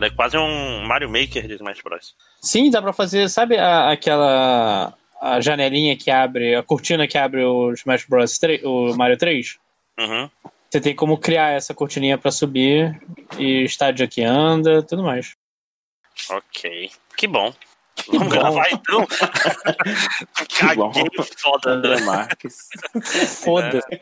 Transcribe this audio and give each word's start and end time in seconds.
Ela 0.00 0.06
é 0.06 0.10
quase 0.10 0.38
um 0.38 0.82
Mario 0.86 1.10
Maker 1.10 1.46
de 1.46 1.54
Smash 1.56 1.82
Bros. 1.82 2.16
Sim, 2.40 2.70
dá 2.70 2.80
pra 2.80 2.90
fazer, 2.90 3.28
sabe 3.28 3.58
a, 3.58 3.90
aquela 3.90 4.94
a 5.20 5.42
janelinha 5.42 5.94
que 5.94 6.10
abre, 6.10 6.54
a 6.54 6.62
cortina 6.62 7.06
que 7.06 7.18
abre 7.18 7.44
o 7.44 7.70
Smash 7.74 8.06
Bros 8.06 8.38
3, 8.38 8.64
o 8.64 8.96
Mario 8.96 9.18
3? 9.18 9.58
Uhum. 9.98 10.30
Você 10.70 10.80
tem 10.80 10.96
como 10.96 11.18
criar 11.18 11.50
essa 11.50 11.74
cortininha 11.74 12.16
pra 12.16 12.30
subir 12.30 12.98
e 13.38 13.64
estádio 13.64 14.08
que 14.08 14.22
anda, 14.22 14.82
tudo 14.82 15.02
mais. 15.02 15.36
Ok. 16.30 16.90
Que 17.14 17.26
bom. 17.26 17.52
Vamos 18.06 18.22
bom. 18.22 18.28
gravar 18.30 18.68
então? 18.72 19.06
que 20.48 20.74
bom. 20.76 20.92
foda. 21.36 21.72
André 21.72 22.00
Marques. 22.00 22.68
Foda. 23.44 23.80
É. 23.92 24.00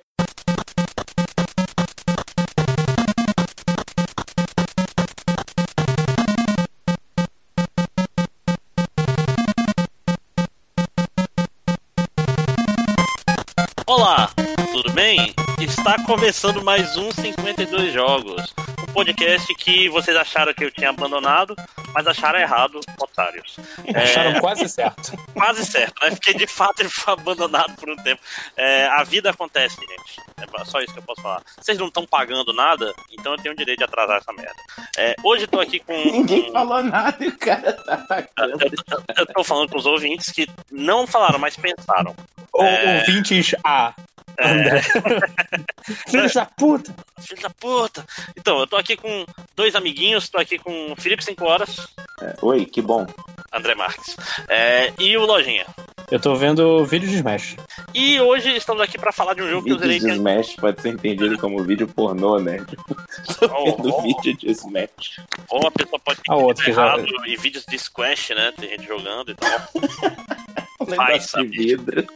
Olá, 13.88 14.28
tudo 14.70 14.92
bem? 14.92 15.34
Está 15.58 16.04
começando 16.04 16.62
mais 16.62 16.98
um 16.98 17.10
52 17.10 17.90
Jogos, 17.90 18.54
podcast 18.88 19.54
que 19.54 19.88
vocês 19.88 20.16
acharam 20.16 20.54
que 20.54 20.64
eu 20.64 20.70
tinha 20.70 20.90
abandonado, 20.90 21.54
mas 21.94 22.06
acharam 22.06 22.38
errado, 22.38 22.80
otários. 23.00 23.56
Acharam 23.94 24.30
é... 24.30 24.40
quase 24.40 24.68
certo. 24.68 25.16
Quase 25.38 25.64
certo, 25.64 26.04
né? 26.04 26.10
Porque 26.10 26.34
de 26.34 26.46
fato 26.46 26.80
ele 26.80 26.88
foi 26.88 27.12
abandonado 27.12 27.74
por 27.76 27.88
um 27.88 27.96
tempo. 27.96 28.20
É, 28.56 28.86
a 28.86 29.04
vida 29.04 29.30
acontece, 29.30 29.76
gente. 29.76 30.20
É 30.36 30.64
só 30.64 30.80
isso 30.80 30.92
que 30.92 30.98
eu 30.98 31.02
posso 31.04 31.22
falar. 31.22 31.42
Vocês 31.60 31.78
não 31.78 31.86
estão 31.86 32.04
pagando 32.04 32.52
nada, 32.52 32.92
então 33.12 33.32
eu 33.32 33.38
tenho 33.38 33.54
o 33.54 33.56
direito 33.56 33.78
de 33.78 33.84
atrasar 33.84 34.18
essa 34.18 34.32
merda. 34.32 34.56
É, 34.96 35.14
hoje 35.22 35.44
eu 35.44 35.48
tô 35.48 35.60
aqui 35.60 35.78
com. 35.78 35.92
Ninguém 36.10 36.50
falou 36.52 36.82
nada 36.82 37.16
e 37.24 37.28
o 37.28 37.38
cara 37.38 37.72
tá 37.72 37.96
pagando. 37.98 38.62
Eu, 38.62 38.68
eu, 38.68 39.02
eu 39.16 39.26
tô 39.26 39.44
falando 39.44 39.70
com 39.70 39.78
os 39.78 39.86
ouvintes 39.86 40.32
que 40.32 40.48
não 40.70 41.06
falaram, 41.06 41.38
mas 41.38 41.56
pensaram. 41.56 42.16
Ou 42.52 42.64
é... 42.64 42.98
ouvintes 42.98 43.54
A. 43.62 43.94
É... 44.36 44.82
Filho 46.08 46.32
da 46.32 46.44
puta! 46.46 46.94
Filho 47.20 47.42
da 47.42 47.50
puta! 47.50 48.04
Então, 48.36 48.58
eu 48.58 48.66
tô 48.66 48.76
aqui 48.76 48.96
com 48.96 49.24
dois 49.56 49.74
amiguinhos, 49.74 50.28
tô 50.28 50.38
aqui 50.38 50.58
com 50.58 50.92
o 50.92 50.96
Felipe 50.96 51.24
5 51.24 51.44
Horas. 51.44 51.88
É, 52.20 52.34
oi, 52.42 52.66
que 52.66 52.82
bom. 52.82 53.06
André 53.52 53.74
Marques. 53.74 54.16
É, 54.48 54.92
e 54.98 55.16
o 55.16 55.24
Lojinha. 55.24 55.66
Eu 56.10 56.18
tô 56.18 56.34
vendo 56.34 56.84
vídeo 56.86 57.08
de 57.08 57.16
Smash. 57.16 57.56
E 57.94 58.18
hoje 58.18 58.56
estamos 58.56 58.80
aqui 58.82 58.96
pra 58.96 59.12
falar 59.12 59.34
de 59.34 59.42
um 59.42 59.48
jogo 59.48 59.64
vídeo 59.64 59.78
que 59.78 59.84
eu 59.84 59.88
zerei. 59.88 59.98
de 59.98 60.16
Smash 60.16 60.56
pode 60.56 60.80
ser 60.80 60.88
entendido 60.88 61.36
como 61.38 61.62
vídeo 61.62 61.86
pornô, 61.86 62.38
né? 62.38 62.64
Tipo, 62.64 62.94
tô 63.38 63.54
oh, 63.54 63.64
vendo 63.64 63.94
oh, 63.94 64.02
vídeo 64.02 64.36
de 64.36 64.50
Smash. 64.50 65.20
Ou 65.50 65.66
a 65.66 65.70
pessoa 65.70 65.98
pode 65.98 66.20
ter 66.20 66.32
ah, 66.32 66.36
outro 66.36 66.68
errado 66.68 67.06
já... 67.06 67.26
e 67.26 67.36
vídeos 67.36 67.64
de 67.66 67.78
Squash, 67.78 68.30
né? 68.30 68.52
Tem 68.58 68.70
gente 68.70 68.86
jogando 68.86 69.32
e 69.32 69.34
tal. 69.34 69.50
Faz, 70.96 71.30
sabe? 71.30 71.48
vidro. 71.48 72.06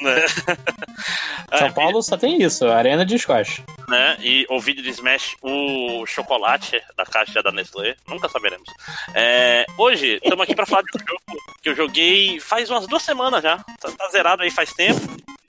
Né? 0.00 0.24
São 1.58 1.68
é, 1.68 1.72
Paulo 1.72 2.02
só 2.02 2.16
tem 2.16 2.42
isso, 2.42 2.66
arena 2.66 3.04
de 3.04 3.18
squash. 3.18 3.62
Né? 3.88 4.16
E 4.20 4.46
o 4.50 4.60
vídeo 4.60 4.82
de 4.82 4.90
Smash, 4.90 5.36
o 5.42 6.04
chocolate 6.06 6.80
da 6.96 7.04
caixa 7.04 7.42
da 7.42 7.50
Nestlé, 7.50 7.96
nunca 8.06 8.28
saberemos. 8.28 8.68
É, 9.14 9.64
hoje, 9.78 10.20
estamos 10.22 10.42
aqui 10.42 10.54
para 10.54 10.66
falar 10.66 10.82
de 10.82 11.02
um 11.02 11.06
jogo 11.06 11.42
que 11.62 11.68
eu 11.70 11.74
joguei 11.74 12.40
faz 12.40 12.70
umas 12.70 12.86
duas 12.86 13.02
semanas 13.02 13.42
já. 13.42 13.58
Tá, 13.80 13.90
tá 13.90 14.08
zerado 14.10 14.42
aí 14.42 14.50
faz 14.50 14.72
tempo. 14.72 15.00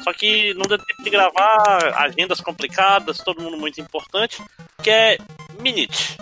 Só 0.02 0.14
que 0.14 0.54
não 0.54 0.66
deu 0.66 0.78
tempo 0.78 1.04
de 1.04 1.10
gravar, 1.10 1.94
agendas 1.98 2.40
complicadas, 2.40 3.18
todo 3.18 3.42
mundo 3.42 3.58
muito 3.58 3.82
importante, 3.82 4.42
que 4.82 4.90
é 4.90 5.18
Minute. 5.60 6.18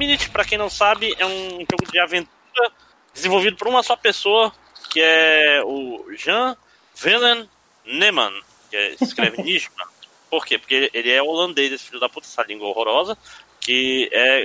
Minute, 0.00 0.30
para 0.30 0.46
quem 0.46 0.56
não 0.56 0.70
sabe, 0.70 1.14
é 1.18 1.26
um 1.26 1.58
jogo 1.70 1.92
de 1.92 1.98
aventura 1.98 2.72
desenvolvido 3.12 3.58
por 3.58 3.68
uma 3.68 3.82
só 3.82 3.94
pessoa, 3.94 4.50
que 4.90 4.98
é 4.98 5.62
o 5.62 6.06
Jean 6.16 6.56
Willem 7.04 7.46
Neman, 7.84 8.32
que 8.70 8.76
é, 8.76 8.96
escreve 8.98 9.42
Nishman. 9.42 9.86
Por 10.30 10.46
quê? 10.46 10.56
Porque 10.56 10.90
ele 10.94 11.10
é 11.10 11.22
holandês, 11.22 11.70
esse 11.70 11.84
filho 11.84 12.00
da 12.00 12.08
puta, 12.08 12.26
essa 12.26 12.42
língua 12.44 12.66
horrorosa, 12.68 13.18
que 13.60 14.08
é 14.10 14.44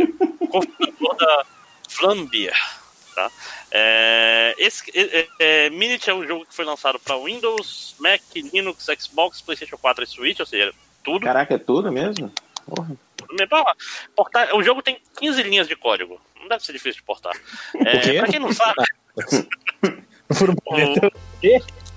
cofundador 0.52 1.16
da 1.16 1.46
Flambier. 1.88 2.58
Tá? 3.16 3.32
É, 3.72 4.56
esse, 4.58 4.84
é, 4.94 5.28
é, 5.40 5.70
Minute 5.70 6.10
é 6.10 6.14
um 6.14 6.28
jogo 6.28 6.46
que 6.46 6.54
foi 6.54 6.66
lançado 6.66 7.00
para 7.00 7.18
Windows, 7.18 7.96
Mac, 7.98 8.22
Linux, 8.36 8.88
Xbox, 9.00 9.40
PlayStation 9.40 9.78
4 9.78 10.04
e 10.04 10.08
Switch, 10.08 10.40
ou 10.42 10.46
seja, 10.46 10.74
tudo. 11.02 11.24
Caraca, 11.24 11.54
é 11.54 11.58
tudo 11.58 11.90
mesmo? 11.94 12.30
Porra. 12.68 13.05
Portar, 14.16 14.56
o 14.56 14.64
jogo 14.64 14.82
tem 14.82 15.00
15 15.20 15.44
linhas 15.44 15.68
de 15.68 15.76
código. 15.76 16.20
Não 16.40 16.48
deve 16.48 16.64
ser 16.64 16.74
difícil 16.74 17.02
de 17.02 17.04
portar. 17.04 17.34
É, 17.76 18.20
pra 18.20 18.28
quem 18.28 18.40
não 18.40 18.54
sabe. 18.54 18.84
o... 20.66 21.46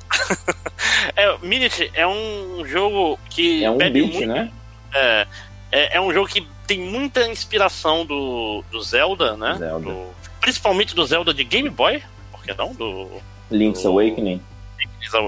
é, 1.16 1.38
Minute 1.42 1.90
é 1.94 2.06
um 2.06 2.64
jogo 2.64 3.18
que. 3.30 3.64
É 3.64 3.70
um 3.70 3.76
beat, 3.76 3.92
muito, 3.94 4.26
né? 4.26 4.50
É, 4.94 5.26
é, 5.70 5.96
é, 5.96 6.00
um 6.00 6.12
jogo 6.12 6.28
que 6.28 6.46
tem 6.66 6.80
muita 6.80 7.26
inspiração 7.26 8.04
do, 8.06 8.64
do 8.70 8.80
Zelda, 8.80 9.36
né? 9.36 9.56
Zelda. 9.58 9.90
Do, 9.90 10.06
principalmente 10.40 10.94
do 10.94 11.04
Zelda 11.04 11.34
de 11.34 11.44
Game 11.44 11.68
Boy, 11.68 12.02
por 12.30 12.42
que 12.42 12.54
não? 12.54 12.72
Do. 12.72 13.08
Link's 13.50 13.82
do, 13.82 13.88
Awakening. 13.88 14.40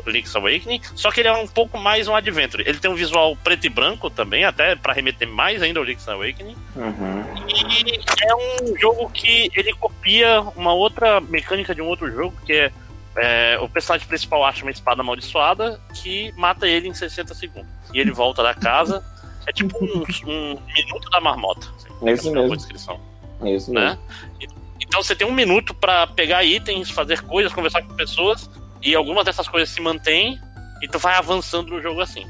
Link's 0.07 0.35
Awakening, 0.37 0.81
só 0.95 1.11
que 1.11 1.21
ele 1.21 1.29
é 1.29 1.33
um 1.33 1.47
pouco 1.47 1.79
mais 1.79 2.09
um 2.09 2.15
adventure. 2.15 2.63
Ele 2.67 2.79
tem 2.79 2.91
um 2.91 2.95
visual 2.95 3.37
preto 3.37 3.67
e 3.67 3.71
branco 3.71 4.11
também, 4.11 4.45
até 4.45 4.77
para 4.77 4.93
remeter 4.93 5.29
mais 5.29 5.63
ainda 5.63 5.81
ao 5.81 5.85
Link's 5.85 6.09
Awakening. 6.09 6.57
Uhum. 6.77 7.25
E 7.49 8.01
é 8.23 8.35
um 8.35 8.77
jogo 8.79 9.11
que 9.11 9.51
ele 9.55 9.73
copia 9.75 10.41
uma 10.57 10.73
outra 10.73 11.21
mecânica 11.21 11.75
de 11.75 11.83
um 11.83 11.87
outro 11.87 12.11
jogo, 12.11 12.35
que 12.45 12.53
é, 12.53 12.73
é 13.17 13.59
o 13.61 13.69
personagem 13.69 14.07
principal 14.07 14.45
acha 14.45 14.63
uma 14.63 14.71
espada 14.71 15.01
amaldiçoada 15.01 15.81
que 15.95 16.33
mata 16.37 16.69
ele 16.69 16.89
em 16.89 16.95
60 16.95 17.35
segundos. 17.35 17.71
E 17.93 18.01
ele 18.01 18.11
volta 18.11 18.43
da 18.43 18.55
casa. 18.55 19.05
É 19.47 19.53
tipo 19.53 19.83
um, 19.83 20.05
um 20.31 20.59
minuto 20.75 21.11
da 21.11 21.21
marmota. 21.21 21.67
Assim, 21.77 22.09
é 22.09 22.13
isso 22.13 22.31
mesmo. 22.31 22.57
Descrição, 22.57 23.01
é 23.43 23.51
isso 23.51 23.73
né? 23.73 23.99
mesmo. 24.39 24.61
Então 24.81 25.03
você 25.03 25.15
tem 25.15 25.27
um 25.27 25.33
minuto 25.33 25.73
para 25.73 26.07
pegar 26.07 26.45
itens, 26.45 26.91
fazer 26.91 27.23
coisas, 27.23 27.53
conversar 27.53 27.83
com 27.83 27.95
pessoas 27.95 28.51
e 28.83 28.95
algumas 28.95 29.25
dessas 29.25 29.49
coisas 29.49 29.69
se 29.69 29.81
mantêm 29.81 30.41
e 30.83 30.89
tu 30.89 30.99
vai 30.99 31.15
avançando 31.15 31.71
no 31.71 31.83
jogo 31.83 32.01
assim. 32.01 32.29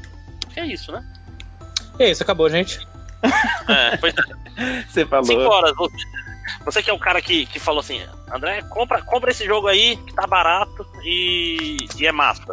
Que 0.53 0.59
é 0.59 0.65
isso, 0.65 0.91
né? 0.91 1.03
E 1.99 2.03
é 2.03 2.11
isso, 2.11 2.23
acabou, 2.23 2.49
gente. 2.49 2.79
É, 3.69 3.97
foi... 3.97 4.11
Você 4.87 5.05
falou. 5.05 5.25
Cinco 5.25 5.41
horas. 5.43 5.75
Você, 5.75 5.97
você 6.65 6.83
que 6.83 6.89
é 6.89 6.93
o 6.93 6.99
cara 6.99 7.21
que, 7.21 7.45
que 7.45 7.59
falou 7.59 7.79
assim, 7.79 8.01
André, 8.31 8.61
compra, 8.63 9.01
compra 9.01 9.31
esse 9.31 9.45
jogo 9.45 9.67
aí, 9.67 9.95
que 9.97 10.13
tá 10.13 10.27
barato 10.27 10.85
e, 11.03 11.77
e 11.97 12.05
é 12.05 12.11
massa. 12.11 12.43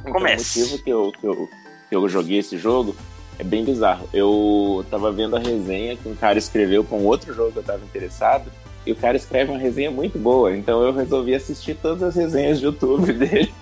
Então, 0.00 0.12
Comece. 0.12 0.58
o 0.58 0.62
motivo 0.62 0.82
que 0.82 0.90
eu, 0.90 1.12
que, 1.12 1.26
eu, 1.26 1.50
que 1.88 1.96
eu 1.96 2.08
joguei 2.08 2.38
esse 2.38 2.58
jogo 2.58 2.94
é 3.38 3.44
bem 3.44 3.64
bizarro. 3.64 4.08
Eu 4.12 4.84
tava 4.90 5.10
vendo 5.10 5.36
a 5.36 5.40
resenha 5.40 5.96
que 5.96 6.08
um 6.08 6.14
cara 6.14 6.38
escreveu 6.38 6.84
com 6.84 7.04
outro 7.04 7.34
jogo 7.34 7.52
que 7.52 7.58
eu 7.58 7.64
tava 7.64 7.84
interessado. 7.84 8.50
E 8.86 8.92
o 8.92 8.96
cara 8.96 9.16
escreve 9.16 9.50
uma 9.50 9.58
resenha 9.58 9.90
muito 9.90 10.16
boa, 10.16 10.56
então 10.56 10.80
eu 10.82 10.92
resolvi 10.92 11.34
assistir 11.34 11.74
todas 11.74 12.02
as 12.04 12.14
resenhas 12.14 12.60
de 12.60 12.66
YouTube 12.66 13.10
dele, 13.12 13.52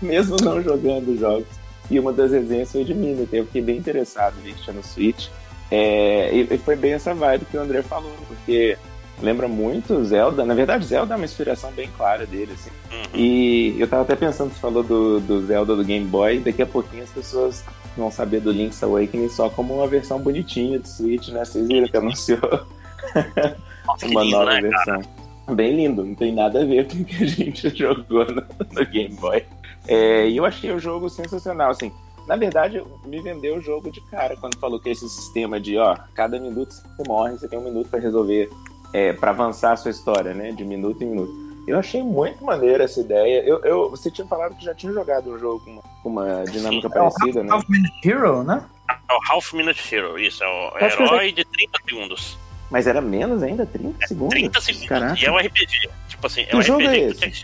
mesmo 0.00 0.36
não 0.40 0.62
jogando 0.62 1.18
jogos. 1.18 1.48
E 1.90 1.98
uma 1.98 2.12
das 2.12 2.30
resenhas 2.30 2.70
foi 2.70 2.84
de 2.84 2.94
Minute, 2.94 3.34
eu 3.34 3.46
fiquei 3.46 3.62
bem 3.62 3.76
interessado, 3.76 4.34
que 4.42 4.54
tinha 4.54 4.74
no 4.74 4.84
Switch. 4.84 5.28
É, 5.70 6.30
e, 6.32 6.54
e, 6.54 6.58
foi 6.58 6.76
bem 6.76 6.92
essa 6.92 7.12
vibe 7.14 7.46
que 7.46 7.56
o 7.56 7.60
André 7.60 7.82
falou, 7.82 8.12
porque 8.26 8.78
lembra 9.20 9.48
muito 9.48 10.02
Zelda. 10.04 10.44
Na 10.44 10.54
verdade, 10.54 10.84
Zelda 10.84 11.14
é 11.14 11.16
uma 11.16 11.24
inspiração 11.24 11.70
bem 11.72 11.90
clara 11.96 12.24
dele, 12.24 12.52
assim. 12.54 12.70
Uhum. 12.92 13.20
E 13.20 13.76
eu 13.78 13.88
tava 13.88 14.02
até 14.02 14.14
pensando, 14.16 14.52
você 14.52 14.60
falou 14.60 14.82
do, 14.82 15.20
do 15.20 15.46
Zelda 15.46 15.74
do 15.74 15.84
Game 15.84 16.06
Boy, 16.06 16.38
daqui 16.38 16.62
a 16.62 16.66
pouquinho 16.66 17.02
as 17.02 17.10
pessoas 17.10 17.64
vão 17.96 18.10
saber 18.10 18.40
do 18.40 18.52
Link's 18.52 18.82
Awakening 18.82 19.28
só 19.28 19.50
como 19.50 19.74
uma 19.74 19.86
versão 19.86 20.20
bonitinha 20.20 20.78
do 20.78 20.86
Switch, 20.86 21.28
né? 21.28 21.44
Vocês 21.44 21.66
viram 21.66 21.88
que 21.88 21.96
anunciou 21.96 22.38
Nossa, 23.88 24.06
uma 24.06 24.22
lindo, 24.22 24.36
nova 24.36 24.52
né, 24.52 24.60
versão. 24.60 25.00
Cara? 25.00 25.54
Bem 25.54 25.74
lindo, 25.74 26.04
não 26.04 26.14
tem 26.14 26.32
nada 26.32 26.60
a 26.60 26.64
ver 26.64 26.86
com 26.86 26.98
o 26.98 27.04
que 27.04 27.24
a 27.24 27.26
gente 27.26 27.70
jogou 27.74 28.26
no, 28.26 28.44
no 28.72 28.86
Game 28.86 29.14
Boy. 29.14 29.44
É, 29.86 30.28
e 30.28 30.36
eu 30.36 30.44
achei 30.44 30.70
o 30.70 30.78
jogo 30.78 31.08
sensacional, 31.08 31.70
assim. 31.70 31.90
Na 32.26 32.36
verdade, 32.36 32.84
me 33.06 33.22
vendeu 33.22 33.56
o 33.56 33.60
jogo 33.60 33.90
de 33.90 34.02
cara 34.02 34.36
quando 34.36 34.58
falou 34.58 34.78
que 34.78 34.90
esse 34.90 35.08
sistema 35.08 35.58
de, 35.58 35.78
ó, 35.78 35.96
cada 36.14 36.38
minuto 36.38 36.74
você 36.74 37.02
morre, 37.08 37.38
você 37.38 37.48
tem 37.48 37.58
um 37.58 37.64
minuto 37.64 37.88
para 37.88 37.98
resolver, 37.98 38.50
é, 38.92 39.14
para 39.14 39.30
avançar 39.30 39.72
a 39.72 39.76
sua 39.76 39.90
história, 39.90 40.34
né? 40.34 40.52
De 40.52 40.62
minuto 40.62 41.02
em 41.02 41.06
minuto. 41.06 41.48
Eu 41.66 41.78
achei 41.78 42.02
muito 42.02 42.44
maneira 42.44 42.84
essa 42.84 43.00
ideia. 43.00 43.42
Eu, 43.46 43.60
eu, 43.64 43.90
você 43.90 44.10
tinha 44.10 44.26
falado 44.26 44.54
que 44.56 44.64
já 44.64 44.74
tinha 44.74 44.92
jogado 44.92 45.30
um 45.30 45.38
jogo 45.38 45.64
com 45.64 45.70
uma, 45.70 45.82
com 46.02 46.08
uma 46.10 46.44
dinâmica 46.44 46.88
Sim, 46.88 46.94
parecida, 46.94 47.40
é 47.40 47.42
o 47.42 47.46
né? 47.46 47.52
Half 47.52 47.68
Minute 47.68 48.08
Hero, 48.08 48.42
né? 48.42 48.64
É 48.90 49.12
o 49.14 49.32
Half 49.32 49.52
Minute 49.54 49.94
Hero, 49.94 50.18
isso. 50.18 50.44
É 50.44 50.46
o 50.46 50.78
herói 50.78 51.28
já... 51.30 51.34
de 51.36 51.44
30 51.44 51.78
segundos. 51.88 52.38
Mas 52.70 52.86
era 52.86 53.00
menos 53.00 53.42
ainda? 53.42 53.64
30 53.64 54.06
segundos? 54.06 54.34
30 54.34 54.60
segundos. 54.60 54.88
Caraca. 54.88 55.20
E 55.20 55.24
é 55.24 55.32
um 55.32 55.36
RPG. 55.36 55.88
Tipo 56.08 56.26
assim, 56.26 56.42
é 56.42 56.46
que 56.46 56.56
um 56.56 56.62
jogo 56.62 56.82
RPG 56.82 57.24
é 57.24 57.28
esse? 57.28 57.42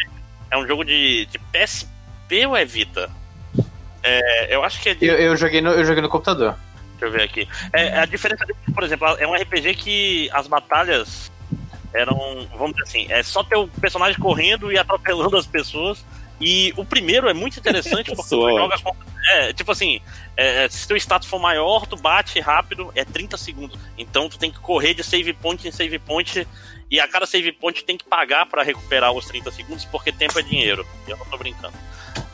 é 0.50 0.59
um 0.59 0.67
jogo 0.67 0.85
de, 0.85 1.26
de 1.26 1.38
PSP 1.38 2.47
ou 2.47 2.56
é 2.56 2.65
Vita? 2.65 3.11
É, 4.03 4.55
eu 4.55 4.62
acho 4.62 4.81
que 4.82 4.91
é 4.91 4.94
de... 4.94 5.06
eu, 5.06 5.17
eu, 5.17 5.37
joguei 5.37 5.61
no, 5.61 5.71
eu 5.71 5.85
joguei 5.85 6.03
no 6.03 6.09
computador. 6.09 6.56
Deixa 6.93 7.06
eu 7.06 7.11
ver 7.11 7.23
aqui. 7.23 7.49
É, 7.73 7.99
a 7.99 8.05
diferença, 8.05 8.47
por 8.73 8.85
exemplo, 8.85 9.09
é 9.19 9.26
um 9.26 9.35
RPG 9.35 9.75
que 9.75 10.31
as 10.32 10.47
batalhas 10.47 11.32
eram, 11.93 12.47
vamos 12.56 12.73
dizer 12.73 12.82
assim, 12.82 13.06
é 13.11 13.23
só 13.23 13.43
ter 13.43 13.56
o 13.56 13.69
personagem 13.69 14.19
correndo 14.20 14.70
e 14.70 14.79
atropelando 14.79 15.37
as 15.37 15.47
pessoas. 15.47 16.05
E 16.40 16.72
o 16.76 16.84
primeiro 16.84 17.28
é 17.28 17.34
muito 17.34 17.58
interessante 17.58 18.10
porque 18.14 18.28
tu 18.28 18.56
joga 18.56 18.78
com. 18.78 18.94
É, 19.26 19.52
tipo 19.52 19.72
assim, 19.72 20.00
é, 20.36 20.69
se 20.69 20.86
teu 20.86 20.96
status 20.96 21.28
for 21.28 21.38
maior, 21.38 21.86
tu 21.86 21.96
bate 21.96 22.38
rápido, 22.40 22.92
é 22.94 23.04
30 23.04 23.36
segundos. 23.36 23.78
Então 23.96 24.28
tu 24.28 24.38
tem 24.38 24.50
que 24.50 24.58
correr 24.58 24.94
de 24.94 25.02
save 25.02 25.32
point 25.32 25.66
em 25.66 25.72
save 25.72 25.98
point. 25.98 26.46
E 26.90 27.00
a 27.00 27.08
cada 27.08 27.26
save 27.26 27.50
point 27.52 27.82
tem 27.84 27.96
que 27.96 28.04
pagar 28.04 28.46
para 28.46 28.62
recuperar 28.62 29.12
os 29.12 29.25
30 29.26 29.50
segundos, 29.50 29.84
porque 29.86 30.12
tempo 30.12 30.38
é 30.38 30.42
dinheiro. 30.42 30.86
E 31.08 31.10
eu 31.10 31.16
não 31.16 31.26
tô 31.26 31.38
brincando. 31.38 31.75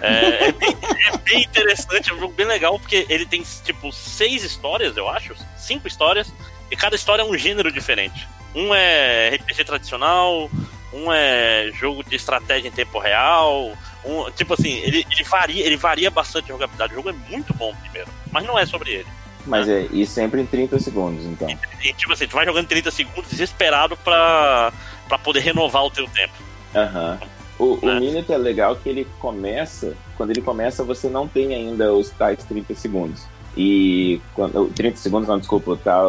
É, 0.00 0.48
é, 0.48 0.52
bem, 0.52 0.76
é, 1.06 1.16
bem, 1.18 1.42
interessante, 1.42 2.10
é 2.10 2.14
um 2.14 2.18
jogo 2.18 2.34
bem 2.34 2.46
legal, 2.46 2.78
porque 2.78 3.06
ele 3.08 3.26
tem, 3.26 3.42
tipo, 3.64 3.92
seis 3.92 4.42
histórias, 4.42 4.96
eu 4.96 5.08
acho. 5.08 5.34
Cinco 5.56 5.86
histórias. 5.86 6.32
E 6.70 6.76
cada 6.76 6.96
história 6.96 7.22
é 7.22 7.24
um 7.24 7.36
gênero 7.36 7.70
diferente. 7.70 8.26
Um 8.54 8.74
é 8.74 9.30
RPG 9.36 9.64
tradicional, 9.64 10.50
um 10.92 11.12
é 11.12 11.70
jogo 11.72 12.02
de 12.02 12.16
estratégia 12.16 12.68
em 12.68 12.72
tempo 12.72 12.98
real. 12.98 13.72
Um, 14.04 14.30
tipo 14.30 14.54
assim, 14.54 14.72
ele, 14.78 15.06
ele, 15.10 15.24
varia, 15.24 15.64
ele 15.64 15.76
varia 15.76 16.10
bastante 16.10 16.46
a 16.46 16.54
jogabilidade. 16.54 16.92
O 16.92 16.96
jogo 16.96 17.10
é 17.10 17.14
muito 17.30 17.54
bom 17.54 17.74
primeiro, 17.82 18.08
mas 18.32 18.44
não 18.44 18.58
é 18.58 18.66
sobre 18.66 18.92
ele. 18.92 19.06
Mas 19.46 19.68
é, 19.68 19.86
e 19.90 20.06
sempre 20.06 20.40
em 20.40 20.46
30 20.46 20.78
segundos, 20.78 21.24
então. 21.24 21.48
E, 21.48 21.88
e, 21.88 21.92
tipo 21.94 22.12
assim, 22.12 22.26
tu 22.26 22.34
vai 22.34 22.44
jogando 22.44 22.66
30 22.66 22.90
segundos 22.90 23.30
desesperado 23.30 23.96
pra, 23.96 24.72
pra 25.08 25.18
poder 25.18 25.40
renovar 25.40 25.84
o 25.84 25.90
teu 25.90 26.06
tempo. 26.08 26.34
Aham. 26.74 27.18
Uhum. 27.20 27.28
O, 27.60 27.78
o 27.86 27.90
é. 27.90 28.00
Minute 28.00 28.32
é 28.32 28.38
legal 28.38 28.74
que 28.76 28.88
ele 28.88 29.06
começa, 29.18 29.94
quando 30.16 30.30
ele 30.30 30.40
começa, 30.40 30.82
você 30.82 31.10
não 31.10 31.28
tem 31.28 31.54
ainda 31.54 31.92
os 31.92 32.08
tais 32.08 32.42
30 32.44 32.74
segundos. 32.74 33.26
E 33.56 34.20
quando, 34.32 34.68
30 34.68 34.96
segundos, 34.96 35.28
não, 35.28 35.38
desculpa, 35.38 35.76
tá, 35.76 36.02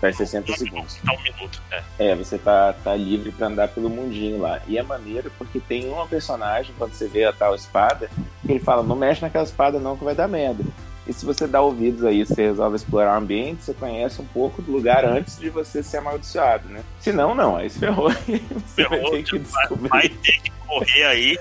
tá 0.00 0.12
60 0.12 0.56
segundos. 0.56 0.96
Tá 1.04 1.12
um 1.12 1.22
minuto, 1.22 1.62
é. 1.70 1.82
É, 1.98 2.14
você 2.16 2.38
tá, 2.38 2.72
tá 2.72 2.94
livre 2.94 3.30
para 3.30 3.48
andar 3.48 3.68
pelo 3.68 3.90
mundinho 3.90 4.40
lá. 4.40 4.60
E 4.66 4.78
é 4.78 4.82
maneiro 4.82 5.30
porque 5.36 5.60
tem 5.60 5.88
uma 5.88 6.06
personagem, 6.06 6.74
quando 6.78 6.94
você 6.94 7.06
vê 7.06 7.24
a 7.24 7.32
tal 7.32 7.54
espada, 7.54 8.10
que 8.44 8.52
ele 8.52 8.60
fala, 8.60 8.82
não 8.82 8.96
mexe 8.96 9.20
naquela 9.20 9.44
espada 9.44 9.78
não 9.78 9.96
que 9.96 10.04
vai 10.04 10.14
dar 10.14 10.28
merda. 10.28 10.64
E 11.08 11.12
se 11.12 11.24
você 11.24 11.46
dá 11.46 11.62
ouvidos 11.62 12.04
a 12.04 12.12
isso, 12.12 12.34
você 12.34 12.42
resolve 12.42 12.76
explorar 12.76 13.14
o 13.14 13.18
ambiente, 13.18 13.64
você 13.64 13.72
conhece 13.72 14.20
um 14.20 14.26
pouco 14.26 14.60
do 14.60 14.70
lugar 14.70 15.06
antes 15.06 15.38
de 15.38 15.48
você 15.48 15.82
ser 15.82 15.96
amaldiçoado, 15.96 16.68
né? 16.68 16.84
Se 17.00 17.12
não, 17.12 17.34
não, 17.34 17.56
aí 17.56 17.70
se 17.70 17.78
ferrou. 17.78 18.10
Você 18.10 18.84
ferrou, 18.84 19.10
vai 19.12 19.22
ter 19.22 19.24
que 19.24 19.38
descobrir. 19.38 19.88
Vai 19.88 20.08
ter 20.10 20.42
que 20.42 20.50
correr 20.50 21.04
aí. 21.04 21.38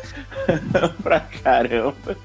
pra 1.03 1.19
caramba. 1.19 2.17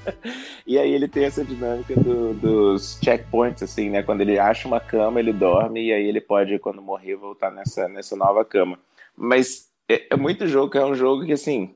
E 0.65 0.79
aí 0.79 0.93
ele 0.93 1.09
tem 1.09 1.25
essa 1.25 1.43
dinâmica 1.43 1.93
do, 1.95 2.33
dos 2.33 2.97
checkpoints, 3.03 3.61
assim, 3.61 3.89
né? 3.89 4.01
Quando 4.01 4.21
ele 4.21 4.39
acha 4.39 4.65
uma 4.65 4.79
cama, 4.79 5.19
ele 5.19 5.33
dorme 5.33 5.87
e 5.87 5.93
aí 5.93 6.07
ele 6.07 6.21
pode, 6.21 6.57
quando 6.59 6.81
morrer, 6.81 7.17
voltar 7.17 7.51
nessa, 7.51 7.89
nessa 7.89 8.15
nova 8.15 8.45
cama. 8.45 8.79
Mas 9.17 9.67
é, 9.89 10.07
é 10.11 10.15
muito 10.15 10.47
jogo, 10.47 10.77
é 10.77 10.85
um 10.85 10.95
jogo 10.95 11.25
que, 11.25 11.33
assim, 11.33 11.73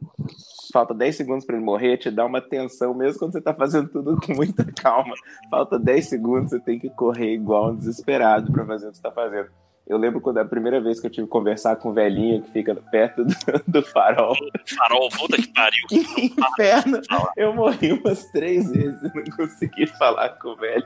falta 0.72 0.94
10 0.94 1.16
segundos 1.16 1.46
para 1.46 1.56
ele 1.56 1.66
morrer, 1.66 1.98
te 1.98 2.12
dá 2.12 2.26
uma 2.26 2.42
tensão, 2.42 2.94
mesmo 2.94 3.20
quando 3.20 3.34
você 3.34 3.42
tá 3.42 3.54
fazendo 3.54 3.90
tudo 3.90 4.18
com 4.20 4.34
muita 4.34 4.66
calma. 4.66 5.14
Falta 5.50 5.78
10 5.78 6.08
segundos, 6.08 6.50
você 6.52 6.60
tem 6.60 6.80
que 6.80 6.90
correr 6.90 7.34
igual 7.34 7.72
um 7.72 7.76
desesperado 7.76 8.52
para 8.52 8.66
fazer 8.66 8.88
o 8.88 8.92
que 8.92 8.98
você 8.98 9.04
tá 9.04 9.12
fazendo. 9.12 9.50
Eu 9.88 9.98
lembro 9.98 10.20
quando 10.20 10.38
a 10.40 10.46
primeira 10.46 10.82
vez 10.82 11.00
que 11.00 11.08
eu 11.08 11.12
tive 11.12 11.28
que 11.28 11.32
conversar 11.32 11.78
com 11.78 11.90
o 11.90 11.94
velhinho 11.94 12.42
que 12.42 12.52
fica 12.52 12.76
perto 12.76 13.24
do, 13.24 13.34
do 13.68 13.82
farol. 13.82 14.36
Farol, 14.78 15.10
puta 15.10 15.38
que 15.38 15.48
pariu. 15.48 15.88
Que 15.90 16.26
inferno! 16.26 17.02
Eu 17.38 17.54
morri 17.54 17.94
umas 17.94 18.26
três 18.32 18.70
vezes 18.70 19.02
e 19.02 19.16
não 19.16 19.24
consegui 19.36 19.88
falar 19.88 20.30
com 20.40 20.50
o 20.50 20.56
velho. 20.58 20.86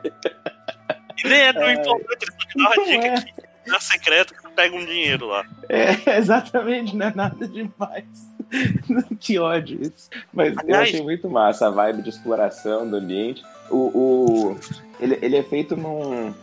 E 1.24 1.28
nem 1.28 1.40
é 1.40 1.54
tão 1.54 1.72
importante, 1.72 2.26
só 2.26 2.48
te 2.48 2.58
dá 2.58 2.64
uma 2.64 2.86
dica 2.86 3.08
é. 3.08 3.70
na 3.70 3.80
secreta 3.80 4.36
que 4.36 4.41
pega 4.56 4.76
um 4.76 4.86
dinheiro 4.86 5.28
lá. 5.28 5.46
É, 5.70 6.18
exatamente, 6.18 6.96
não 6.96 7.08
é 7.08 7.14
nada 7.16 7.48
demais. 7.48 8.06
que 9.20 9.40
ódio 9.40 9.82
isso. 9.82 10.10
Mas 10.34 10.58
Aliás, 10.58 10.90
eu 10.90 10.96
achei 10.96 11.02
muito 11.02 11.30
massa 11.30 11.68
a 11.68 11.70
vibe 11.70 12.04
de 12.04 12.10
exploração 12.10 12.90
do 12.90 12.98
ambiente. 12.98 13.44
O, 13.70 13.78
o, 13.78 14.58
ele, 15.00 15.18
ele 15.22 15.38
é 15.38 15.44
feito 15.44 15.76
num. 15.76 16.34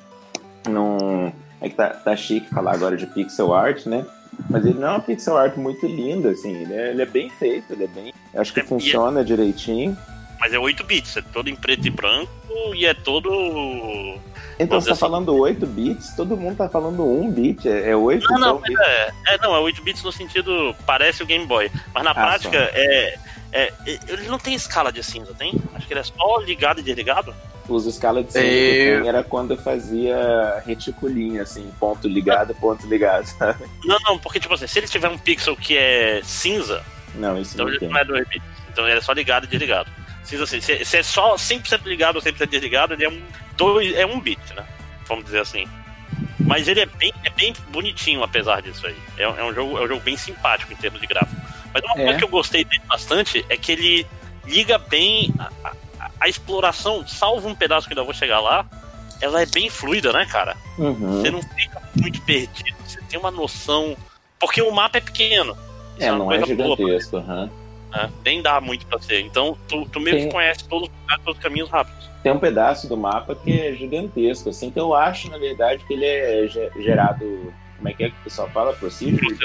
num 0.69 1.33
é 1.61 1.69
que 1.69 1.75
tá, 1.75 1.91
tá 1.91 2.17
chique 2.17 2.49
falar 2.49 2.73
agora 2.73 2.97
de 2.97 3.07
pixel 3.07 3.53
art, 3.53 3.87
né? 3.87 4.07
Mas 4.49 4.65
ele 4.65 4.79
não 4.79 4.89
é 4.89 4.91
uma 4.93 5.01
pixel 5.01 5.37
art 5.37 5.57
muito 5.57 5.87
linda, 5.87 6.31
assim. 6.31 6.55
Ele 6.55 6.75
é, 6.75 6.91
ele 6.91 7.03
é 7.03 7.07
bem 7.07 7.29
feito, 7.29 7.73
ele 7.73 7.85
é 7.85 7.89
bem. 7.89 8.15
Acho 8.35 8.53
que 8.53 8.61
é, 8.61 8.65
funciona 8.65 9.21
é, 9.21 9.25
direitinho. 9.25 9.97
Mas 10.41 10.53
é 10.53 10.59
8 10.59 10.85
bits, 10.85 11.17
é 11.17 11.23
todo 11.23 11.49
em 11.49 11.57
preto 11.57 11.87
e 11.87 11.91
branco 11.91 12.31
e 12.75 12.87
é 12.87 12.95
todo. 12.95 13.29
Então 14.59 14.81
você 14.81 14.87
tá 14.87 14.93
assim, 14.93 15.01
falando 15.01 15.35
8 15.35 15.67
bits, 15.67 16.15
todo 16.17 16.37
mundo 16.37 16.57
tá 16.57 16.69
falando 16.69 17.05
1 17.05 17.31
bit, 17.31 17.69
é, 17.69 17.95
8 17.95 18.25
Não, 18.31 18.39
não, 18.39 18.61
então, 18.65 18.85
é, 18.85 19.13
é, 19.29 19.39
não, 19.39 19.55
é 19.55 19.59
8 19.59 19.83
bits 19.83 20.03
no 20.03 20.13
sentido. 20.13 20.75
Parece 20.87 21.23
o 21.23 21.27
Game 21.27 21.47
Boy. 21.47 21.71
Mas 21.95 22.05
na 22.05 22.11
ah, 22.11 22.15
prática 22.15 22.57
é, 22.57 23.19
é, 23.53 23.73
Ele 24.09 24.29
não 24.29 24.39
tem 24.39 24.55
escala 24.55 24.93
de 24.93 25.03
cinza, 25.03 25.35
tem? 25.35 25.55
Acho 25.75 25.87
que 25.87 25.93
ele 25.93 26.01
é 26.01 26.05
só 26.05 26.39
ligado 26.39 26.81
e 26.81 26.83
desligado. 26.83 27.35
Os 27.69 27.85
escala 27.87 28.25
de 28.25 28.33
cinza 28.33 28.45
eu... 28.45 29.07
era 29.07 29.23
quando 29.23 29.53
eu 29.53 29.59
fazia 29.59 30.63
reticulinha, 30.65 31.43
assim, 31.43 31.71
ponto 31.79 32.09
ligado, 32.09 32.55
ponto 32.55 32.87
ligado, 32.87 33.27
sabe? 33.27 33.65
Não, 33.85 33.99
não, 34.05 34.19
porque 34.19 34.41
tipo 34.41 34.55
assim, 34.55 34.67
se 34.67 34.79
ele 34.79 34.89
tiver 34.89 35.09
um 35.09 35.19
pixel 35.19 35.57
que 35.57 35.77
é 35.77 36.21
cinza, 36.25 36.83
não, 37.15 37.39
isso 37.39 37.55
então 37.55 37.67
não 37.67 37.73
ele 37.73 37.81
tem. 37.81 37.89
não 37.89 37.99
é 37.99 38.05
2 38.05 38.29
bits. 38.29 38.49
Então 38.71 38.89
ele 38.89 38.99
é 38.99 39.03
só 39.03 39.13
ligado 39.13 39.45
e 39.45 39.49
desligado. 39.49 39.91
Assim, 40.37 40.61
se, 40.61 40.85
se 40.85 40.97
é 40.97 41.03
só 41.03 41.37
100% 41.37 41.85
ligado 41.85 42.17
ou 42.17 42.23
100% 42.23 42.47
desligado, 42.47 42.95
ele 42.95 43.05
é 43.05 43.09
um, 43.09 43.23
dois, 43.57 43.95
é 43.95 44.07
um 44.07 44.21
bit, 44.21 44.41
né? 44.55 44.65
Vamos 45.07 45.25
dizer 45.25 45.41
assim. 45.41 45.67
Mas 46.39 46.69
ele 46.69 46.81
é 46.81 46.87
bem, 46.87 47.13
é 47.25 47.31
bem 47.31 47.55
bonitinho, 47.71 48.23
apesar 48.23 48.63
disso 48.63 48.87
aí. 48.87 48.97
É, 49.17 49.23
é, 49.23 49.45
um 49.45 49.53
jogo, 49.53 49.79
é 49.79 49.83
um 49.83 49.89
jogo 49.89 50.01
bem 50.01 50.17
simpático 50.17 50.73
em 50.73 50.77
termos 50.77 51.01
de 51.01 51.07
gráfico. 51.07 51.41
Mas 51.73 51.83
uma 51.83 52.01
é. 52.01 52.05
coisa 52.05 52.19
que 52.19 52.25
eu 52.25 52.29
gostei 52.29 52.65
dele 52.65 52.83
bastante 52.87 53.45
é 53.49 53.57
que 53.57 53.73
ele 53.73 54.07
liga 54.47 54.79
bem 54.79 55.33
a, 55.39 55.51
a, 55.65 56.11
a, 56.21 56.29
exploração, 56.29 57.07
salvo 57.07 57.49
um 57.49 57.55
pedaço 57.55 57.87
que 57.87 57.93
ainda 57.93 58.03
vou 58.03 58.15
chegar 58.15 58.41
lá, 58.41 58.65
ela 59.21 59.43
é 59.43 59.47
bem 59.47 59.69
fluida, 59.69 60.13
né, 60.13 60.27
cara? 60.27 60.57
Uhum. 60.79 61.21
Você 61.21 61.31
não 61.31 61.43
fica 61.43 61.83
muito 61.97 62.21
perdido, 62.23 62.77
você 62.87 63.01
tem 63.03 63.19
uma 63.19 63.31
noção. 63.31 63.97
Porque 64.39 64.63
o 64.63 64.71
mapa 64.71 64.99
é 64.99 65.01
pequeno. 65.01 65.57
É, 65.99 66.07
é 66.07 66.13
não 66.13 66.33
é 66.33 66.45
gigantesco, 66.45 67.21
boa, 67.21 67.25
uhum. 67.25 67.51
Né? 67.91 68.11
Nem 68.25 68.43
dá 68.43 68.61
muito 68.61 68.87
pra 68.87 68.99
ser. 68.99 69.21
Então, 69.21 69.57
tu, 69.69 69.87
tu 69.87 70.01
meio 70.01 70.17
Tem... 70.17 70.27
que 70.27 70.33
conhece 70.33 70.69
todos, 70.69 70.91
todos 71.25 71.37
os 71.37 71.43
caminhos 71.43 71.69
rápidos. 71.69 72.09
Tem 72.23 72.33
um 72.33 72.39
pedaço 72.39 72.89
do 72.89 72.97
mapa 72.97 73.35
que 73.35 73.61
é 73.61 73.73
gigantesco, 73.73 74.51
assim, 74.51 74.71
que 74.71 74.79
eu 74.79 74.95
acho, 74.95 75.31
na 75.31 75.39
verdade, 75.39 75.85
que 75.85 75.95
ele 75.95 76.05
é 76.05 76.49
gerado. 76.79 77.53
Como 77.77 77.89
é 77.89 77.93
que 77.93 78.05
é 78.05 78.11
que 78.11 78.17
o 78.17 78.25
pessoal 78.25 78.49
fala? 78.51 78.73
Procedure? 78.73 79.37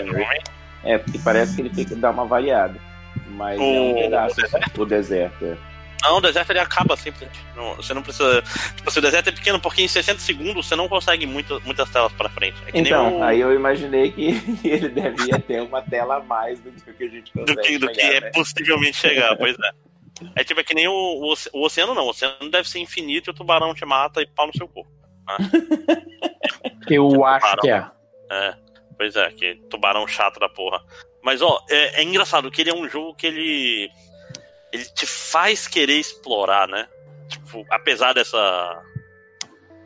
É, 0.83 0.97
porque 0.97 1.19
parece 1.19 1.55
que 1.55 1.61
ele 1.61 1.69
fica, 1.69 1.95
dá 1.95 2.09
uma 2.09 2.25
variada. 2.25 2.79
Mas 3.27 3.59
o... 3.59 3.63
é 3.63 3.79
um 3.79 3.93
pedaço, 3.93 4.39
o 4.39 4.43
deserto. 4.43 4.81
o 4.81 4.85
deserto 4.85 5.45
é. 5.45 5.57
Não, 6.03 6.17
o 6.17 6.21
deserto 6.21 6.49
ele 6.49 6.59
acaba 6.59 6.97
sempre. 6.97 7.27
Não, 7.55 7.75
você 7.75 7.93
não 7.93 8.03
precisa. 8.03 8.43
Tipo, 8.75 8.91
se 8.91 8.99
o 8.99 9.01
deserto 9.01 9.29
é 9.29 9.31
pequeno, 9.31 9.59
porque 9.59 9.81
em 9.81 9.87
60 9.87 10.19
segundos 10.19 10.67
você 10.67 10.75
não 10.75 10.89
consegue 10.89 11.25
muito, 11.25 11.61
muitas 11.65 11.89
telas 11.89 12.11
pra 12.13 12.29
frente. 12.29 12.57
É 12.67 12.79
então, 12.79 13.19
o... 13.19 13.23
aí 13.23 13.39
eu 13.39 13.53
imaginei 13.53 14.11
que 14.11 14.27
ele 14.67 14.89
devia 14.89 15.39
ter 15.39 15.61
uma 15.61 15.81
tela 15.81 16.17
a 16.17 16.19
mais 16.19 16.59
do 16.59 16.71
que 16.71 17.03
a 17.03 17.07
gente 17.07 17.31
consegue. 17.31 17.55
Do 17.55 17.61
que, 17.61 17.77
do 17.77 17.87
chegar, 17.87 17.93
que 17.93 18.01
é 18.01 18.21
né? 18.21 18.31
possivelmente 18.31 18.97
chegar, 18.97 19.35
pois 19.37 19.55
é. 19.57 19.71
É 20.35 20.43
tipo, 20.43 20.59
é 20.59 20.63
que 20.63 20.75
nem 20.75 20.87
o, 20.87 20.93
o, 20.93 21.33
o, 21.53 21.65
oceano, 21.65 21.93
não. 21.93 22.05
O 22.05 22.09
oceano 22.09 22.49
deve 22.51 22.69
ser 22.69 22.79
infinito 22.79 23.29
e 23.29 23.31
o 23.31 23.33
tubarão 23.33 23.73
te 23.73 23.85
mata 23.85 24.21
e 24.21 24.27
pau 24.27 24.47
no 24.47 24.53
seu 24.53 24.67
corpo. 24.67 24.91
Né? 25.27 25.37
eu 26.89 27.25
é 27.25 27.29
acho 27.29 27.57
que 27.57 27.69
é. 27.69 27.85
É, 28.29 28.55
pois 28.97 29.15
é, 29.15 29.31
que 29.31 29.55
tubarão 29.69 30.07
chato 30.07 30.39
da 30.39 30.49
porra. 30.49 30.83
Mas, 31.23 31.41
ó, 31.41 31.63
é, 31.69 32.01
é 32.01 32.03
engraçado 32.03 32.51
que 32.51 32.61
ele 32.61 32.69
é 32.69 32.75
um 32.75 32.87
jogo 32.89 33.15
que 33.15 33.25
ele 33.25 33.89
ele 34.73 34.85
te 34.85 35.05
faz 35.05 35.67
querer 35.67 35.99
explorar, 35.99 36.67
né? 36.67 36.87
Tipo, 37.29 37.63
apesar 37.69 38.13
dessa 38.13 38.83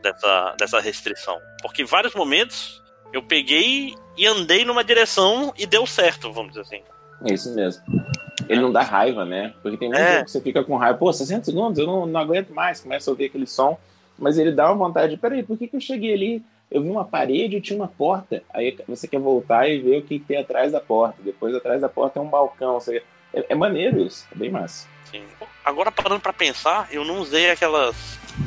dessa 0.01 0.55
dessa 0.57 0.79
restrição, 0.79 1.37
porque 1.61 1.81
em 1.81 1.85
vários 1.85 2.15
momentos 2.15 2.81
eu 3.11 3.21
peguei 3.21 3.93
e 4.17 4.25
andei 4.25 4.63
numa 4.63 4.83
direção 4.83 5.53
e 5.57 5.65
deu 5.65 5.85
certo, 5.85 6.31
vamos 6.31 6.53
dizer 6.53 6.61
assim. 6.61 6.81
É 7.25 7.33
isso 7.33 7.53
mesmo. 7.53 7.83
Ele 8.47 8.61
não 8.61 8.71
dá 8.71 8.81
raiva, 8.81 9.25
né? 9.25 9.53
Porque 9.61 9.77
tem 9.77 9.89
muito 9.89 9.99
é. 9.99 10.23
que 10.23 10.31
você 10.31 10.39
fica 10.39 10.63
com 10.63 10.77
raiva. 10.77 10.97
Pô, 10.97 11.11
60 11.11 11.45
segundos, 11.45 11.77
eu 11.77 11.85
não, 11.85 12.05
não 12.05 12.19
aguento 12.19 12.53
mais. 12.53 12.79
Começa 12.79 13.09
a 13.09 13.11
ouvir 13.11 13.25
aquele 13.25 13.47
som. 13.47 13.77
Mas 14.17 14.37
ele 14.37 14.51
dá 14.51 14.67
uma 14.71 14.87
vontade. 14.87 15.17
Peraí, 15.17 15.43
por 15.43 15.57
que, 15.57 15.67
que 15.67 15.75
eu 15.75 15.81
cheguei 15.81 16.13
ali? 16.13 16.43
Eu 16.69 16.81
vi 16.81 16.89
uma 16.89 17.03
parede 17.03 17.57
e 17.57 17.61
tinha 17.61 17.77
uma 17.77 17.87
porta. 17.87 18.41
Aí 18.53 18.77
você 18.87 19.07
quer 19.07 19.19
voltar 19.19 19.67
e 19.67 19.79
ver 19.79 19.99
o 19.99 20.01
que, 20.03 20.19
que 20.19 20.25
tem 20.25 20.37
atrás 20.37 20.71
da 20.71 20.79
porta. 20.79 21.17
Depois, 21.23 21.55
atrás 21.55 21.81
da 21.81 21.89
porta 21.89 22.19
é 22.19 22.21
um 22.21 22.29
balcão. 22.29 22.79
Você 22.79 23.03
é, 23.37 23.45
é 23.49 23.55
maneiro 23.55 24.01
isso, 24.01 24.25
é 24.33 24.37
bem 24.37 24.49
massa. 24.49 24.87
Sim. 25.11 25.23
Agora 25.63 25.91
parando 25.91 26.19
pra 26.19 26.33
pensar, 26.33 26.87
eu 26.91 27.05
não 27.05 27.19
usei 27.19 27.51
aquelas. 27.51 27.95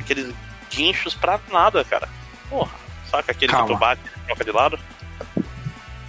aqueles 0.01 0.35
guinchos 0.71 1.15
pra 1.15 1.41
nada, 1.51 1.85
cara. 1.85 2.09
Porra, 2.49 2.71
saca 3.11 3.33
aquele 3.33 3.53
Calma. 3.53 3.67
que 3.67 3.73
tu 3.75 3.79
bate 3.79 4.03
troca 4.27 4.45
de 4.45 4.53
lado? 4.53 4.79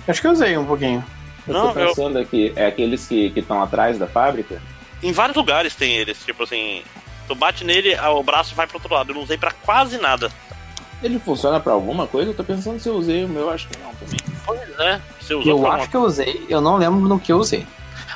Acho 0.07 0.21
que 0.21 0.27
eu 0.27 0.31
usei 0.31 0.57
um 0.57 0.65
pouquinho. 0.65 1.03
Eu 1.47 1.53
não, 1.53 1.67
tô 1.67 1.73
pensando 1.73 2.19
eu... 2.19 2.23
aqui, 2.23 2.53
é 2.55 2.65
aqueles 2.65 3.07
que 3.07 3.31
estão 3.35 3.61
atrás 3.61 3.97
da 3.97 4.07
fábrica? 4.07 4.61
Em 5.01 5.11
vários 5.11 5.35
lugares 5.35 5.75
tem 5.75 5.95
eles, 5.97 6.23
tipo 6.23 6.43
assim, 6.43 6.83
tu 7.27 7.33
bate 7.33 7.63
nele, 7.63 7.95
o 7.99 8.23
braço 8.23 8.53
vai 8.53 8.67
pro 8.67 8.77
outro 8.77 8.93
lado. 8.93 9.11
Eu 9.11 9.15
não 9.15 9.23
usei 9.23 9.37
pra 9.37 9.51
quase 9.51 9.97
nada. 9.97 10.31
Ele 11.01 11.17
funciona 11.17 11.59
pra 11.59 11.73
alguma 11.73 12.05
coisa? 12.05 12.29
Eu 12.29 12.35
tô 12.35 12.43
pensando 12.43 12.79
se 12.79 12.87
eu 12.87 12.93
usei 12.93 13.23
o 13.23 13.27
meu, 13.27 13.49
acho 13.49 13.67
que 13.67 13.77
não 13.79 13.93
também. 13.95 14.19
Pois 14.45 14.79
é, 14.79 15.01
você 15.19 15.33
usou 15.33 15.59
Eu 15.59 15.71
acho 15.71 15.89
que 15.89 15.97
eu 15.97 16.03
usei, 16.03 16.45
eu 16.47 16.61
não 16.61 16.77
lembro 16.77 16.99
no 16.99 17.19
que 17.19 17.31
eu 17.31 17.37
usei. 17.37 17.65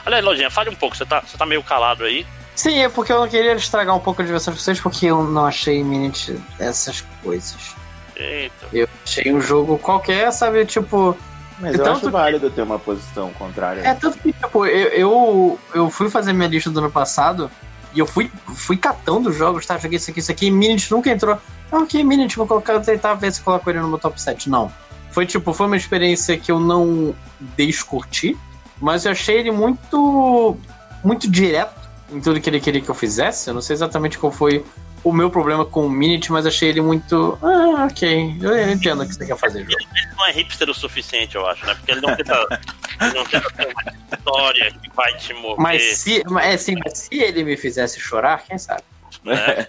Olha 0.06 0.18
aí, 0.18 0.22
Lojinha, 0.22 0.52
fale 0.52 0.70
um 0.70 0.76
pouco, 0.76 0.96
você 0.96 1.06
tá, 1.06 1.22
você 1.22 1.38
tá 1.38 1.46
meio 1.46 1.64
calado 1.64 2.04
aí. 2.04 2.26
Sim, 2.56 2.80
é 2.80 2.88
porque 2.88 3.12
eu 3.12 3.20
não 3.20 3.28
queria 3.28 3.54
estragar 3.54 3.96
um 3.96 4.00
pouco 4.00 4.22
a 4.22 4.26
diversão 4.26 4.54
de 4.54 4.62
vocês, 4.62 4.80
porque 4.80 5.08
eu 5.08 5.24
não 5.24 5.46
achei 5.46 5.84
Minute 5.84 6.40
essas 6.60 7.02
coisas. 7.22 7.76
Eita. 8.16 8.68
Eu 8.72 8.88
achei 9.04 9.34
um 9.34 9.42
jogo 9.42 9.78
qualquer, 9.78 10.32
sabe? 10.32 10.66
Tipo. 10.66 11.18
Mas 11.60 11.76
eu 11.76 11.84
tanto 11.84 11.98
acho 11.98 12.12
válido 12.12 12.50
ter 12.50 12.62
uma 12.62 12.80
posição 12.80 13.32
contrária. 13.32 13.82
É 13.82 13.94
tanto 13.94 14.18
que, 14.20 14.32
tipo, 14.32 14.66
eu, 14.66 14.90
eu, 14.90 15.60
eu 15.74 15.90
fui 15.90 16.10
fazer 16.10 16.34
minha 16.34 16.48
lista 16.48 16.70
do 16.70 16.80
ano 16.80 16.92
passado 16.92 17.52
e 17.94 18.00
eu 18.00 18.06
fui, 18.06 18.32
fui 18.56 18.78
catando 18.78 19.32
jogos, 19.32 19.66
tá? 19.66 19.78
Joguei 19.78 19.98
isso 19.98 20.12
aqui, 20.12 20.20
isso 20.20 20.32
aqui, 20.32 20.48
e 20.48 20.52
Minute 20.52 20.92
nunca 20.92 21.10
entrou. 21.10 21.38
Ah, 21.72 21.78
ok, 21.80 22.04
Minute, 22.04 22.38
vou 22.38 22.48
colocar, 22.48 22.80
tentar 22.80 23.16
ver 23.16 23.34
se 23.34 23.42
coloco 23.42 23.70
ele 23.70 23.80
no 23.80 23.88
meu 23.88 23.98
top 23.98 24.22
7. 24.22 24.50
Não. 24.50 24.72
Foi 25.12 25.26
tipo, 25.26 25.54
foi 25.54 25.68
uma 25.68 25.78
experiência 25.78 26.38
que 26.38 26.52
eu 26.52 26.60
não 26.60 27.16
descurti, 27.56 28.38
mas 28.82 29.06
eu 29.06 29.12
achei 29.12 29.38
ele 29.38 29.52
muito. 29.52 30.58
muito 31.04 31.30
direto 31.30 31.74
em 32.12 32.22
tudo 32.22 32.40
que 32.40 32.50
ele 32.50 32.60
queria 32.60 32.82
que 32.82 32.90
eu 32.90 32.96
fizesse. 32.96 33.50
Eu 33.50 33.54
não 33.54 33.62
sei 33.62 33.74
exatamente 33.74 34.18
qual 34.18 34.32
foi 34.32 34.64
o 35.04 35.12
meu 35.12 35.30
problema 35.30 35.66
com 35.66 35.86
o 35.86 35.90
Minute, 35.90 36.32
mas 36.32 36.46
achei 36.46 36.70
ele 36.70 36.82
muito. 36.82 37.38
Ah, 37.42 37.86
ok. 37.86 38.38
Eu 38.42 38.72
entendo 38.72 39.04
o 39.04 39.08
que 39.08 39.14
você 39.14 39.26
quer 39.26 39.38
fazer, 39.38 39.60
jogo. 39.64 39.74
Ele 39.96 40.16
não 40.18 40.26
é 40.26 40.32
hipster 40.32 40.70
o 40.70 40.74
suficiente, 40.74 41.36
eu 41.36 41.46
acho, 41.48 41.66
né? 41.66 41.76
Porque 41.76 41.92
ele 41.92 42.02
não 42.02 42.16
tenta, 42.16 42.62
ele 43.02 43.14
não 43.14 43.26
tenta 43.26 43.50
ter 43.52 43.68
uma 43.68 44.18
história 44.18 44.72
que 44.72 44.90
vai 44.96 45.16
te 45.18 45.34
mover. 45.34 45.60
Mas 45.60 45.98
se, 45.98 46.24
mas, 46.30 46.46
é, 46.46 46.58
sim, 46.58 46.76
mas 46.84 46.98
se 47.00 47.16
ele 47.16 47.44
me 47.44 47.56
fizesse 47.58 48.00
chorar, 48.00 48.44
quem 48.44 48.58
sabe? 48.58 48.84
né? 49.24 49.68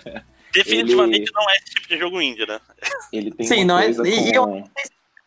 Definitivamente 0.53 1.31
não 1.35 1.43
é 1.51 1.57
esse 1.57 1.75
tipo 1.75 1.89
de 1.89 1.99
jogo 1.99 2.21
indie, 2.21 2.47
né? 2.47 2.59
Ele 3.13 3.31
tem 3.31 3.47
Sim, 3.47 3.65
uma 3.65 3.65
não 3.65 3.79
é- 3.79 3.91
e 3.91 4.33
com... 4.35 4.65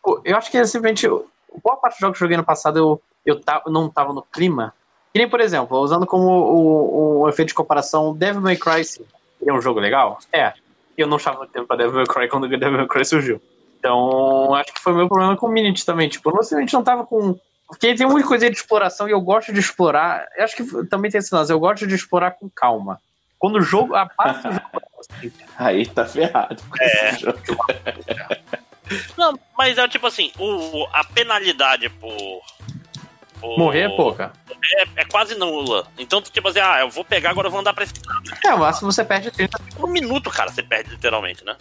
Pô, 0.02 0.20
Eu 0.24 0.36
acho 0.36 0.50
que 0.50 0.56
é 0.56 0.64
simplesmente. 0.64 1.06
Boa 1.08 1.76
parte 1.76 1.94
dos 1.94 2.00
jogos 2.00 2.18
que 2.18 2.24
eu 2.24 2.26
joguei 2.26 2.36
no 2.36 2.44
passado 2.44 2.78
eu, 2.78 3.02
eu 3.30 3.72
não 3.72 3.88
tava 3.88 4.12
no 4.12 4.22
clima. 4.22 4.74
Que 5.12 5.18
nem, 5.18 5.28
por 5.28 5.40
exemplo, 5.40 5.78
usando 5.78 6.06
como 6.06 6.26
o, 6.28 7.20
o 7.22 7.28
efeito 7.28 7.48
de 7.48 7.54
comparação, 7.54 8.14
Devil 8.14 8.40
May 8.40 8.56
Cry 8.56 8.84
5. 8.84 9.06
Ele 9.40 9.50
é 9.50 9.52
um 9.54 9.60
jogo 9.60 9.80
legal? 9.80 10.18
É. 10.32 10.52
Eu 10.96 11.06
não 11.06 11.16
estava 11.16 11.40
no 11.40 11.46
tempo 11.46 11.66
pra 11.66 11.76
Devil 11.76 11.94
May 11.94 12.06
Cry 12.06 12.28
quando 12.28 12.44
o 12.44 12.48
Devil 12.48 12.72
May 12.78 12.86
Cry 12.86 13.04
surgiu. 13.04 13.40
Então, 13.78 14.54
acho 14.54 14.74
que 14.74 14.80
foi 14.80 14.92
o 14.92 14.96
meu 14.96 15.08
problema 15.08 15.36
com 15.36 15.46
o 15.46 15.50
Minute 15.50 15.84
também. 15.86 16.08
Tipo, 16.08 16.28
eu 16.30 16.42
simplesmente 16.42 16.74
não 16.74 16.84
tava 16.84 17.04
com. 17.06 17.38
Porque 17.66 17.94
tem 17.94 18.06
muita 18.06 18.28
coisa 18.28 18.50
de 18.50 18.56
exploração 18.56 19.08
e 19.08 19.12
eu 19.12 19.20
gosto 19.20 19.52
de 19.52 19.58
explorar. 19.60 20.26
Eu 20.36 20.44
acho 20.44 20.56
que 20.56 20.86
também 20.86 21.10
tem 21.10 21.18
esse 21.18 21.34
lance, 21.34 21.52
eu 21.52 21.58
gosto 21.58 21.86
de 21.86 21.94
explorar 21.94 22.32
com 22.32 22.48
calma. 22.50 23.00
Quando 23.38 23.56
o 23.56 23.62
jogo. 23.62 23.94
A 23.94 24.06
parte 24.06 24.46
do 24.46 24.52
jogo. 24.52 24.82
Aí 25.56 25.86
tá 25.86 26.04
ferrado 26.04 26.62
com 26.68 26.76
É. 26.82 27.10
esse 27.10 27.20
jogo. 27.22 27.38
Não, 29.16 29.38
mas 29.56 29.78
é 29.78 29.88
tipo 29.88 30.06
assim, 30.06 30.32
o, 30.38 30.86
a 30.92 31.04
penalidade 31.04 31.88
por. 31.88 32.42
Por- 33.40 33.58
Morrer 33.58 33.80
é 33.82 33.88
pouca. 33.88 34.32
É, 34.76 35.02
é 35.02 35.04
quase 35.04 35.34
nula. 35.36 35.86
Então, 35.98 36.20
tipo 36.22 36.46
assim, 36.48 36.60
ah, 36.60 36.80
eu 36.80 36.90
vou 36.90 37.04
pegar, 37.04 37.30
agora 37.30 37.48
eu 37.48 37.50
vou 37.50 37.60
andar 37.60 37.72
pra 37.72 37.84
esse 37.84 37.94
lado. 38.06 38.30
É, 38.44 38.54
o 38.54 38.58
máximo 38.58 38.92
você 38.92 39.04
perde 39.04 39.30
30. 39.30 39.60
Um 39.78 39.86
minuto, 39.86 40.30
cara, 40.30 40.50
você 40.50 40.62
perde 40.62 40.90
literalmente, 40.90 41.44
né? 41.44 41.56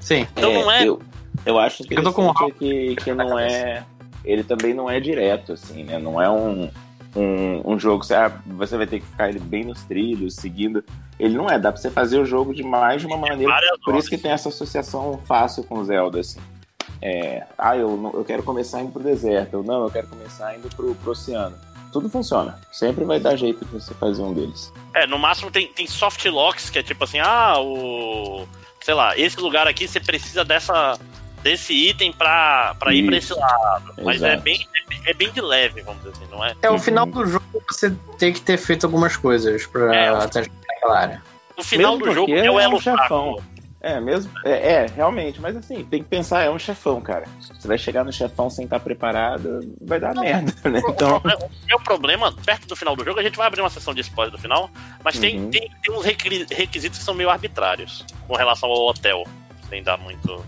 Sim. 0.00 0.26
Então 0.36 0.52
não 0.52 0.70
é- 0.70 0.86
Eu, 0.86 1.02
eu 1.44 1.58
acho 1.58 1.82
Eu 1.90 2.02
tô 2.02 2.12
com 2.12 2.28
um 2.28 2.50
que, 2.50 2.96
que 2.96 3.12
não 3.12 3.38
é. 3.38 3.84
Ele 4.24 4.42
também 4.44 4.74
não 4.74 4.90
é 4.90 5.00
direto, 5.00 5.52
assim, 5.52 5.84
né? 5.84 5.98
Não 5.98 6.20
é 6.20 6.28
um, 6.28 6.70
um, 7.16 7.72
um 7.72 7.78
jogo 7.78 8.00
que 8.00 8.06
você, 8.06 8.14
ah, 8.14 8.32
você 8.46 8.76
vai 8.76 8.86
ter 8.86 9.00
que 9.00 9.06
ficar 9.06 9.28
ele 9.28 9.38
bem 9.38 9.64
nos 9.64 9.82
trilhos, 9.84 10.34
seguindo. 10.34 10.84
Ele 11.18 11.36
não 11.36 11.48
é, 11.48 11.58
dá 11.58 11.72
pra 11.72 11.80
você 11.80 11.90
fazer 11.90 12.18
o 12.18 12.24
jogo 12.24 12.54
de 12.54 12.62
mais 12.62 13.00
de 13.00 13.06
uma 13.06 13.16
maneira. 13.16 13.52
Por 13.84 13.90
horas. 13.92 14.04
isso 14.04 14.10
que 14.10 14.18
tem 14.18 14.30
essa 14.30 14.48
associação 14.50 15.18
fácil 15.26 15.64
com 15.64 15.76
o 15.78 15.84
Zelda, 15.84 16.20
assim. 16.20 16.40
É, 17.00 17.44
ah, 17.56 17.76
eu, 17.76 18.10
eu 18.14 18.24
quero 18.24 18.42
começar 18.42 18.80
indo 18.80 18.92
pro 18.92 19.02
deserto, 19.02 19.58
ou 19.58 19.62
não, 19.64 19.84
eu 19.84 19.90
quero 19.90 20.06
começar 20.08 20.56
indo 20.56 20.68
pro, 20.74 20.94
pro 20.96 21.12
oceano. 21.12 21.56
Tudo 21.92 22.08
funciona. 22.10 22.58
Sempre 22.70 23.04
vai 23.04 23.18
dar 23.18 23.34
jeito 23.36 23.64
de 23.64 23.72
você 23.72 23.94
fazer 23.94 24.20
um 24.22 24.34
deles. 24.34 24.72
É, 24.94 25.06
no 25.06 25.18
máximo 25.18 25.50
tem, 25.50 25.68
tem 25.68 25.86
soft 25.86 26.22
locks, 26.26 26.68
que 26.68 26.78
é 26.78 26.82
tipo 26.82 27.02
assim, 27.04 27.18
ah, 27.20 27.54
o. 27.58 28.46
Sei 28.82 28.92
lá, 28.94 29.16
esse 29.18 29.38
lugar 29.40 29.66
aqui 29.66 29.88
você 29.88 29.98
precisa 29.98 30.44
dessa, 30.44 30.98
desse 31.42 31.72
item 31.72 32.12
pra, 32.12 32.74
pra 32.78 32.92
ir 32.94 33.06
pra 33.06 33.16
esse 33.16 33.32
lado. 33.32 33.94
Mas 34.02 34.22
é 34.22 34.28
Exato. 34.32 34.42
bem, 34.42 34.68
é 35.06 35.14
bem 35.14 35.30
de 35.32 35.40
leve, 35.40 35.80
vamos 35.82 36.02
dizer 36.02 36.14
assim, 36.16 36.26
não 36.30 36.44
é? 36.44 36.54
É, 36.62 36.68
o 36.68 36.74
Uhum. 36.74 36.78
final 36.78 37.06
do 37.06 37.24
jogo 37.26 37.44
você 37.70 37.90
tem 38.18 38.32
que 38.32 38.40
ter 38.40 38.56
feito 38.58 38.84
algumas 38.84 39.16
coisas 39.16 39.66
pra 39.66 39.94
É. 39.94 40.08
até 40.08 40.42
chegar 40.44 40.54
naquela 40.68 40.98
área. 40.98 41.22
No 41.56 41.64
final 41.64 41.92
Mesmo 41.96 42.06
do 42.06 42.12
jogo 42.14 42.34
é 42.34 42.50
o 42.50 42.60
é 42.60 42.64
elo 42.64 42.80
chefão. 42.80 42.96
fraco. 43.36 43.42
É, 43.80 44.00
mesmo? 44.00 44.32
É, 44.44 44.72
é, 44.72 44.86
realmente, 44.86 45.40
mas 45.40 45.56
assim, 45.56 45.84
tem 45.84 46.02
que 46.02 46.08
pensar, 46.08 46.42
é 46.42 46.50
um 46.50 46.58
chefão, 46.58 47.00
cara. 47.00 47.24
Você 47.40 47.68
vai 47.68 47.78
chegar 47.78 48.02
no 48.04 48.12
chefão 48.12 48.50
sem 48.50 48.64
estar 48.64 48.80
preparado, 48.80 49.60
vai 49.80 50.00
dar 50.00 50.14
merda, 50.16 50.52
né? 50.68 50.82
Então. 50.88 51.18
O 51.18 51.66
meu 51.66 51.78
problema, 51.80 52.32
perto 52.44 52.66
do 52.66 52.74
final 52.74 52.96
do 52.96 53.04
jogo, 53.04 53.20
a 53.20 53.22
gente 53.22 53.36
vai 53.36 53.46
abrir 53.46 53.60
uma 53.60 53.70
sessão 53.70 53.94
de 53.94 54.00
spoiler 54.00 54.32
do 54.32 54.38
final, 54.40 54.68
mas 55.04 55.16
tem, 55.18 55.38
Uhum. 55.38 55.50
tem, 55.50 55.70
tem 55.82 55.94
uns 55.94 56.04
requiri- 56.04 56.46
requisitos 56.50 56.98
que 56.98 57.04
são 57.04 57.14
meio 57.14 57.30
arbitrários 57.30 58.04
com 58.26 58.34
relação 58.34 58.68
ao 58.68 58.88
hotel. 58.88 59.22
Sem 59.68 59.82
dar 59.82 59.96
muito. 59.98 60.44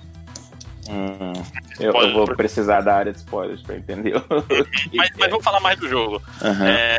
hum, 0.88 1.32
eu, 1.78 1.92
eu 1.94 2.12
vou 2.12 2.26
precisar 2.34 2.80
da 2.80 2.96
área 2.96 3.12
de 3.12 3.18
spoilers 3.18 3.62
pra 3.62 3.76
entender. 3.76 4.16
o 4.16 4.24
Mas, 4.92 5.10
mas 5.16 5.28
é. 5.28 5.28
vamos 5.28 5.44
falar 5.44 5.60
mais 5.60 5.78
do 5.78 5.88
jogo. 5.88 6.20
Aham. 6.42 6.66
É, 6.68 6.98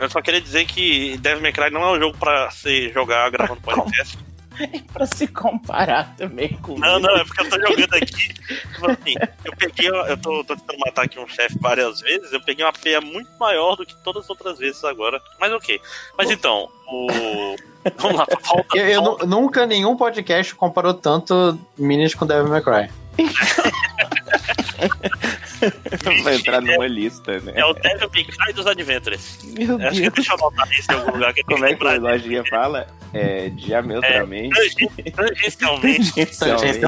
eu 0.00 0.10
só 0.10 0.20
queria 0.20 0.40
dizer 0.40 0.64
que 0.64 1.16
Devil 1.18 1.42
May 1.42 1.52
Cry 1.52 1.70
não 1.70 1.82
é 1.84 1.92
um 1.96 2.00
jogo 2.00 2.18
pra 2.18 2.50
se 2.50 2.90
jogar 2.92 3.30
gravando 3.30 3.60
podcast. 3.60 4.18
Pra 4.92 5.06
se 5.06 5.26
comparar 5.26 6.14
também 6.16 6.50
com 6.62 6.78
Não, 6.78 6.98
não, 7.00 7.16
é 7.16 7.24
porque 7.24 7.42
eu 7.42 7.50
tô 7.50 7.60
jogando 7.60 7.94
aqui. 7.94 8.28
Tipo 8.34 8.90
assim, 8.90 9.14
eu 9.44 9.52
peguei. 9.56 9.88
Eu 9.88 10.16
tô, 10.16 10.44
tô 10.44 10.56
tentando 10.56 10.78
matar 10.78 11.04
aqui 11.04 11.18
um 11.18 11.26
chefe 11.28 11.58
várias 11.60 12.00
vezes. 12.00 12.32
Eu 12.32 12.40
peguei 12.40 12.64
uma 12.64 12.72
PA 12.72 13.00
muito 13.02 13.30
maior 13.38 13.74
do 13.76 13.84
que 13.84 13.94
todas 14.04 14.24
as 14.24 14.30
outras 14.30 14.58
vezes 14.58 14.82
agora. 14.84 15.20
Mas 15.40 15.52
ok. 15.52 15.80
Mas 16.16 16.30
então, 16.30 16.68
o. 16.88 17.56
Vamos 17.98 18.16
lá, 18.16 18.26
falta. 18.42 18.78
Eu, 18.78 18.86
eu 18.88 19.02
falta- 19.02 19.26
nu- 19.26 19.40
nunca 19.42 19.66
nenhum 19.66 19.96
podcast 19.96 20.54
comparou 20.54 20.94
tanto 20.94 21.58
Minis 21.76 22.14
com 22.14 22.26
Devil 22.26 22.48
May 22.48 22.62
Cry. 22.62 22.88
vai 26.22 26.34
entrar 26.36 26.60
numa 26.60 26.86
lista, 26.86 27.38
né? 27.40 27.52
É 27.56 27.64
o 27.64 27.72
Devil 27.74 28.10
May 28.12 28.24
Cry 28.24 28.52
dos 28.52 28.66
Adventures. 28.66 29.38
Meu 29.44 29.76
Acho 29.76 29.90
que 29.92 30.00
Deus. 30.02 30.12
deixa 30.14 30.32
eu 30.32 30.36
anotar 30.38 30.72
isso 30.72 30.90
em 30.92 30.94
algum 30.94 31.12
lugar 31.12 31.34
que 31.34 31.42
Como 31.44 31.64
é 31.64 31.68
que 31.74 31.76
que 31.76 31.86
a 31.86 31.94
lojinha 31.98 32.44
fala? 32.48 32.86
É 33.12 33.48
diametralmente. 33.50 34.54
Tangen- 34.54 35.12
Tangencialmente. 35.12 36.12
tangencialmente. 36.12 36.80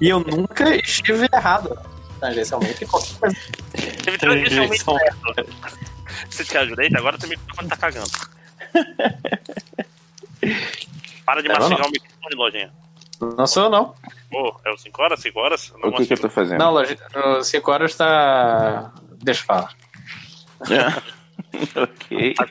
E 0.00 0.08
eu 0.08 0.20
nunca 0.20 0.74
estive 0.76 1.26
errado. 1.32 1.78
Tangencialmente. 2.20 2.86
Teve 4.04 4.18
tangencialmente 4.18 4.84
certo. 4.84 5.46
Você 6.28 6.44
te 6.44 6.56
ajudei? 6.58 6.90
Agora 6.94 7.16
teu 7.18 7.28
microfone 7.28 7.68
tá 7.68 7.76
cagando. 7.76 8.10
Para 11.26 11.42
de 11.42 11.48
Não, 11.48 11.54
mastigar 11.58 11.86
o 11.86 11.90
microfone, 11.90 12.34
lojinha. 12.34 12.70
Não 13.20 13.46
sou 13.46 13.64
eu, 13.64 13.70
não. 13.70 13.94
Pô, 14.30 14.58
é 14.64 14.70
o 14.70 14.78
5 14.78 15.02
horas? 15.02 15.20
5 15.20 15.38
horas? 15.40 15.72
Não 15.82 15.90
O 15.90 15.92
que, 15.92 16.06
que 16.06 16.12
eu 16.14 16.18
tô 16.20 16.30
fazendo? 16.30 16.58
Não, 16.58 16.72
Logi, 16.72 16.96
5 17.42 17.70
horas 17.70 17.94
tá. 17.94 18.92
Deixa 19.22 19.42
eu 19.42 19.46
falar. 19.46 19.72
ok. 21.76 22.34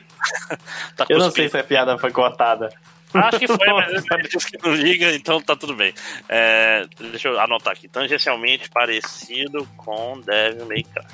Tá 0.94 1.06
Eu 1.08 1.18
não 1.18 1.30
sei 1.30 1.48
se 1.48 1.56
a 1.56 1.64
piada 1.64 1.96
foi 1.96 2.10
cortada. 2.12 2.68
Acho 3.14 3.38
que 3.38 3.46
foi, 3.46 3.66
mas 3.72 4.04
ele 4.12 4.28
disse 4.28 4.46
que 4.46 4.58
não 4.62 4.74
liga, 4.74 5.12
então 5.14 5.40
tá 5.40 5.56
tudo 5.56 5.74
bem. 5.74 5.94
É, 6.28 6.86
deixa 6.98 7.28
eu 7.28 7.40
anotar 7.40 7.72
aqui. 7.72 7.88
Tangencialmente 7.88 8.68
parecido 8.68 9.66
com 9.78 10.20
Devil 10.20 10.66
May 10.66 10.82
Cry. 10.84 11.06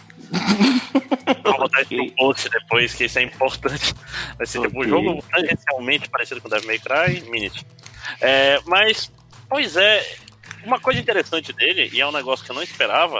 Vou 1.44 1.56
botar 1.58 1.82
isso 1.82 1.94
no 1.94 2.10
post 2.12 2.48
depois, 2.50 2.92
que 2.92 3.04
isso 3.04 3.18
é 3.20 3.22
importante. 3.22 3.94
Vai 4.36 4.46
ser 4.46 4.60
tipo, 4.60 4.78
o 4.78 4.80
Ok. 4.80 4.90
jogo 4.90 5.24
tangencialmente 5.30 6.08
parecido 6.10 6.40
com 6.40 6.48
Devil 6.48 6.66
May 6.66 6.78
Cry, 6.80 7.30
Minute. 7.30 7.64
É, 8.20 8.58
mas, 8.66 9.10
pois 9.48 9.76
é, 9.76 10.16
uma 10.64 10.80
coisa 10.80 11.00
interessante 11.00 11.52
dele, 11.52 11.90
e 11.92 12.00
é 12.00 12.06
um 12.06 12.12
negócio 12.12 12.44
que 12.44 12.50
eu 12.50 12.54
não 12.54 12.62
esperava, 12.62 13.18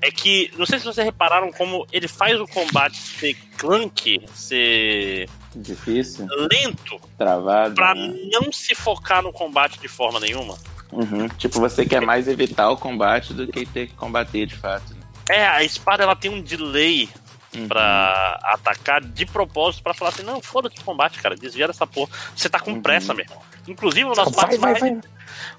é 0.00 0.10
que, 0.10 0.50
não 0.56 0.64
sei 0.66 0.78
se 0.78 0.84
vocês 0.84 1.04
repararam 1.04 1.50
como 1.52 1.86
ele 1.92 2.06
faz 2.06 2.40
o 2.40 2.46
combate 2.46 2.96
ser 2.96 3.34
clunk, 3.56 4.20
ser 4.32 5.28
Difícil, 5.54 6.26
lento, 6.52 7.00
travado. 7.16 7.74
pra 7.74 7.94
né? 7.94 8.12
não 8.30 8.52
se 8.52 8.74
focar 8.74 9.22
no 9.22 9.32
combate 9.32 9.78
de 9.80 9.88
forma 9.88 10.20
nenhuma. 10.20 10.56
Uhum. 10.92 11.28
Tipo, 11.36 11.58
você 11.60 11.84
quer 11.84 12.00
mais 12.00 12.28
evitar 12.28 12.70
o 12.70 12.76
combate 12.76 13.34
do 13.34 13.46
que 13.48 13.66
ter 13.66 13.88
que 13.88 13.94
combater 13.94 14.46
de 14.46 14.54
fato. 14.56 14.94
né? 14.94 15.00
É, 15.30 15.46
a 15.46 15.62
espada 15.64 16.02
ela 16.02 16.16
tem 16.16 16.30
um 16.30 16.40
delay 16.40 17.08
Uhum. 17.54 17.66
pra 17.66 18.38
atacar 18.44 19.00
de 19.02 19.24
propósito 19.24 19.82
pra 19.82 19.94
falar 19.94 20.10
assim, 20.10 20.22
não, 20.22 20.38
foda-se 20.40 20.76
o 20.80 20.84
combate, 20.84 21.18
cara, 21.18 21.34
desvia 21.34 21.66
dessa 21.66 21.86
porra. 21.86 22.10
Você 22.36 22.46
tá 22.48 22.60
com 22.60 22.72
Uhum. 22.72 22.82
pressa, 22.82 23.14
meu 23.14 23.24
irmão. 23.24 23.40
Inclusive, 23.66 24.04
uma 24.04 24.14
das, 24.14 24.26
Vai, 24.30 24.34
partes 24.34 24.58
vai, 24.58 24.70
mais, 24.72 24.80
vai. 24.82 25.00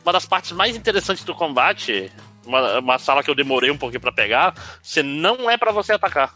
Uma 0.03 0.13
das 0.13 0.25
partes 0.25 0.51
mais 0.51 0.75
interessantes 0.75 1.24
do 1.24 1.36
combate, 1.36 2.12
uma, 2.45 2.79
uma 2.79 3.00
sala 3.00 3.24
que 3.24 3.29
eu 3.29 3.36
demorei 3.36 3.71
um 3.71 3.77
pouquinho 3.77 4.01
pra 4.01 4.12
pegar, 4.12 4.53
você 4.81 5.03
não 5.03 5.50
é 5.50 5.57
pra 5.57 5.71
você 5.71 5.93
atacar. 5.93 6.33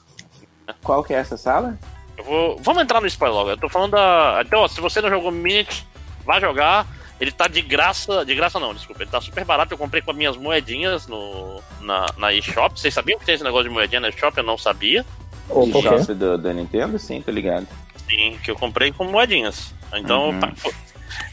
Qual 0.81 1.03
que 1.03 1.13
é 1.13 1.17
essa 1.17 1.38
sala? 1.38 1.77
Eu 2.17 2.23
vou, 2.23 2.57
vamos 2.59 2.83
entrar 2.83 3.01
no 3.01 3.07
spoiler 3.07 3.35
logo. 3.35 3.50
Eu 3.50 3.57
tô 3.57 3.69
falando 3.69 3.91
da. 3.91 4.41
Então, 4.45 4.62
ó, 4.62 4.67
se 4.67 4.79
você 4.79 5.01
não 5.01 5.09
jogou 5.09 5.31
Minute, 5.31 5.85
vai 6.25 6.39
jogar. 6.39 6.88
Ele 7.19 7.31
tá 7.31 7.47
de 7.47 7.62
graça. 7.62 8.25
De 8.25 8.35
graça 8.35 8.59
não, 8.59 8.73
desculpa. 8.73 9.03
Ele 9.03 9.12
tá 9.12 9.19
super 9.19 9.43
barato. 9.45 9.73
Eu 9.73 9.77
comprei 9.77 10.01
com 10.01 10.12
as 10.12 10.17
minhas 10.17 10.38
moedinhas 10.38 11.07
no, 11.07 11.62
na, 11.81 12.05
na 12.17 12.33
eShop. 12.33 12.79
Vocês 12.79 12.93
sabiam 12.93 13.19
que 13.19 13.25
tem 13.25 13.35
esse 13.35 13.43
negócio 13.43 13.67
de 13.67 13.73
moedinha 13.73 14.01
na 14.01 14.09
eShop? 14.09 14.38
Eu 14.38 14.43
não 14.43 14.57
sabia. 14.57 15.05
O 15.50 15.65
shop 15.81 16.13
do, 16.13 16.38
do 16.38 16.53
Nintendo? 16.53 16.97
Sim, 16.97 17.21
tô 17.21 17.31
ligado. 17.31 17.67
Sim, 18.09 18.38
que 18.43 18.51
eu 18.51 18.55
comprei 18.55 18.91
com 18.91 19.05
moedinhas. 19.05 19.73
Então, 19.93 20.29
uhum. 20.29 20.55
foi, 20.55 20.73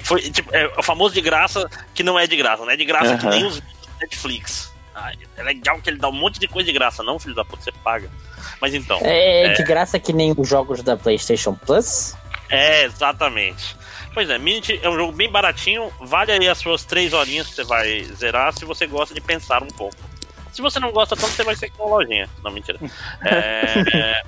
foi, 0.02 0.22
tipo, 0.22 0.54
é 0.54 0.66
o 0.78 0.82
famoso 0.82 1.14
de 1.14 1.20
graça 1.20 1.68
que 1.94 2.02
não 2.02 2.18
é 2.18 2.26
de 2.26 2.36
graça, 2.36 2.64
não 2.64 2.70
é 2.70 2.76
de 2.76 2.84
graça 2.84 3.12
uhum. 3.12 3.18
que 3.18 3.26
nem 3.26 3.44
os 3.44 3.62
Netflix. 4.00 4.72
Ah, 4.94 5.12
é 5.36 5.42
legal 5.42 5.80
que 5.80 5.88
ele 5.88 5.98
dá 5.98 6.08
um 6.08 6.12
monte 6.12 6.38
de 6.40 6.48
coisa 6.48 6.66
de 6.66 6.72
graça, 6.72 7.02
não, 7.02 7.18
filho 7.18 7.34
da 7.34 7.44
puta, 7.44 7.62
você 7.62 7.72
paga. 7.72 8.10
Mas 8.60 8.74
então. 8.74 8.98
É, 9.02 9.46
é 9.46 9.52
de 9.52 9.62
graça 9.62 9.98
que 9.98 10.12
nem 10.12 10.34
os 10.36 10.48
jogos 10.48 10.82
da 10.82 10.96
PlayStation 10.96 11.54
Plus? 11.54 12.16
É, 12.48 12.84
exatamente. 12.84 13.76
Pois 14.12 14.28
é, 14.28 14.38
Minit 14.38 14.80
é 14.82 14.88
um 14.88 14.96
jogo 14.96 15.12
bem 15.12 15.30
baratinho, 15.30 15.90
vale 16.00 16.32
aí 16.32 16.48
as 16.48 16.58
suas 16.58 16.84
três 16.84 17.12
horinhas 17.12 17.46
que 17.46 17.54
você 17.54 17.64
vai 17.64 18.02
zerar 18.16 18.52
se 18.52 18.64
você 18.64 18.86
gosta 18.86 19.14
de 19.14 19.20
pensar 19.20 19.62
um 19.62 19.68
pouco. 19.68 19.96
Se 20.52 20.60
você 20.60 20.80
não 20.80 20.90
gosta 20.90 21.14
tanto, 21.14 21.30
você 21.30 21.44
vai 21.44 21.54
ser 21.54 21.70
com 21.70 21.84
uma 21.84 21.98
lojinha. 21.98 22.28
Não, 22.42 22.50
mentira. 22.50 22.78
É... 23.24 24.22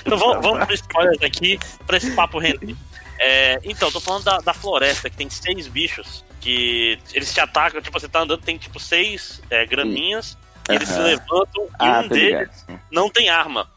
então 0.00 0.16
vamos, 0.16 0.42
vamos 0.42 0.64
pro 0.64 0.74
spoilers 0.74 1.22
aqui, 1.22 1.58
pra 1.86 1.98
esse 1.98 2.10
papo 2.12 2.38
render. 2.38 2.74
É, 3.18 3.58
então, 3.64 3.90
tô 3.90 4.00
falando 4.00 4.24
da, 4.24 4.38
da, 4.38 4.54
floresta, 4.54 5.10
que 5.10 5.16
tem 5.16 5.28
seis 5.28 5.66
bichos 5.66 6.24
que 6.40 6.98
eles 7.12 7.32
te 7.32 7.40
atacam, 7.40 7.80
tipo, 7.80 7.98
você 7.98 8.08
tá 8.08 8.20
andando, 8.20 8.40
tem 8.40 8.56
tipo 8.56 8.78
seis 8.78 9.42
é, 9.50 9.66
graminhas, 9.66 10.38
e 10.70 10.74
eles 10.74 10.88
se 10.88 10.98
levantam 11.00 11.64
e 11.64 11.68
ah, 11.80 12.00
um 12.00 12.08
deles 12.08 12.64
ligado. 12.68 12.80
não 12.90 13.10
tem 13.10 13.28
arma. 13.28 13.68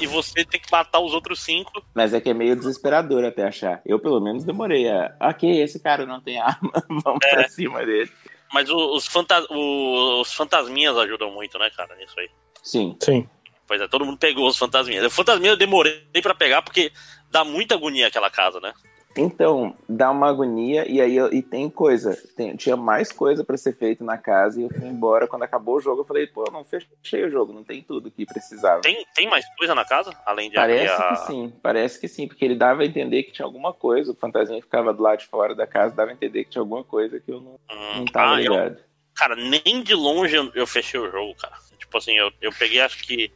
E 0.00 0.06
você 0.06 0.44
tem 0.44 0.60
que 0.60 0.70
matar 0.70 1.00
os 1.00 1.14
outros 1.14 1.42
cinco. 1.42 1.82
Mas 1.94 2.12
é 2.12 2.20
que 2.20 2.28
é 2.28 2.34
meio 2.34 2.54
desesperador 2.54 3.24
até 3.24 3.44
achar. 3.44 3.80
Eu, 3.86 3.98
pelo 3.98 4.20
menos, 4.20 4.44
demorei 4.44 4.88
a. 4.90 5.14
Ok, 5.20 5.62
esse 5.62 5.80
cara 5.80 6.04
não 6.04 6.20
tem 6.20 6.38
arma, 6.38 6.72
vamos 6.88 7.20
é. 7.24 7.30
pra 7.30 7.48
cima 7.48 7.84
dele. 7.84 8.10
Mas 8.52 8.68
os, 8.68 9.06
fantas... 9.06 9.46
os 9.48 10.34
fantasminhas 10.34 10.96
ajudam 10.98 11.30
muito, 11.30 11.58
né, 11.58 11.70
cara, 11.74 11.96
nisso 11.96 12.18
aí. 12.18 12.28
Sim. 12.62 12.96
Sim. 13.00 13.26
Pois 13.66 13.80
é, 13.80 13.88
todo 13.88 14.04
mundo 14.04 14.18
pegou 14.18 14.46
os 14.46 14.58
fantasminhas. 14.58 15.06
O 15.06 15.10
fantasminha 15.10 15.52
eu 15.52 15.56
demorei 15.56 16.04
para 16.22 16.34
pegar 16.34 16.60
porque 16.60 16.92
dá 17.32 17.44
muita 17.44 17.74
agonia 17.74 18.06
aquela 18.06 18.30
casa, 18.30 18.60
né? 18.60 18.72
Então, 19.16 19.76
dá 19.86 20.10
uma 20.10 20.28
agonia 20.28 20.88
e 20.88 21.00
aí 21.00 21.18
e 21.32 21.42
tem 21.42 21.68
coisa, 21.68 22.16
tem, 22.34 22.56
tinha 22.56 22.76
mais 22.76 23.12
coisa 23.12 23.44
para 23.44 23.58
ser 23.58 23.76
feito 23.76 24.02
na 24.02 24.16
casa 24.16 24.58
e 24.58 24.64
eu 24.64 24.70
fui 24.70 24.86
embora. 24.86 25.26
Quando 25.26 25.42
acabou 25.42 25.76
o 25.76 25.80
jogo, 25.80 26.00
eu 26.00 26.04
falei, 26.04 26.26
pô, 26.26 26.44
não 26.50 26.64
fechei 26.64 27.24
o 27.24 27.30
jogo, 27.30 27.52
não 27.52 27.62
tem 27.62 27.82
tudo 27.82 28.10
que 28.10 28.24
precisava. 28.24 28.80
Tem, 28.80 29.04
tem 29.14 29.28
mais 29.28 29.44
coisa 29.56 29.74
na 29.74 29.84
casa? 29.84 30.16
Além 30.24 30.48
de 30.48 30.56
Parece 30.56 30.92
a... 30.94 31.08
que 31.08 31.26
sim, 31.26 31.52
parece 31.62 32.00
que 32.00 32.08
sim, 32.08 32.26
porque 32.26 32.44
ele 32.44 32.54
dava 32.54 32.82
a 32.82 32.86
entender 32.86 33.24
que 33.24 33.32
tinha 33.32 33.44
alguma 33.44 33.72
coisa, 33.72 34.12
o 34.12 34.16
fantasma 34.16 34.56
ficava 34.60 34.94
do 34.94 35.02
lado 35.02 35.18
de 35.18 35.26
fora 35.26 35.54
da 35.54 35.66
casa, 35.66 35.94
dava 35.94 36.10
a 36.10 36.14
entender 36.14 36.44
que 36.44 36.50
tinha 36.50 36.62
alguma 36.62 36.82
coisa 36.82 37.20
que 37.20 37.30
eu 37.30 37.40
não, 37.40 37.52
hum, 37.70 37.98
não 37.98 38.04
tava 38.06 38.32
ah, 38.32 38.40
ligado. 38.40 38.78
Eu, 38.78 38.84
cara, 39.14 39.36
nem 39.36 39.82
de 39.82 39.94
longe 39.94 40.34
eu, 40.34 40.50
eu 40.54 40.66
fechei 40.66 40.98
o 40.98 41.10
jogo, 41.10 41.34
cara. 41.34 41.56
Tipo 41.78 41.98
assim, 41.98 42.16
eu, 42.16 42.32
eu 42.40 42.52
peguei 42.52 42.80
acho 42.80 43.04
que 43.04 43.30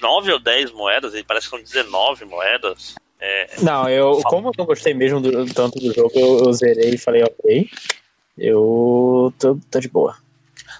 9 0.00 0.32
ou 0.32 0.38
10 0.38 0.72
moedas, 0.72 1.14
e 1.14 1.22
parece 1.22 1.46
que 1.46 1.50
são 1.50 1.62
19 1.62 2.24
moedas. 2.24 2.94
É, 3.18 3.60
não, 3.62 3.88
eu, 3.88 4.20
como 4.24 4.48
eu 4.48 4.52
não 4.58 4.66
gostei 4.66 4.92
mesmo 4.92 5.20
do, 5.20 5.46
tanto 5.52 5.78
do 5.78 5.92
jogo, 5.92 6.12
eu, 6.14 6.44
eu 6.44 6.52
zerei 6.52 6.94
e 6.94 6.98
falei, 6.98 7.22
ok, 7.22 7.68
eu 8.36 9.32
tô, 9.38 9.58
tô 9.70 9.80
de 9.80 9.88
boa. 9.88 10.16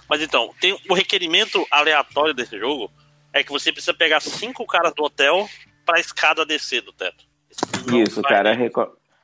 Mas 0.07 0.21
então, 0.21 0.53
tem 0.59 0.77
o 0.89 0.93
requerimento 0.93 1.65
aleatório 1.71 2.33
desse 2.33 2.57
jogo 2.57 2.91
é 3.33 3.43
que 3.43 3.51
você 3.51 3.71
precisa 3.71 3.93
pegar 3.93 4.19
cinco 4.19 4.65
caras 4.65 4.93
do 4.93 5.03
hotel 5.03 5.47
pra 5.85 5.99
escada 5.99 6.45
descer 6.45 6.81
do 6.81 6.91
teto. 6.91 7.25
Isso, 7.93 8.21
cara, 8.21 8.55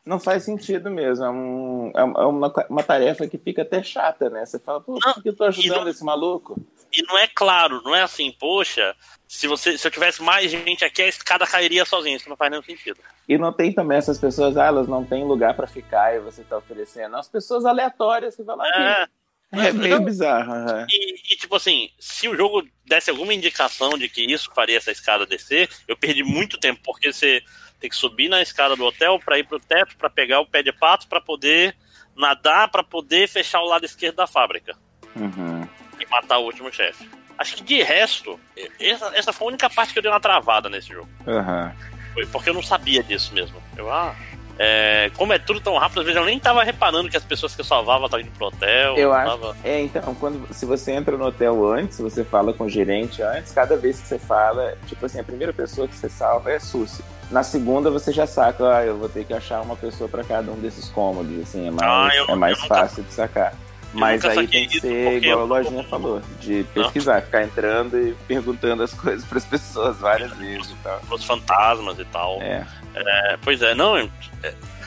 não 0.05 0.19
faz 0.19 0.43
sentido 0.43 0.89
mesmo. 0.91 1.25
É, 1.25 1.29
um, 1.29 1.91
é 1.95 2.03
uma, 2.03 2.53
uma 2.69 2.83
tarefa 2.83 3.27
que 3.27 3.37
fica 3.37 3.61
até 3.61 3.81
chata, 3.81 4.29
né? 4.29 4.45
Você 4.45 4.59
fala, 4.59 4.81
pô, 4.81 4.99
por 4.99 5.23
que 5.23 5.29
eu 5.29 5.35
tô 5.35 5.45
ajudando 5.45 5.83
não, 5.83 5.89
esse 5.89 6.03
maluco? 6.03 6.59
E 6.91 7.01
não 7.03 7.17
é 7.17 7.27
claro, 7.27 7.81
não 7.83 7.95
é 7.95 8.03
assim, 8.03 8.31
poxa, 8.39 8.95
se, 9.27 9.47
você, 9.47 9.77
se 9.77 9.87
eu 9.87 9.91
tivesse 9.91 10.21
mais 10.21 10.51
gente 10.51 10.85
aqui, 10.85 11.01
a 11.01 11.07
escada 11.07 11.47
cairia 11.47 11.85
sozinha. 11.85 12.17
Isso 12.17 12.29
não 12.29 12.37
faz 12.37 12.51
nenhum 12.51 12.63
sentido. 12.63 12.99
E 13.27 13.37
não 13.37 13.53
tem 13.53 13.71
também 13.73 13.97
essas 13.97 14.19
pessoas, 14.19 14.57
ah, 14.57 14.65
elas 14.65 14.87
não 14.87 15.03
têm 15.05 15.23
lugar 15.23 15.55
para 15.55 15.67
ficar 15.67 16.15
e 16.15 16.19
você 16.19 16.43
tá 16.43 16.57
oferecendo. 16.57 17.15
As 17.15 17.29
pessoas 17.29 17.65
aleatórias 17.65 18.35
que 18.35 18.43
vão 18.43 18.57
lá. 18.57 18.67
É, 18.67 19.67
é 19.67 19.71
meio 19.71 19.97
não, 19.97 20.05
bizarro. 20.05 20.51
Uhum. 20.51 20.85
E, 20.89 21.33
e, 21.33 21.37
tipo 21.37 21.55
assim, 21.55 21.89
se 21.99 22.27
o 22.27 22.35
jogo 22.35 22.67
desse 22.85 23.09
alguma 23.09 23.33
indicação 23.33 23.97
de 23.97 24.09
que 24.09 24.21
isso 24.21 24.51
faria 24.53 24.77
essa 24.77 24.91
escada 24.91 25.25
descer, 25.25 25.69
eu 25.87 25.95
perdi 25.95 26.23
muito 26.23 26.59
tempo, 26.59 26.81
porque 26.83 27.13
você 27.13 27.41
tem 27.83 27.89
que 27.89 27.97
subir 27.97 28.29
na 28.29 28.41
escada 28.41 28.77
do 28.77 28.85
hotel 28.85 29.19
para 29.19 29.37
ir 29.37 29.45
pro 29.45 29.59
teto, 29.59 29.97
para 29.97 30.09
pegar 30.09 30.39
o 30.39 30.45
pé 30.45 30.63
de 30.63 30.71
pato, 30.71 31.05
para 31.05 31.19
poder 31.19 31.75
nadar, 32.15 32.69
para 32.69 32.81
poder 32.81 33.27
fechar 33.27 33.59
o 33.59 33.67
lado 33.67 33.85
esquerdo 33.85 34.15
da 34.15 34.25
fábrica. 34.25 34.73
Uhum. 35.13 35.67
E 35.99 36.05
matar 36.05 36.37
o 36.37 36.45
último 36.45 36.71
chefe. 36.71 37.09
Acho 37.37 37.57
que 37.57 37.63
de 37.63 37.83
resto, 37.83 38.39
essa, 38.79 39.11
essa 39.17 39.33
foi 39.33 39.47
a 39.47 39.49
única 39.49 39.69
parte 39.69 39.91
que 39.91 39.99
eu 39.99 40.03
dei 40.03 40.09
uma 40.09 40.19
travada 40.21 40.69
nesse 40.69 40.93
jogo. 40.93 41.09
Uhum. 41.27 41.71
Foi 42.13 42.25
porque 42.27 42.51
eu 42.51 42.53
não 42.53 42.63
sabia 42.63 43.03
disso 43.03 43.33
mesmo. 43.33 43.61
Eu, 43.75 43.91
ah, 43.91 44.15
é, 44.57 45.11
como 45.17 45.33
é 45.33 45.39
tudo 45.39 45.59
tão 45.59 45.77
rápido, 45.77 45.99
às 45.99 46.05
vezes 46.05 46.21
eu 46.21 46.25
nem 46.25 46.39
tava 46.39 46.63
reparando 46.63 47.09
que 47.09 47.17
as 47.17 47.25
pessoas 47.25 47.53
que 47.53 47.59
eu 47.59 47.65
salvava 47.65 48.05
estavam 48.05 48.25
indo 48.25 48.31
pro 48.31 48.47
hotel. 48.47 48.95
Eu 48.95 49.11
acho. 49.11 49.31
Tava... 49.31 49.57
É, 49.61 49.81
então, 49.81 50.15
quando, 50.15 50.53
se 50.53 50.65
você 50.65 50.93
entra 50.93 51.17
no 51.17 51.25
hotel 51.25 51.69
antes, 51.73 51.99
você 51.99 52.23
fala 52.23 52.53
com 52.53 52.63
o 52.63 52.69
gerente 52.69 53.21
antes, 53.21 53.51
cada 53.51 53.75
vez 53.75 53.99
que 53.99 54.07
você 54.07 54.17
fala, 54.17 54.77
tipo 54.87 55.05
assim, 55.05 55.19
a 55.19 55.23
primeira 55.23 55.51
pessoa 55.51 55.85
que 55.85 55.95
você 55.95 56.07
salva 56.07 56.49
é 56.49 56.59
Susi. 56.59 57.03
Na 57.33 57.41
segunda 57.41 57.89
você 57.89 58.11
já 58.11 58.27
saca, 58.27 58.77
ah, 58.77 58.85
eu 58.85 58.95
vou 58.95 59.09
ter 59.09 59.25
que 59.25 59.33
achar 59.33 59.59
uma 59.61 59.75
pessoa 59.75 60.07
para 60.07 60.23
cada 60.23 60.51
um 60.51 60.59
desses 60.59 60.87
cômodos, 60.89 61.41
assim, 61.41 61.67
é 61.67 61.71
mais, 61.71 61.81
ah, 61.81 62.15
eu, 62.15 62.25
é 62.27 62.35
mais 62.35 62.59
fácil 62.59 62.99
nunca... 62.99 63.09
de 63.09 63.13
sacar. 63.15 63.53
Mas 63.91 64.23
aí 64.23 64.47
tem 64.47 64.67
que 64.67 64.79
ser 64.79 65.17
igual 65.17 65.41
a 65.41 65.43
lojinha 65.43 65.83
falou, 65.85 66.21
de 66.39 66.63
pesquisar, 66.75 67.15
não. 67.15 67.21
ficar 67.23 67.43
entrando 67.43 67.99
e 67.99 68.13
perguntando 68.27 68.83
as 68.83 68.93
coisas 68.93 69.25
para 69.25 69.39
as 69.39 69.45
pessoas 69.45 69.97
várias 69.97 70.31
vezes 70.33 70.69
e 70.69 70.75
tal. 70.83 71.01
Os 71.09 71.23
fantasmas 71.23 71.97
e 71.97 72.05
tal. 72.05 72.39
É. 72.39 72.67
é 72.95 73.37
pois 73.41 73.63
é, 73.63 73.73
não. 73.73 73.97
É, 73.97 74.09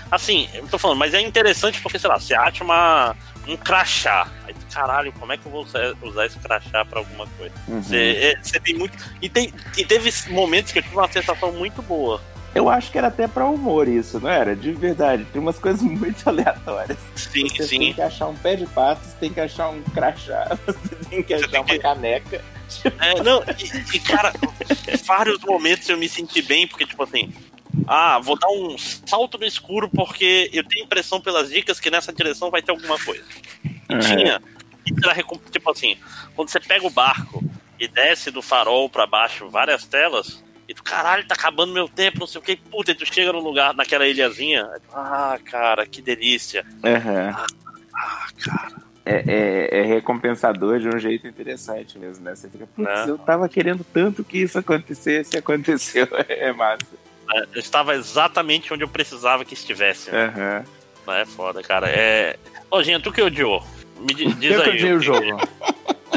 assim, 0.08 0.48
eu 0.54 0.68
tô 0.68 0.78
falando, 0.78 0.98
mas 0.98 1.14
é 1.14 1.20
interessante 1.20 1.80
porque, 1.80 1.98
sei 1.98 2.08
lá, 2.08 2.16
você 2.16 2.34
acha 2.34 2.62
uma, 2.62 3.16
um 3.48 3.56
crachá. 3.56 4.28
Aí, 4.46 4.54
caralho, 4.72 5.12
como 5.14 5.32
é 5.32 5.36
que 5.36 5.46
eu 5.46 5.50
vou 5.50 5.66
usar 6.02 6.26
esse 6.26 6.38
crachá 6.38 6.84
pra 6.84 7.00
alguma 7.00 7.26
coisa? 7.38 7.54
Uhum. 7.66 7.82
Você, 7.82 7.96
é, 8.20 8.40
você 8.40 8.60
tem 8.60 8.74
muito. 8.76 8.96
E, 9.20 9.28
tem, 9.28 9.52
e 9.76 9.84
teve 9.84 10.12
momentos 10.30 10.70
que 10.70 10.78
eu 10.78 10.82
tive 10.84 10.94
uma 10.94 11.10
sensação 11.10 11.50
muito 11.50 11.82
boa 11.82 12.20
eu 12.56 12.68
acho 12.68 12.90
que 12.90 12.98
era 12.98 13.08
até 13.08 13.28
pra 13.28 13.46
humor 13.46 13.86
isso, 13.86 14.18
não 14.18 14.30
era? 14.30 14.56
De 14.56 14.72
verdade. 14.72 15.26
Tem 15.32 15.40
umas 15.40 15.58
coisas 15.58 15.82
muito 15.84 16.26
aleatórias. 16.28 16.98
Sim, 17.14 17.48
você 17.48 17.64
sim. 17.64 17.78
tem 17.78 17.92
que 17.92 18.02
achar 18.02 18.28
um 18.28 18.36
pé 18.36 18.56
de 18.56 18.66
pato, 18.66 19.04
você 19.04 19.16
tem 19.20 19.32
que 19.32 19.40
achar 19.40 19.68
um 19.68 19.82
crachá, 19.82 20.56
você 20.66 20.96
tem 21.10 21.22
que 21.22 21.34
achar 21.34 21.48
tem 21.48 21.60
uma 21.60 21.66
que... 21.66 21.78
caneca. 21.78 22.44
É, 23.00 23.22
não, 23.22 23.42
e, 23.42 23.96
e, 23.96 24.00
cara, 24.00 24.32
vários 25.04 25.38
momentos 25.44 25.88
eu 25.88 25.96
me 25.96 26.08
senti 26.08 26.42
bem, 26.42 26.66
porque, 26.66 26.84
tipo 26.84 27.02
assim, 27.04 27.32
ah, 27.86 28.18
vou 28.18 28.38
dar 28.38 28.48
um 28.48 28.76
salto 28.78 29.38
no 29.38 29.44
escuro 29.44 29.88
porque 29.88 30.50
eu 30.52 30.64
tenho 30.64 30.84
impressão 30.84 31.20
pelas 31.20 31.50
dicas 31.50 31.78
que 31.78 31.90
nessa 31.90 32.12
direção 32.12 32.50
vai 32.50 32.62
ter 32.62 32.72
alguma 32.72 32.98
coisa. 32.98 33.24
E 33.64 33.94
uhum. 33.94 34.00
tinha. 34.00 34.42
Tipo 35.50 35.70
assim, 35.70 35.96
quando 36.34 36.48
você 36.48 36.60
pega 36.60 36.86
o 36.86 36.90
barco 36.90 37.42
e 37.78 37.86
desce 37.86 38.30
do 38.30 38.40
farol 38.40 38.88
para 38.88 39.06
baixo 39.06 39.48
várias 39.48 39.84
telas, 39.84 40.42
tu, 40.76 40.82
caralho, 40.84 41.26
tá 41.26 41.34
acabando 41.34 41.72
meu 41.72 41.88
tempo, 41.88 42.20
não 42.20 42.26
sei 42.26 42.40
o 42.40 42.44
que. 42.44 42.56
Puta, 42.56 42.92
e 42.92 42.94
tu 42.94 43.04
chega 43.04 43.32
num 43.32 43.40
lugar, 43.40 43.74
naquela 43.74 44.06
ilhazinha. 44.06 44.68
Ah, 44.92 45.38
cara, 45.44 45.86
que 45.86 46.00
delícia. 46.00 46.64
Uhum. 46.84 47.30
Ah, 47.30 47.46
ah, 47.94 48.28
cara. 48.44 48.86
É, 49.08 49.22
é, 49.24 49.78
é, 49.78 49.82
recompensador 49.82 50.80
de 50.80 50.88
um 50.88 50.98
jeito 50.98 51.28
interessante 51.28 51.96
mesmo, 51.96 52.24
né? 52.24 52.34
Você 52.34 52.48
fica, 52.48 52.66
putz, 52.66 52.88
né? 52.88 53.04
eu 53.06 53.16
tava 53.16 53.48
querendo 53.48 53.84
tanto 53.84 54.24
que 54.24 54.38
isso 54.38 54.58
acontecesse 54.58 55.36
e 55.36 55.38
aconteceu. 55.38 56.08
É 56.28 56.52
massa. 56.52 56.86
É, 57.32 57.42
eu 57.54 57.60
estava 57.60 57.94
exatamente 57.94 58.72
onde 58.74 58.82
eu 58.82 58.88
precisava 58.88 59.44
que 59.44 59.54
estivesse. 59.54 60.10
Né? 60.10 60.64
Uhum. 61.06 61.12
É 61.14 61.24
foda, 61.24 61.62
cara. 61.62 61.88
É... 61.88 62.36
Ô, 62.68 62.82
Ginha, 62.82 62.98
tu 62.98 63.12
que 63.12 63.22
odiou? 63.22 63.64
Me 64.00 64.12
diz 64.12 64.34
eu 64.42 64.62
aí. 64.62 64.68
Eu 64.68 64.74
odiei 64.74 64.92
o 64.94 65.00
jogo. 65.00 65.40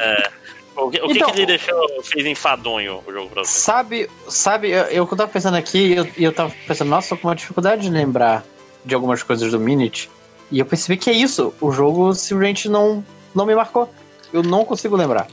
É. 0.02 0.39
O 0.86 0.92
que, 0.92 1.02
o 1.02 1.12
então, 1.12 1.28
que, 1.28 1.34
que 1.34 1.40
ele 1.40 1.46
deixou, 1.46 2.04
fez 2.04 2.26
enfadonho 2.26 3.04
o 3.06 3.12
jogo 3.12 3.30
pra 3.30 3.44
você? 3.44 3.52
Sabe, 3.52 4.10
sabe 4.28 4.70
eu, 4.70 4.84
eu 4.86 5.08
tava 5.08 5.28
pensando 5.28 5.58
aqui 5.58 5.78
e 5.78 5.96
eu, 5.96 6.08
eu 6.18 6.32
tava 6.34 6.54
pensando, 6.68 6.90
nossa, 6.90 7.10
tô 7.10 7.22
com 7.22 7.28
uma 7.28 7.36
dificuldade 7.36 7.84
de 7.84 7.90
lembrar 7.90 8.44
de 8.86 8.96
algumas 8.96 9.24
coisas 9.24 9.52
do 9.52 9.60
Minute. 9.60 10.10
E 10.52 10.60
eu 10.60 10.66
percebi 10.66 10.98
que 10.98 11.10
é 11.10 11.14
isso. 11.14 11.54
O 11.62 11.72
jogo 11.72 12.14
simplesmente 12.14 12.68
não, 12.68 13.04
não 13.36 13.46
me 13.46 13.56
marcou. 13.56 13.94
Eu 14.34 14.42
não 14.44 14.66
consigo 14.66 14.96
lembrar. 14.96 15.28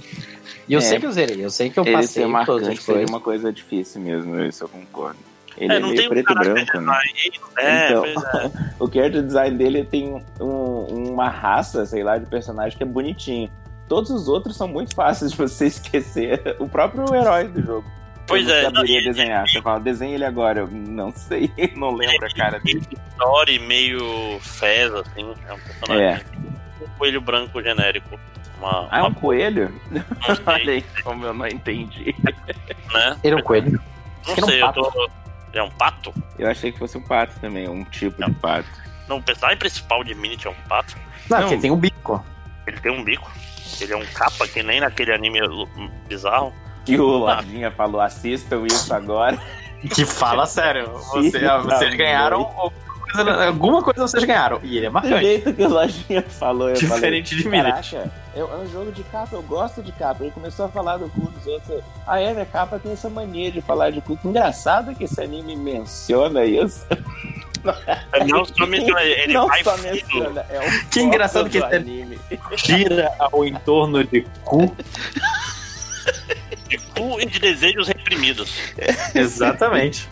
E 0.68 0.72
eu 0.74 0.78
é, 0.78 0.82
sei 0.82 0.98
que 0.98 1.06
eu 1.06 1.12
zerei, 1.12 1.44
eu 1.44 1.50
sei 1.50 1.70
que 1.70 1.78
eu 1.78 1.85
passei 1.85 2.22
ser 2.22 2.26
marcante, 2.26 2.61
todas 2.61 2.78
as 2.78 2.85
coisas. 2.85 3.09
uma 3.09 3.20
coisa 3.20 3.52
difícil 3.52 4.00
mesmo, 4.00 4.42
isso 4.42 4.64
eu 4.64 4.68
concordo. 4.68 5.18
Ele 5.56 5.72
é, 5.72 5.76
é 5.76 5.80
meio 5.80 6.09
preto 6.09 6.32
e 6.32 6.35
branco, 6.35 6.80
né? 6.80 6.98
É, 7.56 7.90
então, 7.90 8.04
é. 8.04 8.50
o 8.78 8.92
character 8.92 9.22
design 9.22 9.56
dele 9.56 9.85
tem 9.85 10.22
um, 10.40 11.11
uma 11.11 11.28
raça, 11.28 11.87
sei 11.87 12.02
lá, 12.02 12.18
de 12.18 12.26
personagem 12.26 12.76
que 12.76 12.82
é 12.82 12.87
bonitinho. 12.87 13.50
Todos 13.88 14.11
os 14.11 14.29
outros 14.29 14.57
são 14.57 14.66
muito 14.68 14.94
fáceis 14.94 15.31
de 15.33 15.37
você 15.38 15.66
esquecer. 15.68 16.57
O 16.59 16.68
próprio 16.68 17.14
herói 17.14 17.49
do 17.49 17.62
jogo. 17.62 17.85
Pois 18.27 18.49
é, 18.49 18.64
não, 18.64 18.72
saberia 18.77 19.01
e- 19.01 19.05
desenhar. 19.05 19.49
Você 19.49 19.62
fala, 19.62 19.79
desenha 19.79 20.14
ele 20.14 20.25
agora. 20.25 20.61
Eu 20.61 20.66
não 20.68 21.12
sei, 21.12 21.53
não 21.77 21.94
lembro 21.94 22.27
a 22.27 22.31
cara 22.35 22.59
dele. 22.59 22.83
Story 23.12 23.59
meio 23.61 24.38
fez, 24.40 24.92
assim. 24.92 25.33
É 25.49 25.53
um 25.53 25.59
personagem. 25.61 26.25
Um 26.83 26.88
coelho 26.99 27.20
branco 27.20 27.62
genérico. 27.62 28.18
Uma, 28.59 28.88
Ah, 28.90 28.99
é 28.99 29.01
uma 29.03 29.11
um 29.11 29.14
coelho? 29.14 29.72
Olha 30.27 30.64
sei, 30.64 30.70
aí 30.75 30.85
como 31.05 31.25
eu 31.25 31.35
não 31.35 31.46
entendi. 31.46 32.14
né? 32.92 33.16
Ele 33.22 33.35
é 33.37 33.38
um 33.38 33.42
coelho. 33.42 33.81
Não 34.27 34.35
que 34.35 34.40
era 34.40 34.44
um 34.46 34.49
sei, 34.49 34.62
eu 34.62 34.72
tô. 34.72 35.11
É 35.53 35.62
um 35.62 35.70
pato? 35.70 36.12
Eu 36.38 36.51
achei 36.51 36.72
que 36.72 36.79
fosse 36.79 36.99
um 36.99 37.03
pato 37.03 37.38
também, 37.40 37.68
um 37.68 37.85
tipo 37.85 38.22
de 38.25 38.31
pato. 38.35 38.68
Não, 39.09 39.18
o 39.18 39.22
personagem 39.22 39.59
principal 39.59 40.03
de 40.03 40.14
Minit 40.14 40.46
é 40.46 40.51
um 40.51 40.55
pato. 40.68 40.96
Não, 41.31 41.38
Não. 41.38 41.49
porque 41.49 41.61
tem 41.62 41.70
um 41.70 41.77
bico. 41.77 42.25
Ele 42.66 42.79
tem 42.81 42.90
um 42.92 43.05
bico. 43.05 43.31
Ele 43.81 43.92
é 43.92 43.96
um 43.96 44.07
capa 44.07 44.46
que 44.48 44.62
nem 44.62 44.81
naquele 44.81 45.12
anime 45.12 45.40
bizarro. 46.09 46.52
Que 46.85 46.98
o 47.00 47.18
Ladinha 47.18 47.70
falou, 47.70 48.00
assistam 48.00 48.64
isso 48.66 48.92
agora. 48.94 49.38
Que 49.94 50.05
fala 50.07 50.46
sério. 50.46 50.90
Você, 51.12 51.31
Filho 51.33 51.62
vocês 51.62 51.94
ganharam 51.94 52.40
alguma 52.57 52.72
coisa, 53.12 53.46
alguma 53.46 53.83
coisa 53.83 54.00
vocês 54.09 54.24
ganharam. 54.24 54.59
E 54.62 54.79
ele 54.79 54.87
é 54.87 54.88
Do 54.88 54.92
marcante. 54.94 55.20
jeito 55.20 55.52
que 55.52 55.62
o 55.62 55.68
Lojinha 55.68 56.22
falou, 56.22 56.70
eu 56.70 56.74
Diferente 56.74 57.37
de 57.37 57.42
falei, 57.44 57.59
mim. 57.62 57.64
caraca, 57.70 58.12
eu- 58.35 58.50
é 58.52 58.57
um 58.57 58.66
jogo 58.72 58.90
de 58.90 59.02
capa, 59.05 59.37
eu 59.37 59.42
gosto 59.42 59.83
de 59.83 59.92
capa. 59.92 60.24
Ele 60.24 60.33
começou 60.33 60.66
a 60.66 60.68
falar 60.70 60.96
do 60.96 61.09
cu 61.11 61.20
dos 61.31 61.46
outros. 61.46 61.83
Ah, 62.07 62.18
é, 62.20 62.33
minha 62.33 62.46
capa 62.46 62.79
tem 62.81 62.92
essa 62.92 63.09
mania 63.11 63.52
de 63.52 63.61
falar 63.61 63.90
de 63.90 64.00
cu. 64.00 64.16
Que 64.16 64.26
engraçado 64.29 64.94
que 64.94 65.05
esse 65.05 65.20
anime 65.22 65.55
menciona 65.55 66.44
isso. 66.44 66.85
Não 68.29 68.44
só 68.44 68.66
menciona, 68.66 69.02
ele 69.02 69.33
não 69.35 69.46
vai 69.46 69.62
só 69.62 69.76
menciona, 69.79 70.44
é 70.50 70.59
o 70.61 70.88
Que 70.88 71.00
engraçado 71.02 71.50
que 71.50 71.59
do 71.61 71.66
esse- 71.66 71.76
anime. 71.76 72.15
Gira 72.57 73.15
ao 73.19 73.45
entorno 73.45 74.03
de 74.03 74.25
cu. 74.45 74.75
de 76.69 76.77
cu 76.95 77.21
e 77.21 77.27
de 77.27 77.39
desejos 77.39 77.89
reprimidos. 78.07 78.57
Exatamente. 79.14 80.09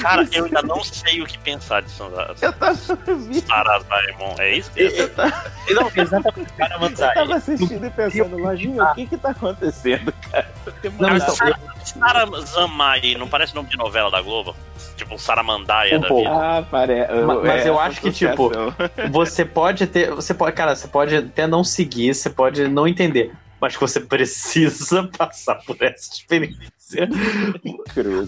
Cara, 0.00 0.26
eu 0.32 0.44
ainda 0.44 0.62
não 0.62 0.82
sei 0.84 1.20
o 1.22 1.26
que 1.26 1.36
pensar 1.38 1.82
de 1.82 1.90
Sansa- 1.90 2.34
Eu 2.40 2.52
tava, 2.52 2.74
Sarasaemon. 2.76 4.34
É 4.38 4.56
isso? 4.56 4.70
eu 4.76 5.08
tava, 5.14 5.52
Não, 5.70 5.90
exatamente. 5.94 6.52
Cara, 6.54 6.76
eu 6.80 7.14
tava 7.14 7.34
assistindo 7.36 7.84
e 7.86 7.90
pensando, 7.90 8.36
Lojinha, 8.38 8.82
o 8.84 8.94
que 8.94 9.06
que 9.06 9.16
tá 9.16 9.30
acontecendo, 9.30 10.12
cara? 10.30 10.50
Não, 10.98 11.20
Sara- 11.20 11.58
Sarazamai, 11.84 13.14
não 13.18 13.28
parece 13.28 13.54
nome 13.54 13.68
de 13.68 13.76
novela 13.76 14.10
da 14.10 14.20
Globo? 14.22 14.54
Tipo 14.96 15.18
Saramandaia 15.18 15.98
Um 15.98 16.00
da 16.00 16.08
pouco. 16.08 16.28
vida. 16.30 16.34
Ah, 16.42 16.64
parece. 16.70 17.12
Mas- 17.12 17.42
mas 17.42 17.66
eu 17.66 17.78
acho 17.78 18.00
que, 18.00 18.10
tipo. 18.10 18.50
Você 19.10 19.44
pode 19.44 19.86
ter. 19.86 20.10
Você 20.10 20.32
pode, 20.32 20.54
cara, 20.56 20.74
você 20.74 20.88
pode 20.88 21.16
até 21.16 21.46
não 21.46 21.62
seguir, 21.62 22.14
você 22.14 22.30
pode 22.30 22.66
não 22.68 22.86
entender. 22.88 23.32
Mas 23.60 23.74
que 23.74 23.80
você 23.80 24.00
precisa 24.00 25.08
passar 25.16 25.56
por 25.66 25.76
essa 25.82 26.12
experiência. 26.12 26.70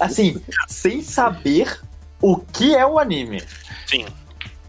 Assim, 0.01 0.43
sem 0.69 1.03
saber 1.03 1.81
o 2.21 2.37
que 2.39 2.75
é 2.75 2.85
o 2.85 2.99
anime. 2.99 3.43
Sim. 3.87 4.07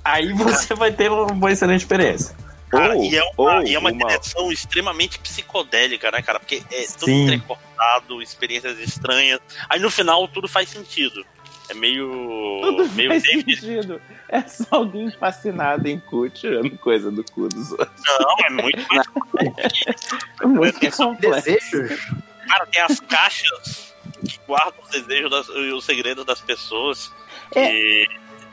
Aí 0.04 0.32
você 0.34 0.74
vai 0.76 0.92
ter 0.92 1.12
uma 1.12 1.52
excelente 1.52 1.82
experiência. 1.82 2.36
Cara, 2.70 2.96
Ou- 2.96 3.04
e 3.04 3.16
é 3.18 3.24
uma, 3.24 3.32
ou 3.38 3.64
e 3.64 3.74
é 3.76 3.80
uma 3.80 3.92
uma- 3.92 4.08
direção 4.08 4.52
extremamente 4.52 5.18
psicodélica, 5.20 6.12
né, 6.12 6.22
cara? 6.22 6.40
Porque 6.40 6.62
é 6.72 6.86
tudo 6.86 7.06
Sim. 7.06 7.24
entrecortado, 7.26 8.22
experiências 8.22 8.78
estranhas. 8.80 9.40
Aí 9.68 9.80
no 9.80 9.90
final 9.90 10.28
tudo 10.28 10.48
faz 10.48 10.70
sentido. 10.70 11.26
É 11.68 11.74
meio. 11.74 12.60
Tudo 12.62 12.90
meio 12.94 13.10
faz 13.10 13.24
David- 13.24 13.56
sentido. 13.60 14.02
É 14.28 14.42
só 14.44 14.66
alguém 14.72 15.10
fascinado 15.12 15.88
em 15.88 16.00
cu 16.00 16.30
tirando 16.30 16.78
coisa 16.78 17.12
do 17.12 17.24
cu 17.24 17.48
dos 17.48 17.72
outros. 17.72 17.90
Não, 18.06 18.36
é 18.46 18.50
muito 18.62 18.88
mais. 18.94 19.08
É 20.42 20.46
muito 20.46 20.86
É 20.86 20.92
só 20.92 21.08
complexo. 21.08 21.46
Desejos? 21.46 22.08
Cara, 22.50 22.66
tem 22.66 22.82
as 22.82 23.00
caixas 23.00 23.94
que 24.28 24.40
guardam 24.48 24.74
os 24.84 24.90
desejos 24.90 25.30
das- 25.32 25.48
e 25.50 25.72
os 25.72 25.86
segredos 25.86 26.26
das 26.26 26.42
pessoas. 26.42 27.12
É. 27.56 27.74
E 27.74 28.08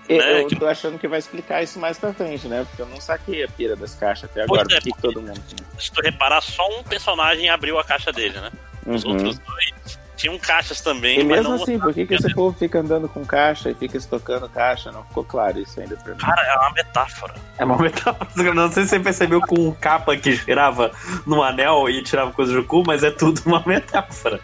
Eu, 0.09 0.19
né, 0.19 0.41
eu 0.43 0.49
tô 0.59 0.67
achando 0.67 0.99
que 1.01 1.09
vai 1.09 1.19
explicar 1.19 1.63
isso 1.65 1.81
mais 1.81 1.99
pra 1.99 2.15
frente, 2.15 2.47
né? 2.47 2.65
Porque 2.69 2.81
eu 2.83 2.87
não 2.87 3.01
saquei 3.01 3.43
a 3.43 3.49
pira 3.49 3.75
das 3.75 3.95
caixas 3.97 4.31
até 4.31 4.43
agora. 4.43 4.63
É, 4.71 4.81
que 4.81 4.93
que 4.93 5.03
todo 5.03 5.21
mundo 5.21 5.43
se 5.81 5.91
tu 5.91 6.01
reparar, 6.01 6.41
só 6.41 6.65
um 6.79 6.85
personagem 6.85 7.49
abriu 7.51 7.77
a 7.79 7.83
caixa 7.85 8.13
dele, 8.13 8.39
né? 8.41 8.53
Os 8.87 9.03
Uhum. 9.05 9.11
outros 9.13 9.39
dois 9.41 9.99
tinham 10.17 10.39
caixas 10.39 10.81
também, 10.81 11.21
E 11.21 11.25
mas 11.25 11.39
mesmo 11.39 11.55
não 11.55 11.63
assim, 11.63 11.79
por 11.79 11.93
que, 11.93 12.07
que 12.07 12.15
esse 12.15 12.35
povo 12.35 12.57
fica 12.59 12.81
andando 12.81 13.09
com 13.09 13.25
caixa 13.25 13.71
e 13.71 13.75
fica 13.75 13.97
estocando 13.97 14.49
caixa? 14.49 14.91
Não 14.91 15.05
ficou 15.05 15.23
claro 15.25 15.59
isso 15.61 15.79
ainda 15.79 15.97
pra 15.97 16.13
mim. 16.15 16.19
Cara, 16.21 16.43
é 16.43 16.55
uma 16.59 16.73
metáfora. 16.73 17.35
É 17.59 17.65
uma 17.65 17.77
metáfora. 17.83 18.55
Não 18.55 18.73
sei 18.73 18.85
se 18.85 18.89
você 18.91 19.01
percebeu 19.01 19.41
com 19.43 19.69
um 19.69 19.73
capa 19.73 20.17
que 20.17 20.33
girava 20.35 20.91
no 21.27 21.43
anel 21.43 21.89
e 21.89 22.03
tirava 22.03 22.33
coisas 22.33 22.55
do 22.55 22.65
cu, 22.65 22.83
mas 22.87 23.05
é 23.05 23.11
tudo 23.11 23.41
uma 23.47 23.63
metáfora. 23.67 24.41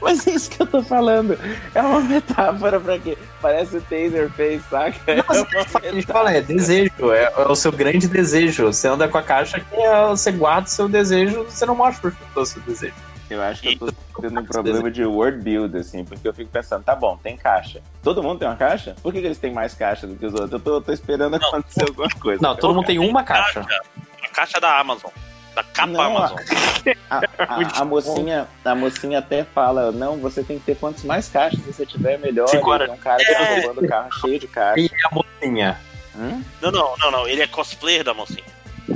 Mas 0.00 0.26
é 0.26 0.30
isso 0.32 0.50
que 0.50 0.62
eu 0.62 0.66
tô 0.66 0.82
falando. 0.82 1.38
É 1.74 1.82
uma 1.82 2.00
metáfora 2.00 2.80
pra 2.80 2.98
quê? 2.98 3.16
Parece 3.40 3.76
o 3.76 3.80
Taserface, 3.82 4.62
saca? 4.70 4.98
Não, 5.14 5.82
é 5.84 5.88
a 5.88 5.92
gente 5.92 6.06
fala- 6.06 6.32
é 6.32 6.40
desejo, 6.40 7.12
é, 7.12 7.24
é 7.36 7.46
o 7.48 7.54
seu 7.54 7.70
grande 7.72 8.08
desejo. 8.08 8.64
Você 8.66 8.88
anda 8.88 9.06
com 9.08 9.18
a 9.18 9.22
caixa 9.22 9.60
que 9.60 9.76
é, 9.76 10.06
você 10.08 10.32
guarda 10.32 10.66
o 10.66 10.70
seu 10.70 10.88
desejo, 10.88 11.44
você 11.44 11.66
não 11.66 11.74
mostra 11.76 12.10
para 12.10 12.10
pessoas 12.26 12.48
o 12.50 12.52
seu 12.54 12.62
desejo. 12.62 12.94
Eu 13.28 13.42
acho 13.42 13.60
que 13.62 13.74
eu 13.74 13.78
tô 13.78 13.92
tendo 14.22 14.40
um 14.40 14.44
problema 14.44 14.90
de 14.90 15.04
word 15.04 15.38
build, 15.42 15.76
assim, 15.76 16.04
porque 16.04 16.26
eu 16.28 16.32
fico 16.34 16.50
pensando, 16.50 16.84
tá 16.84 16.94
bom, 16.94 17.16
tem 17.16 17.36
caixa. 17.36 17.82
Todo 18.02 18.22
mundo 18.22 18.38
tem 18.38 18.46
uma 18.48 18.56
caixa? 18.56 18.94
Por 19.02 19.12
que, 19.12 19.20
que 19.20 19.26
eles 19.26 19.38
têm 19.38 19.52
mais 19.52 19.74
caixa 19.74 20.06
do 20.06 20.14
que 20.14 20.24
os 20.26 20.32
outros? 20.32 20.52
Eu 20.52 20.60
tô, 20.60 20.74
eu 20.76 20.80
tô 20.80 20.92
esperando 20.92 21.38
Não. 21.38 21.48
acontecer 21.48 21.82
alguma 21.88 22.08
coisa. 22.20 22.40
Não, 22.40 22.54
todo 22.56 22.74
mundo 22.74 22.86
tem 22.86 22.98
uma 22.98 23.24
caixa. 23.24 23.66
A 24.22 24.28
caixa 24.28 24.60
da 24.60 24.78
Amazon. 24.78 25.10
Da 25.56 25.62
capa 25.64 25.88
Não, 25.88 26.00
Amazon. 26.00 26.36
A, 27.10 27.16
a- 27.18 27.80
a 27.80 27.84
mocinha, 27.84 28.46
a 28.64 28.74
mocinha 28.74 29.18
até 29.18 29.42
fala, 29.42 29.90
não, 29.90 30.18
você 30.18 30.44
tem 30.44 30.58
que 30.58 30.64
ter 30.66 30.76
quantos 30.76 31.02
mais 31.02 31.28
caixas 31.28 31.58
você 31.60 31.84
tiver, 31.86 32.18
melhor. 32.18 32.46
Horas. 32.62 32.88
tem 32.88 32.96
um 32.96 33.00
cara 33.00 33.24
que 33.24 33.32
tá 33.34 33.40
É. 33.40 33.60
roubando 33.60 33.84
o 33.84 33.88
carro 33.88 34.08
cheio 34.20 34.38
de 34.38 34.46
caixa. 34.46 34.78
E 34.80 34.90
a 35.04 35.14
mocinha. 35.14 35.80
Hum? 36.14 36.42
Não, 36.62 36.70
não, 36.70 36.94
não, 36.98 37.10
não. 37.10 37.26
Ele 37.28 37.42
é 37.42 37.46
cosplayer 37.46 38.04
da 38.04 38.14
mocinha. 38.14 38.44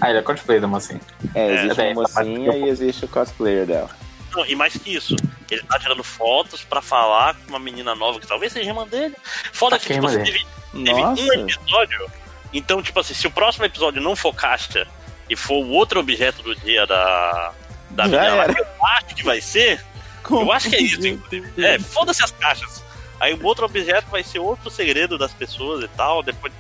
Ah, 0.01 0.09
ele 0.11 0.19
é 0.21 0.23
cosplay 0.23 0.61
da 0.61 0.69
mocinha. 0.69 1.01
É, 1.35 1.53
existe 1.55 1.81
É, 1.81 1.93
uma 1.93 2.05
essa 2.05 2.15
parte 2.15 2.31
mocinha 2.31 2.57
e 2.59 2.69
existe 2.69 3.05
o 3.05 3.09
cosplayer 3.09 3.67
dela. 3.67 3.91
Não, 4.33 4.47
e 4.47 4.55
mais 4.55 4.77
que 4.77 4.95
isso, 4.95 5.17
ele 5.51 5.63
tá 5.63 5.79
tirando 5.79 6.05
fotos 6.05 6.63
pra 6.63 6.81
falar 6.81 7.35
com 7.35 7.49
uma 7.49 7.59
menina 7.59 7.95
nova 7.95 8.21
que 8.21 8.27
talvez 8.27 8.53
seja 8.53 8.71
irmã 8.71 8.87
dele. 8.87 9.15
Foda 9.53 9.77
Acho 9.77 9.87
que, 9.87 9.95
tipo, 9.95 10.07
assim, 10.07 10.23
teve, 10.23 10.47
teve 10.85 11.03
um 11.03 11.49
episódio. 11.49 12.11
Então, 12.53 12.83
tipo 12.83 12.99
assim, 13.01 13.15
se 13.15 13.27
o 13.27 13.31
próximo 13.31 13.65
episódio 13.65 14.01
não 14.03 14.15
for 14.15 14.35
caixa 14.35 14.87
e 15.29 15.37
for 15.37 15.65
o 15.65 15.71
outro 15.71 16.01
objeto 16.01 16.43
do 16.43 16.55
dia 16.57 16.87
da, 16.87 17.53
da 17.91 18.09
Já 18.09 18.21
menina 18.23 18.35
lá, 18.35 18.55
que 18.55 18.61
eu 18.61 18.87
acho 18.87 19.15
que 19.15 19.23
vai 19.23 19.41
ser, 19.41 19.85
eu 20.29 20.53
acho 20.53 20.69
que 20.69 20.77
é 20.77 20.81
isso. 20.81 21.07
inclusive. 21.07 21.65
É, 21.65 21.79
foda-se 21.79 22.23
as 22.23 22.31
caixas. 22.33 22.83
Aí 23.19 23.35
o 23.35 23.45
outro 23.45 23.67
objeto 23.67 24.11
vai 24.11 24.23
ser 24.23 24.39
outro 24.39 24.71
segredo 24.71 25.19
das 25.19 25.33
pessoas 25.33 25.85
e 25.85 25.89
tal. 25.89 26.23
Depois, 26.23 26.53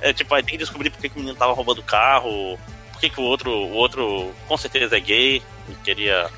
é, 0.00 0.12
tipo, 0.12 0.34
aí 0.34 0.42
tem 0.42 0.52
que 0.52 0.58
descobrir 0.58 0.90
por 0.90 1.00
que, 1.00 1.08
que 1.08 1.16
o 1.16 1.20
menino 1.20 1.38
tava 1.38 1.52
roubando 1.52 1.80
o 1.80 1.84
carro, 1.84 2.58
por 2.92 3.00
que, 3.00 3.08
que 3.08 3.20
o 3.20 3.24
outro, 3.24 3.50
o 3.50 3.72
outro 3.72 4.34
com 4.46 4.56
certeza 4.56 4.96
é 4.96 5.00
gay, 5.00 5.42
e 5.68 5.74
queria. 5.84 6.28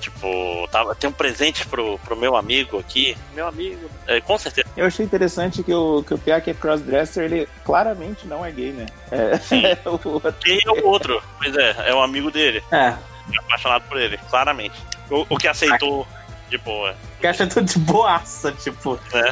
Tipo, 0.00 0.68
tava, 0.70 0.94
tem 0.94 1.08
um 1.08 1.12
presente 1.12 1.66
pro, 1.66 1.98
pro 2.00 2.16
meu 2.16 2.36
amigo 2.36 2.78
aqui. 2.78 3.16
Meu 3.34 3.48
amigo. 3.48 3.90
É, 4.06 4.20
com 4.20 4.38
certeza. 4.38 4.68
Eu 4.76 4.86
achei 4.86 5.04
interessante 5.04 5.62
que 5.62 5.72
o, 5.72 6.02
que 6.02 6.14
o 6.14 6.18
Pia 6.18 6.40
que 6.40 6.50
é 6.50 6.54
crossdresser, 6.54 7.24
ele 7.24 7.48
claramente 7.64 8.26
não 8.26 8.44
é 8.44 8.50
gay, 8.50 8.72
né? 8.72 8.86
É, 9.10 9.38
Sim. 9.38 9.62
o 9.86 10.08
outro. 10.08 10.32
Quem 10.40 10.60
é 10.64 10.70
o 10.70 10.86
outro? 10.86 11.22
Pois 11.38 11.56
é, 11.56 11.90
é 11.90 11.94
um 11.94 12.02
amigo 12.02 12.30
dele. 12.30 12.62
É. 12.70 12.94
É 13.34 13.38
apaixonado 13.38 13.82
por 13.88 13.98
ele, 13.98 14.18
claramente. 14.30 14.76
O, 15.10 15.26
o 15.28 15.36
que 15.36 15.48
aceitou 15.48 16.06
de 16.48 16.58
boa. 16.58 16.94
É 17.22 17.32
tudo 17.32 17.66
de 17.66 17.78
boaça, 17.80 18.52
tipo. 18.52 18.98
Né? 19.12 19.24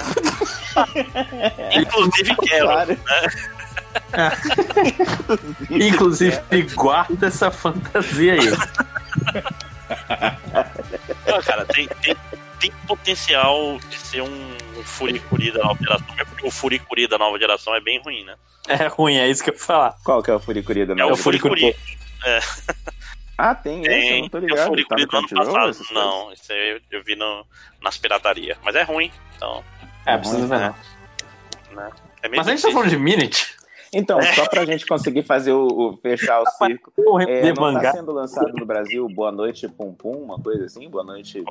Inclusive 1.77 2.37
quero. 2.37 2.66
Claro. 2.66 2.98
Inclusive, 5.70 6.40
guarda 6.74 7.27
essa 7.29 7.50
fantasia 7.50 8.33
aí. 8.33 8.48
Não, 11.27 11.43
cara, 11.43 11.65
tem, 11.67 11.89
tem, 12.03 12.17
tem 12.61 12.71
potencial 12.87 13.79
de 13.89 13.99
ser 13.99 14.23
um 14.23 14.57
Furikuri 14.85 15.51
da 15.51 15.63
nova 15.65 15.79
geração. 15.81 16.07
Porque 16.07 16.47
o 16.47 16.51
Furikuri 16.51 17.07
da 17.07 17.19
nova 17.19 17.39
geração 17.39 17.75
é 17.75 17.81
bem 17.81 18.01
ruim, 18.03 18.25
né? 18.25 18.37
É 18.69 18.87
ruim, 18.87 19.17
é 19.17 19.29
isso 19.29 19.43
que 19.43 19.51
eu 19.51 19.55
ia 19.55 19.61
falar. 19.61 19.97
Qual 20.05 20.23
que 20.23 20.31
é 20.31 20.35
o 20.35 20.41
Furikuri 20.41 20.87
da 20.87 20.93
É 20.93 20.97
nova 20.97 21.13
o 21.13 21.17
Furikuri. 21.17 21.61
geração? 21.61 22.45
Ah, 23.37 23.55
tem, 23.55 23.81
esse? 23.85 23.91
Eu 23.91 24.01
Tem, 24.01 24.23
não 24.23 24.29
tô 24.29 24.39
tem 24.39 24.47
o 24.47 24.75
ligado. 24.75 24.87
Tá 24.89 24.97
do 24.97 25.17
ano 25.17 25.29
passado. 25.29 25.95
Não, 25.95 26.33
isso 26.33 26.53
aí 26.53 26.71
eu, 26.71 26.81
eu 26.99 27.03
vi 27.05 27.17
no, 27.17 27.45
nas 27.83 27.99
piratarias. 27.99 28.57
Mas 28.63 28.77
é 28.77 28.83
ruim, 28.83 29.11
então. 29.37 29.65
É, 30.07 30.17
precisa 30.17 30.47
ver, 30.47 30.59
né? 30.61 30.75
não. 31.73 31.93
É 32.23 32.29
meio 32.29 32.39
Mas 32.39 32.49
a 32.49 32.51
gente 32.53 32.63
tá 32.63 32.71
falando 32.71 32.89
de 32.91 32.97
Minute. 32.97 33.57
Então, 33.95 34.21
só 34.35 34.49
pra 34.49 34.65
gente 34.65 34.85
conseguir 34.87 35.23
fazer 35.23 35.53
o, 35.53 35.67
o- 35.67 35.93
fechar 35.99 36.43
o 36.43 36.47
circo. 36.47 36.93
É, 37.29 37.53
não 37.53 37.63
mangá. 37.63 37.93
tá 37.93 37.99
sendo 37.99 38.13
lançado 38.13 38.53
no 38.53 38.67
Brasil 38.67 39.09
Boa 39.09 39.31
Noite 39.33 39.69
Pum 39.69 39.93
Pum, 39.93 40.13
uma 40.25 40.39
coisa 40.39 40.65
assim? 40.67 40.89
Boa 40.89 41.05
Noite. 41.05 41.43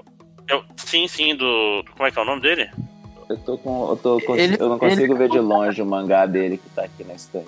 Eu- 0.47 0.63
sim, 0.77 1.07
sim, 1.07 1.35
do. 1.35 1.83
Como 1.93 2.07
é 2.07 2.11
que 2.11 2.19
é 2.19 2.21
o 2.21 2.25
nome 2.25 2.41
dele? 2.41 2.69
Eu 3.29 3.37
tô 3.37 3.57
com. 3.57 3.89
Eu, 3.89 3.95
tô 3.97 4.19
com- 4.21 4.35
Ele- 4.35 4.57
eu 4.59 4.67
não 4.69 4.77
consigo 4.77 5.15
ver 5.15 5.29
de 5.29 5.39
longe 5.39 5.81
o 5.81 5.85
mangá 5.85 6.25
dele 6.25 6.57
que 6.57 6.69
tá 6.71 6.83
aqui 6.83 7.03
na 7.03 7.13
estante. 7.13 7.47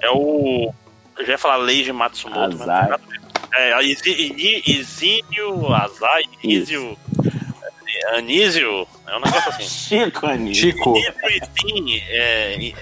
É 0.00 0.10
o. 0.10 0.72
Eu 1.16 1.24
já 1.24 1.32
ia 1.32 1.38
falar 1.38 1.56
Leiji 1.56 1.92
Matsumoto, 1.92 2.40
mas 2.40 2.58
não 2.58 2.66
tem 2.66 2.74
Azai. 2.74 2.90
nada 2.90 2.94
a 2.94 3.08
ver. 3.08 3.20
É, 3.56 3.72
a 3.74 3.82
Izi- 3.82 4.10
Izi- 4.32 4.62
Izínio, 4.66 5.72
Azai, 5.72 6.24
Izio. 6.42 6.98
Anísio, 8.16 8.86
é 9.06 9.16
um 9.16 9.20
negócio 9.20 9.48
assim. 9.50 9.62
Chico 10.04 10.26
Anísio. 10.26 10.72
Chico. 10.72 10.90
Anísio 10.90 11.14
e 11.28 11.60
Sim, 11.60 12.02
é, 12.08 12.72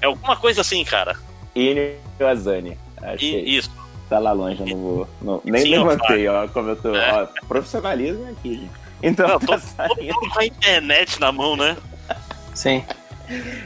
é 0.00 0.06
alguma 0.06 0.36
coisa 0.36 0.60
assim, 0.60 0.84
cara. 0.84 1.16
Enio 1.54 1.94
Azani. 2.28 2.76
Acho 3.02 3.18
que 3.18 3.26
E, 3.36 3.56
isso. 3.56 3.70
tá 4.08 4.18
lá 4.18 4.32
longe, 4.32 4.60
eu 4.60 4.66
não 4.66 4.76
vou. 4.76 5.08
não- 5.22 5.40
nem 5.44 5.62
Sim, 5.62 5.70
levantei, 5.70 6.28
ó, 6.28 6.46
como 6.48 6.68
eu 6.70 6.76
tô. 6.76 6.94
É. 6.94 7.22
Ó, 7.22 7.46
profissionalismo 7.46 8.28
aqui, 8.30 8.54
gente. 8.54 8.70
Então 9.02 9.26
Não, 9.28 9.38
tá 9.40 9.46
todo 9.46 9.60
saindo. 9.60 10.14
mundo 10.14 10.30
com 10.30 10.40
a 10.40 10.44
internet 10.46 11.18
na 11.20 11.32
mão, 11.32 11.56
né? 11.56 11.76
Sim. 12.54 12.84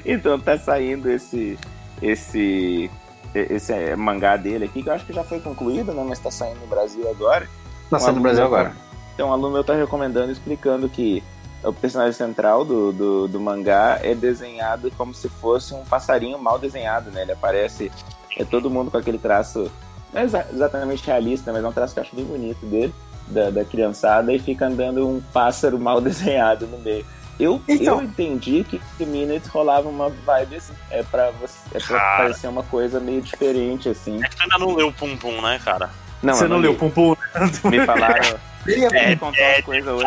Então 0.05 0.39
tá 0.39 0.57
saindo 0.59 1.11
esse. 1.11 1.59
Esse. 2.03 2.91
Esse 3.35 3.73
é, 3.73 3.97
mangá 3.97 4.37
dele 4.37 4.67
aqui, 4.67 4.81
que 4.83 4.89
eu 4.89 4.93
acho 4.93 5.05
que 5.05 5.13
já 5.13 5.25
foi 5.25 5.41
concluído, 5.41 5.93
né? 5.93 6.05
Mas 6.09 6.21
tá 6.21 6.31
saindo 6.31 6.61
no 6.61 6.67
Brasil 6.69 7.09
agora. 7.11 7.49
Nascendo 7.91 8.13
no 8.13 8.19
Um 8.21 8.23
Brasil 8.23 8.45
aluno- 8.45 8.61
agora. 8.61 8.77
Então, 9.15 9.29
um 9.29 9.33
aluno 9.33 9.51
meu 9.55 9.65
tá 9.65 9.75
recomendando, 9.75 10.31
explicando 10.31 10.89
que 10.89 11.23
o 11.65 11.73
personagem 11.73 12.13
central 12.13 12.65
do, 12.65 12.93
do, 12.93 13.29
do 13.29 13.41
mangá 13.41 13.99
é 14.03 14.15
desenhado 14.15 14.91
como 14.97 15.15
se 15.15 15.29
fosse 15.29 15.73
um 15.75 15.85
passarinho 15.85 16.39
mal 16.39 16.59
desenhado, 16.59 17.11
né? 17.11 17.23
Ele 17.23 17.33
aparece, 17.33 17.91
é 18.37 18.45
todo 18.45 18.71
mundo 18.71 18.91
com 18.91 18.97
aquele 18.99 19.19
traço, 19.19 19.71
não 20.13 20.21
é 20.21 20.25
exa- 20.25 20.47
exatamente 20.53 21.05
realista, 21.07 21.53
mas 21.53 21.65
é 21.65 21.69
um 21.69 21.73
traço 21.73 21.95
que 21.95 22.01
eu 22.01 22.05
acho 22.05 22.15
bem 22.17 22.25
bonito 22.25 22.65
dele, 22.67 22.95
da, 23.29 23.51
da 23.51 23.65
criançada, 23.65 24.33
e 24.33 24.39
fica 24.39 24.67
andando 24.67 25.09
um 25.09 25.21
pássaro 25.33 25.79
mal 25.79 26.01
desenhado 26.03 26.67
no 26.67 26.79
meio. 26.79 27.05
Eu, 27.41 27.61
Então. 27.67 27.97
eu 27.99 28.03
entendi 28.05 28.63
que, 28.63 28.81
que 28.97 29.05
Minutes 29.05 29.49
rolava 29.49 29.89
uma 29.89 30.09
vibe 30.09 30.55
assim, 30.55 30.73
é 30.89 31.03
pra, 31.03 31.33
você, 31.33 31.57
é 31.75 31.81
pra 31.81 31.99
parecer 32.19 32.47
uma 32.47 32.63
coisa 32.63 33.01
meio 33.01 33.21
diferente, 33.21 33.89
assim. 33.89 34.23
É 34.23 34.29
que 34.29 34.37
tu 34.37 34.43
ainda 34.43 34.59
não 34.59 34.73
leu 34.75 34.93
Pum 34.93 35.17
Pum, 35.17 35.41
né, 35.43 35.59
cara? 35.65 35.91
Não, 36.25 36.35
Você 36.35 36.45
eu 36.45 36.49
não 36.49 36.59
leu 36.59 36.73
li. 36.73 36.79
Pum 36.79 36.91
Pum? 36.91 37.17
Me 37.69 37.85
falaram, 37.87 38.39
Ele 38.67 38.85
é 38.87 39.05
ele 39.09 39.17
contou 39.17 39.45
uma 39.45 39.63
coisa 39.63 39.93
hoje, 39.93 40.05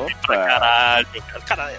Vibe 0.00 0.16
pra 0.26 0.36
caralho. 0.46 1.06
Cara, 1.44 1.72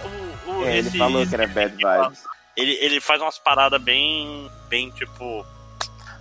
o, 0.45 0.51
o, 0.51 0.65
É, 0.65 0.77
ele 0.77 0.87
esse- 0.89 0.97
falou 0.97 1.25
que 1.25 1.33
era 1.33 1.47
bad 1.47 1.73
vibes. 1.75 2.23
ele, 2.57 2.73
ele 2.81 2.99
faz 2.99 3.21
umas 3.21 3.39
paradas 3.39 3.81
bem. 3.81 4.51
bem 4.69 4.89
tipo. 4.91 5.45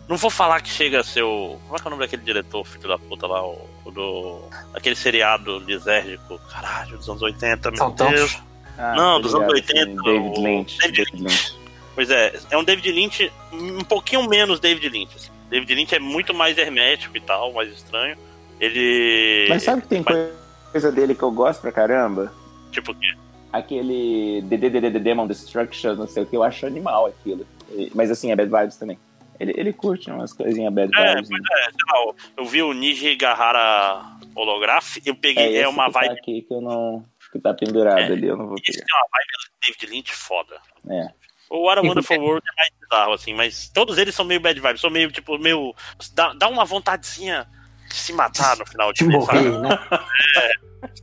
Não 0.09 0.17
vou 0.17 0.31
falar 0.31 0.61
que 0.61 0.69
chega 0.69 1.01
a 1.01 1.05
ser 1.05 1.23
o. 1.25 1.59
Como 1.65 1.75
é 1.75 1.79
que 1.81 1.85
é 1.85 1.89
o 1.89 1.91
nome 1.91 2.03
daquele 2.05 2.23
diretor, 2.23 2.65
filho 2.65 2.87
da 2.89 2.97
puta 2.97 3.27
lá? 3.27 3.43
O, 3.45 3.69
o 3.85 3.91
do. 3.91 4.41
Aquele 4.73 4.95
seriado 4.95 5.59
lisérgico. 5.59 6.39
Caralho, 6.53 6.97
dos 6.99 7.09
anos 7.09 7.23
80, 7.23 7.71
meu 7.73 7.77
São 7.79 7.91
tantos. 7.91 8.15
Deus. 8.15 8.39
Ah, 8.79 8.95
Não, 8.95 9.21
dos 9.21 9.35
anos 9.35 9.53
ligado, 9.53 9.79
80, 9.79 10.03
David 10.03 10.39
o- 10.39 10.45
Lynch. 10.45 10.79
David 10.79 10.97
David 11.05 11.23
Lynch. 11.25 11.55
Pois 11.97 12.11
é, 12.11 12.33
é 12.51 12.57
um 12.57 12.63
David 12.63 12.93
Lynch 12.93 13.33
um 13.53 13.83
pouquinho 13.83 14.29
menos 14.29 14.61
David 14.61 14.89
Lynch. 14.89 15.17
assim. 15.17 15.31
David 15.51 15.75
Lynch 15.75 15.95
é 15.95 15.99
muito 15.99 16.35
mais 16.35 16.57
hermético 16.59 17.17
e 17.17 17.21
tal, 17.21 17.53
mais 17.53 17.71
estranho. 17.73 18.17
Ele. 18.61 19.47
Mas 19.49 19.63
sabe 19.63 19.83
que 19.83 19.89
tem 19.89 20.03
Mas- 20.05 20.31
coisa 20.73 20.91
dele 20.93 21.15
que 21.15 21.23
eu 21.23 21.31
gosto 21.31 21.61
pra 21.61 21.73
caramba? 21.73 22.33
Tipo 22.73 22.93
o 22.93 22.95
quê? 22.95 23.15
Aquele 23.53 24.43
DDDD 24.43 24.99
Demon 24.99 25.27
Destruction, 25.27 25.95
não 25.95 26.07
sei 26.07 26.23
o 26.23 26.27
que, 26.27 26.37
eu 26.37 26.43
acho 26.43 26.67
animal 26.67 27.07
aquilo. 27.07 27.47
Mas 27.95 28.11
assim, 28.11 28.31
é 28.33 28.37
bad 28.37 28.51
vibes 28.51 28.77
também. 28.77 28.99
Ele, 29.39 29.53
ele 29.57 29.73
curte 29.73 30.11
umas 30.11 30.33
coisinhas 30.33 30.73
bad 30.73 30.91
É, 30.99 31.15
vibes. 31.15 31.29
né? 31.31 31.39
É, 31.53 31.63
sei 31.65 31.73
lá, 31.91 32.15
eu- 32.39 32.45
vi 32.45 32.63
o 32.63 32.73
Niji 32.73 33.15
Gahara 33.17 34.03
Holograph, 34.35 34.97
eu 35.05 35.13
É, 35.13 35.17
peguei. 35.17 35.57
É, 35.57 35.61
esse 35.61 35.67
uma 35.69 35.87
que 35.87 35.93
tá 35.93 36.01
vibe. 36.01 36.13
aqui 36.19 36.43
que 36.43 36.55
eu 36.55 36.61
não. 36.61 37.05
que 37.33 37.39
tá 37.41 37.53
pendurado 37.53 37.99
É. 37.99 38.05
ali, 38.07 38.27
eu 38.27 38.37
não 38.37 38.47
vou 38.47 38.57
Esse 38.65 38.79
pegar. 38.79 38.87
é 38.95 38.99
uma 38.99 39.09
vibe 39.13 39.77
David 39.79 39.95
Lynch 39.95 40.13
foda. 40.15 40.57
É. 40.89 41.09
O 41.51 41.67
What 41.67 41.79
a 41.79 41.83
Wonderful 41.83 42.19
World 42.19 42.43
é 42.47 42.61
mais 42.61 42.71
bizarro, 42.81 43.13
assim, 43.13 43.35
mas 43.35 43.69
todos 43.73 43.99
eles 43.99 44.15
são 44.15 44.25
meio 44.25 44.41
bad 44.41 44.59
vibes, 44.61 44.81
são 44.81 44.91
meio, 44.91 45.11
tipo, 45.13 45.39
meio. 45.39 45.75
Dá, 46.15 46.33
dá 46.35 46.49
uma 46.49 46.65
vontadezinha 46.65 47.47
de 47.89 47.95
se 47.95 48.13
matar 48.13 48.57
no 48.57 48.67
final 48.67 48.93
De 48.93 49.05
de 49.05 49.07
mês, 49.07 49.25
sabe? 49.25 49.49
morrer, 49.49 49.61
né? 49.61 49.79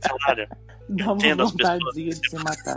Caralho. 0.02 0.48
Dá 0.88 1.12
uma 1.12 1.44
vontadezinha 1.46 2.10
de 2.10 2.28
se 2.28 2.36
matar. 2.36 2.76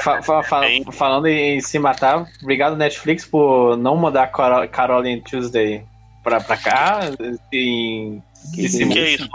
Fa- 0.00 0.22
fa- 0.22 0.42
fa- 0.42 0.60
Bem- 0.60 0.84
falando 0.92 1.26
em 1.26 1.60
se 1.60 1.78
matar, 1.78 2.26
obrigado 2.42 2.76
Netflix 2.76 3.24
por 3.26 3.76
não 3.76 3.96
mandar 3.96 4.28
Carol, 4.28 4.66
Caroline 4.68 5.22
Tuesday 5.22 5.84
pra, 6.22 6.40
pra 6.40 6.56
cá. 6.56 7.00
Em, 7.52 8.22
Que 8.54 8.66
O 8.84 8.88
que 8.90 8.98
é 8.98 9.10
isso? 9.10 9.28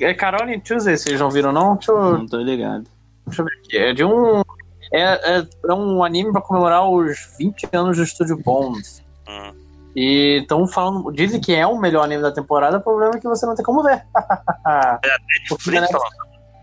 é 0.00 0.14
Caroline 0.14 0.60
Tuesday, 0.60 0.96
vocês 0.96 1.18
não 1.20 1.30
viram 1.30 1.52
não? 1.52 1.76
Deixa 1.76 1.92
eu, 1.92 2.18
Não 2.18 2.26
tô 2.26 2.38
ligado. 2.38 2.84
deixa 3.26 3.42
eu 3.42 3.46
ver 3.46 3.58
aqui. 3.64 3.76
É 3.78 3.92
de 3.92 4.04
um. 4.04 4.42
É, 4.92 5.38
é, 5.38 5.46
é 5.68 5.74
um 5.74 6.02
anime 6.02 6.32
pra 6.32 6.40
comemorar 6.40 6.88
os 6.88 7.18
20 7.38 7.68
anos 7.72 7.96
do 7.96 8.02
Estúdio 8.02 8.36
Bones. 8.42 9.02
Hum. 9.28 9.52
E 9.94 10.38
estão 10.42 10.66
falando. 10.66 11.10
Dizem 11.12 11.40
que 11.40 11.54
é 11.54 11.66
o 11.66 11.78
melhor 11.78 12.04
anime 12.04 12.22
da 12.22 12.32
temporada, 12.32 12.78
o 12.78 12.80
problema 12.80 13.16
é 13.16 13.20
que 13.20 13.28
você 13.28 13.44
não 13.46 13.54
tem 13.54 13.64
como 13.64 13.82
ver. 13.82 14.04
Porque 15.48 15.76
a 15.76 15.80
Netflix, 15.80 16.00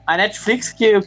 a 0.07 0.17
Netflix 0.17 0.73
que, 0.73 0.99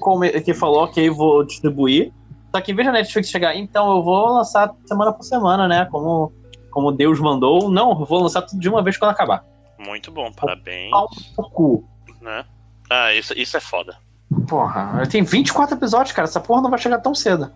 que 0.45 0.55
falou 0.55 0.89
que 0.89 1.01
eu 1.01 1.15
vou 1.15 1.45
distribuir. 1.45 2.13
Só 2.55 2.61
que 2.61 2.73
em 2.73 2.75
vez 2.75 2.87
da 2.87 2.93
Netflix 2.93 3.29
chegar, 3.29 3.55
então 3.57 3.91
eu 3.97 4.03
vou 4.03 4.33
lançar 4.33 4.75
semana 4.87 5.13
por 5.13 5.23
semana, 5.23 5.69
né? 5.69 5.87
Como, 5.91 6.33
como 6.71 6.93
Deus 6.93 7.21
mandou. 7.21 7.71
Não, 7.71 7.91
eu 7.99 8.07
vou 8.07 8.23
lançar 8.23 8.43
tudo 8.43 8.59
de 8.59 8.69
uma 8.69 8.83
vez 8.83 8.97
quando 8.97 9.11
acabar. 9.11 9.45
Muito 9.79 10.11
bom, 10.11 10.33
parabéns. 10.33 10.91
Pau 10.91 11.09
no 11.37 11.51
cu. 11.51 11.85
Né? 12.21 12.45
Ah, 12.91 13.15
isso, 13.15 13.33
isso 13.35 13.57
é 13.57 13.61
foda. 13.61 13.97
Porra, 14.49 15.07
tem 15.11 15.23
24 15.23 15.77
episódios, 15.77 16.13
cara. 16.15 16.27
Essa 16.29 16.41
porra 16.41 16.63
não 16.63 16.71
vai 16.71 16.79
chegar 16.79 16.99
tão 16.99 17.15
cedo. 17.15 17.51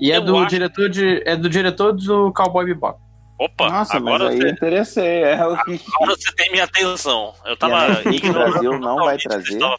E 0.00 0.10
é 0.12 0.16
Eu 0.16 0.22
do 0.24 0.36
acho- 0.38 0.48
diretor 0.48 0.88
de. 0.88 1.22
É 1.26 1.36
do 1.36 1.48
diretor 1.48 1.92
do 1.92 2.32
Cowboy 2.32 2.64
Bebop. 2.66 2.98
Opa, 3.38 3.68
Nossa, 3.68 3.98
agora, 3.98 4.24
mas 4.24 4.32
aí 4.32 4.36
eu 4.38 4.42
você, 4.46 4.50
interessei. 4.50 5.22
É 5.24 5.46
o 5.46 5.56
que. 5.64 5.80
agora 6.00 6.16
você 6.16 6.34
tem 6.34 6.50
minha 6.50 6.64
atenção. 6.64 7.34
Eu 7.44 7.50
E 7.50 7.54
a 7.54 7.56
tava. 7.56 7.88
Netflix 7.88 8.16
ignorando 8.18 8.50
Brasil 8.52 8.78
não 8.80 8.96
vai 8.96 9.18
trazer? 9.18 9.58
tava 9.58 9.76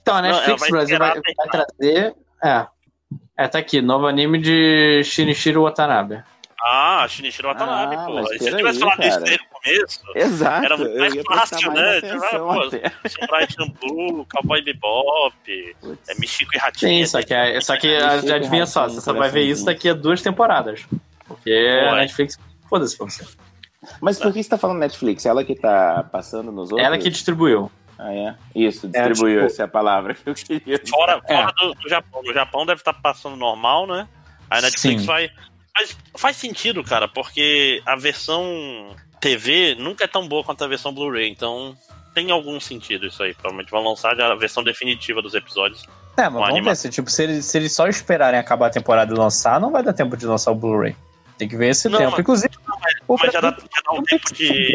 Então, 0.00 0.14
a 0.16 0.22
Não, 0.22 0.28
ela 0.28 0.36
Netflix 0.38 0.60
vai 0.60 0.70
Brasil 0.70 0.98
vai, 0.98 1.14
vai 1.14 1.48
trazer. 1.48 2.14
É. 2.44 2.66
É, 3.38 3.48
tá 3.48 3.58
aqui. 3.58 3.80
Novo 3.82 4.06
anime 4.06 4.38
de 4.38 5.02
Shinichiro 5.04 5.62
Watanabe. 5.62 6.22
Ah, 6.64 7.04
Shinichiro 7.08 7.48
Watanabe, 7.48 7.96
Ah, 7.96 8.04
pô. 8.06 8.26
Se 8.28 8.38
peraí, 8.38 8.56
tivesse 8.56 8.78
falado 8.78 9.00
isso 9.00 9.10
cara. 9.10 9.24
desde 9.24 9.44
o 9.44 9.48
começo, 9.64 10.00
Exato. 10.14 10.64
Era 10.64 10.76
muito 10.76 10.94
mais 10.96 11.14
fácil, 11.50 11.72
mais 11.72 12.02
né? 12.02 12.80
até. 12.88 13.08
Samurai 13.08 13.46
Champloo, 13.50 14.26
Cowboy 14.30 14.62
Bebop, 14.62 15.76
Putz. 15.80 16.08
é 16.08 16.14
Michico 16.18 16.54
e 16.54 16.58
Ratinho. 16.58 17.04
Sim, 17.04 17.06
só 17.10 17.22
que, 17.22 17.34
é- 17.34 17.60
só 17.60 17.76
que 17.76 17.88
Isso 17.88 18.06
a- 18.06 18.20
fica 18.20 18.34
adivinha 18.36 18.66
só, 18.66 18.80
ratinho, 18.82 19.00
você 19.00 19.04
só 19.04 19.12
vai 19.12 19.30
ver 19.30 19.42
isso 19.42 19.64
daqui 19.64 19.88
a 19.88 19.94
duas 19.94 20.20
temporadas. 20.22 20.84
Porque 21.26 21.50
a 21.50 21.92
Ué. 21.94 22.00
Netflix, 22.00 22.38
foda-se 22.68 22.96
pra 22.96 23.06
você. 23.06 23.24
Mas 24.00 24.18
por 24.18 24.32
que 24.32 24.42
você 24.42 24.48
tá 24.48 24.58
falando 24.58 24.78
Netflix? 24.78 25.26
Ela 25.26 25.44
que 25.44 25.54
tá 25.54 26.04
passando 26.12 26.52
nos 26.52 26.70
outros? 26.70 26.86
Ela 26.86 26.98
que 26.98 27.10
distribuiu. 27.10 27.70
Ah, 27.98 28.12
é? 28.12 28.34
Isso, 28.54 28.88
distribuiu, 28.88 29.34
tipo- 29.40 29.46
essa 29.46 29.62
é 29.62 29.64
a 29.64 29.68
palavra 29.68 30.14
que 30.14 30.28
eu 30.28 30.34
queria. 30.34 30.78
dizer. 30.78 30.88
Fora, 30.90 31.20
É. 31.28 31.36
fora 31.36 31.52
do, 31.52 31.74
do 31.74 31.88
Japão. 31.88 32.22
No 32.22 32.32
Japão 32.32 32.66
deve 32.66 32.80
estar 32.80 32.92
passando 32.94 33.36
normal, 33.36 33.86
né? 33.86 34.08
Aí 34.50 34.58
a 34.58 34.62
Netflix 34.62 35.00
Sim. 35.02 35.06
vai. 35.06 35.30
Mas 35.74 35.96
faz 36.16 36.36
sentido, 36.36 36.84
cara, 36.84 37.08
porque 37.08 37.80
a 37.86 37.96
versão 37.96 38.94
TV 39.22 39.76
nunca 39.78 40.04
é 40.04 40.08
tão 40.08 40.26
boa 40.28 40.42
quanto 40.42 40.64
a 40.64 40.66
versão 40.66 40.92
Blu-ray, 40.92 41.28
então 41.30 41.76
tem 42.12 42.30
algum 42.32 42.58
sentido 42.58 43.06
isso 43.06 43.22
aí. 43.22 43.32
Provavelmente 43.34 43.70
vão 43.70 43.82
lançar 43.84 44.20
a 44.20 44.34
versão 44.34 44.62
definitiva 44.64 45.22
dos 45.22 45.32
episódios. 45.34 45.84
É, 46.16 46.22
mas 46.24 46.32
vamos 46.32 46.48
anima- 46.50 46.70
ver 46.72 46.76
se, 46.76 46.90
tipo, 46.90 47.08
se 47.10 47.22
eles, 47.22 47.46
se 47.46 47.56
eles 47.56 47.72
só 47.72 47.86
esperarem 47.86 48.38
acabar 48.38 48.66
a 48.66 48.70
temporada 48.70 49.14
e 49.14 49.16
lançar, 49.16 49.60
não 49.60 49.70
vai 49.70 49.82
dar 49.82 49.92
tempo 49.92 50.16
de 50.16 50.26
lançar 50.26 50.50
o 50.50 50.54
Blu-ray. 50.54 50.96
Tem 51.38 51.48
que 51.48 51.56
ver 51.56 51.68
esse 51.70 51.88
Não, 51.88 51.98
tempo. 51.98 52.10
mas- 52.10 52.20
Inclusive, 52.20 52.54
o 53.08 53.16
Mas 53.18 53.32
já 53.32 53.40
dá, 53.40 53.50
já 53.50 53.82
dá 53.86 53.92
um 53.98 54.02
tempo 54.02 54.34
de. 54.34 54.74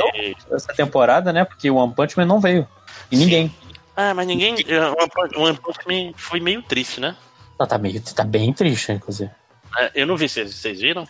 essa 0.52 0.74
temporada, 0.74 1.32
né? 1.32 1.46
Porque 1.46 1.70
o 1.70 1.76
One 1.76 1.94
Punch 1.94 2.18
Man 2.18 2.26
não 2.26 2.40
veio. 2.40 2.68
E 3.12 3.16
Sim. 3.18 3.24
ninguém. 3.24 3.56
Ah, 3.96 4.14
mas 4.14 4.26
ninguém. 4.26 4.54
O 4.56 5.02
One 5.02 5.10
Punch- 5.14 5.36
o 5.38 5.42
One 5.42 5.58
Punch 5.58 5.80
Man 5.88 6.14
foi 6.18 6.40
meio 6.40 6.62
triste, 6.64 7.00
né? 7.00 7.16
Não, 7.60 7.68
tá, 7.68 7.78
meio, 7.78 8.02
tá 8.02 8.24
bem 8.24 8.52
triste, 8.54 8.92
inclusive. 8.92 9.30
É, 9.78 9.92
eu 9.96 10.08
não 10.08 10.18
vi, 10.18 10.28
vocês, 10.30 10.54
vocês 10.56 10.80
viram? 10.80 11.08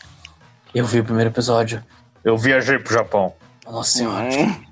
Eu 0.76 0.86
vi 0.86 1.00
o 1.00 1.04
primeiro 1.04 1.30
episódio. 1.30 1.84
Eu 2.28 2.38
viajei 2.38 2.78
pro 2.78 2.94
Japão. 2.94 3.34
Nossa 3.66 3.98
senhora. 4.00 4.28
Hum, 4.30 4.66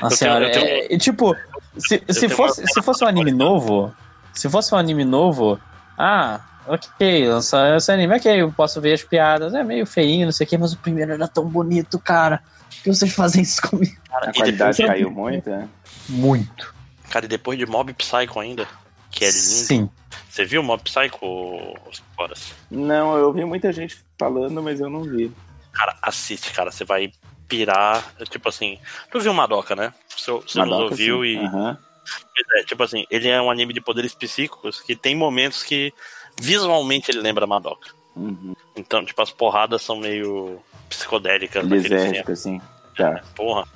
Nossa 0.00 0.14
Eu 0.14 0.18
senhora. 0.18 0.50
tenho- 0.52 0.64
eu 0.64 0.70
é- 0.90 0.94
é, 0.94 0.98
tipo, 0.98 1.34
se, 1.76 2.02
se, 2.08 2.20
tenho 2.20 2.30
fosse, 2.36 2.60
uma- 2.60 2.68
se 2.68 2.82
fosse 2.82 3.04
um 3.04 3.08
anime 3.08 3.32
novo, 3.32 3.92
se 4.32 4.48
fosse 4.48 4.74
um 4.74 4.78
anime 4.78 5.04
novo, 5.04 5.58
ah, 5.98 6.40
ok, 6.66 7.28
lançar 7.28 7.76
esse 7.76 7.90
anime, 7.90 8.14
ok, 8.16 8.42
eu 8.42 8.52
posso 8.52 8.80
ver 8.80 8.92
as 8.94 9.02
piadas, 9.02 9.54
é 9.54 9.62
meio 9.64 9.86
feinho, 9.86 10.26
não 10.26 10.32
sei 10.32 10.46
o 10.46 10.50
que, 10.50 10.56
mas 10.58 10.72
o 10.72 10.76
primeiro 10.78 11.12
era 11.12 11.26
tão 11.28 11.44
bonito, 11.48 11.98
cara. 11.98 12.42
Por 12.76 12.82
que 12.84 12.94
vocês 12.94 13.12
fazem 13.12 13.42
isso 13.42 13.60
comigo? 13.62 13.96
Cara, 14.08 14.30
a 14.30 14.32
qualidade 14.32 14.76
depois, 14.76 14.96
caiu 14.98 15.10
muito, 15.10 15.50
né? 15.50 15.68
Muito. 16.08 16.74
cara, 17.10 17.24
e 17.24 17.28
depois 17.28 17.58
de 17.58 17.66
Mob 17.66 17.92
Psycho 17.94 18.38
ainda, 18.38 18.66
que 19.10 19.24
é 19.24 19.28
lindo. 19.28 19.36
Sim. 19.40 19.90
Você 20.30 20.44
viu 20.44 20.62
Mob 20.62 20.82
Psycho, 20.84 21.74
horas? 22.16 22.52
Não, 22.70 23.16
eu 23.16 23.32
vi 23.32 23.44
muita 23.44 23.72
gente 23.72 23.96
falando, 24.18 24.62
mas 24.62 24.78
eu 24.80 24.88
não 24.90 25.02
vi. 25.02 25.32
Cara, 25.76 25.96
assiste, 26.00 26.52
cara, 26.52 26.70
você 26.70 26.84
vai 26.84 27.12
pirar. 27.46 28.02
é 28.18 28.24
Tipo 28.24 28.48
assim, 28.48 28.78
tu 29.10 29.20
viu 29.20 29.34
Madoka, 29.34 29.76
né? 29.76 29.92
Você, 30.08 30.30
você 30.30 30.58
nos 30.58 30.68
Madoka, 30.70 30.82
ouviu 30.92 31.22
sim. 31.22 31.44
e. 31.44 31.48
Pois 31.48 32.60
é, 32.62 32.64
tipo 32.64 32.82
assim, 32.82 33.04
ele 33.10 33.28
é 33.28 33.40
um 33.42 33.50
anime 33.50 33.72
de 33.74 33.80
poderes 33.80 34.14
psíquicos 34.14 34.80
que 34.80 34.94
tem 34.94 35.14
momentos 35.16 35.62
que 35.62 35.92
visualmente 36.40 37.10
ele 37.10 37.20
lembra 37.20 37.46
Madoka. 37.46 37.90
Uhum. 38.14 38.54
Então, 38.76 39.04
tipo, 39.04 39.20
as 39.20 39.30
porradas 39.30 39.82
são 39.82 39.96
meio 39.96 40.60
psicodélicas 40.88 41.64
Lisérgico, 41.64 42.32
assim. 42.32 42.60
Tá. 42.96 43.22
Porra. 43.34 43.66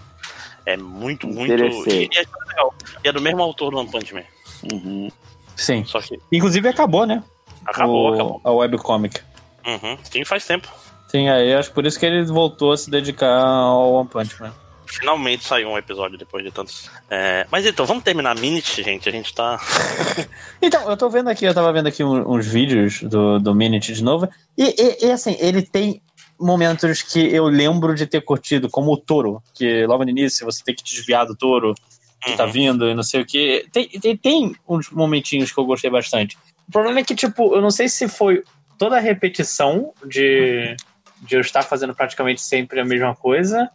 É 0.65 0.77
muito, 0.77 1.27
muito. 1.27 1.53
E, 1.91 2.05
é 2.15 2.25
legal. 2.49 2.75
E 3.03 3.09
é 3.09 3.13
do 3.13 3.21
mesmo 3.21 3.43
autor 3.43 3.71
do 3.73 3.79
One 3.79 3.91
Punch 3.91 4.15
Man. 4.15 4.23
Uhum. 4.73 5.11
Sim. 5.57 5.85
Só 5.85 6.01
que 6.01 6.19
Inclusive 6.31 6.69
acabou, 6.69 7.05
né? 7.07 7.23
acabou, 7.67 8.11
O- 8.11 8.15
acabou. 8.15 8.41
A 8.45 8.51
webcomic. 8.53 9.21
Uhum. 9.67 9.99
Sim, 10.05 10.25
faz 10.25 10.47
tempo. 10.47 10.69
Sim, 11.11 11.29
aí 11.29 11.53
acho 11.55 11.73
por 11.73 11.85
isso 11.87 11.99
que 11.99 12.07
ele 12.07 12.23
voltou 12.25 12.73
a 12.73 12.77
se 12.77 12.91
dedicar 12.91 13.43
ao 13.45 13.93
One 13.95 14.09
Punch 14.09 14.41
Man. 14.41 14.53
Finalmente 14.87 15.45
saiu 15.45 15.69
um 15.69 15.79
episódio 15.79 16.19
depois 16.19 16.45
de 16.45 16.51
tantos. 16.51 16.91
É, 17.09 17.47
Mas 17.51 17.65
então, 17.65 17.87
vamos 17.87 18.03
terminar 18.03 18.33
a 18.37 18.41
Minute, 18.41 18.83
gente. 18.83 19.09
A 19.09 19.13
gente 19.13 19.33
tá. 19.35 19.59
Então, 20.63 20.89
eu 20.91 20.97
tô 20.97 21.09
vendo 21.09 21.29
aqui, 21.31 21.45
eu 21.45 21.55
tava 21.55 21.73
vendo 21.73 21.87
aqui 21.87 22.03
uns 22.05 22.47
vídeos 22.47 23.03
do, 23.03 23.39
do 23.39 23.55
Minute 23.55 23.93
de 23.95 24.03
novo. 24.05 24.29
E, 24.59 24.65
e- 24.65 25.07
e, 25.07 25.11
assim, 25.13 25.37
ele 25.41 25.63
tem 25.63 26.03
momentos 26.39 27.03
que 27.03 27.19
eu 27.35 27.45
lembro 27.47 27.95
de 27.95 28.05
ter 28.07 28.21
curtido, 28.23 28.69
como 28.69 28.93
o 28.93 28.97
touro, 28.97 29.43
que 29.55 29.87
logo 29.87 30.05
no 30.05 30.11
início 30.11 30.45
você 30.45 30.63
tem 30.65 30.75
que 30.75 30.83
desviar 30.85 31.25
do 31.27 31.37
touro 31.37 31.75
que 32.23 32.37
tá 32.37 32.45
Uhum. 32.47 32.53
vindo 32.53 32.89
e 32.91 32.95
não 32.95 33.03
sei 33.03 33.21
o 33.23 33.27
que. 33.27 33.67
Tem, 33.73 33.89
tem, 33.89 34.17
tem 34.17 34.57
uns 34.69 34.91
momentinhos 34.91 35.51
que 35.53 35.59
eu 35.59 35.65
gostei 35.65 35.91
bastante. 35.91 36.37
O 36.69 36.73
problema 36.73 37.01
é 37.01 37.05
que, 37.05 37.15
tipo, 37.15 37.55
eu 37.55 37.63
não 37.63 37.71
sei 37.71 37.89
se 37.89 38.07
foi 38.09 38.43
toda 38.79 38.97
a 38.97 39.01
repetição 39.01 39.93
de, 40.05 40.77
de 41.21 41.37
eu 41.37 41.41
estar 41.41 41.63
fazendo 41.63 41.95
praticamente 41.95 42.41
sempre 42.43 42.81
a 42.81 42.85
mesma 42.85 43.15
coisa, 43.15 43.71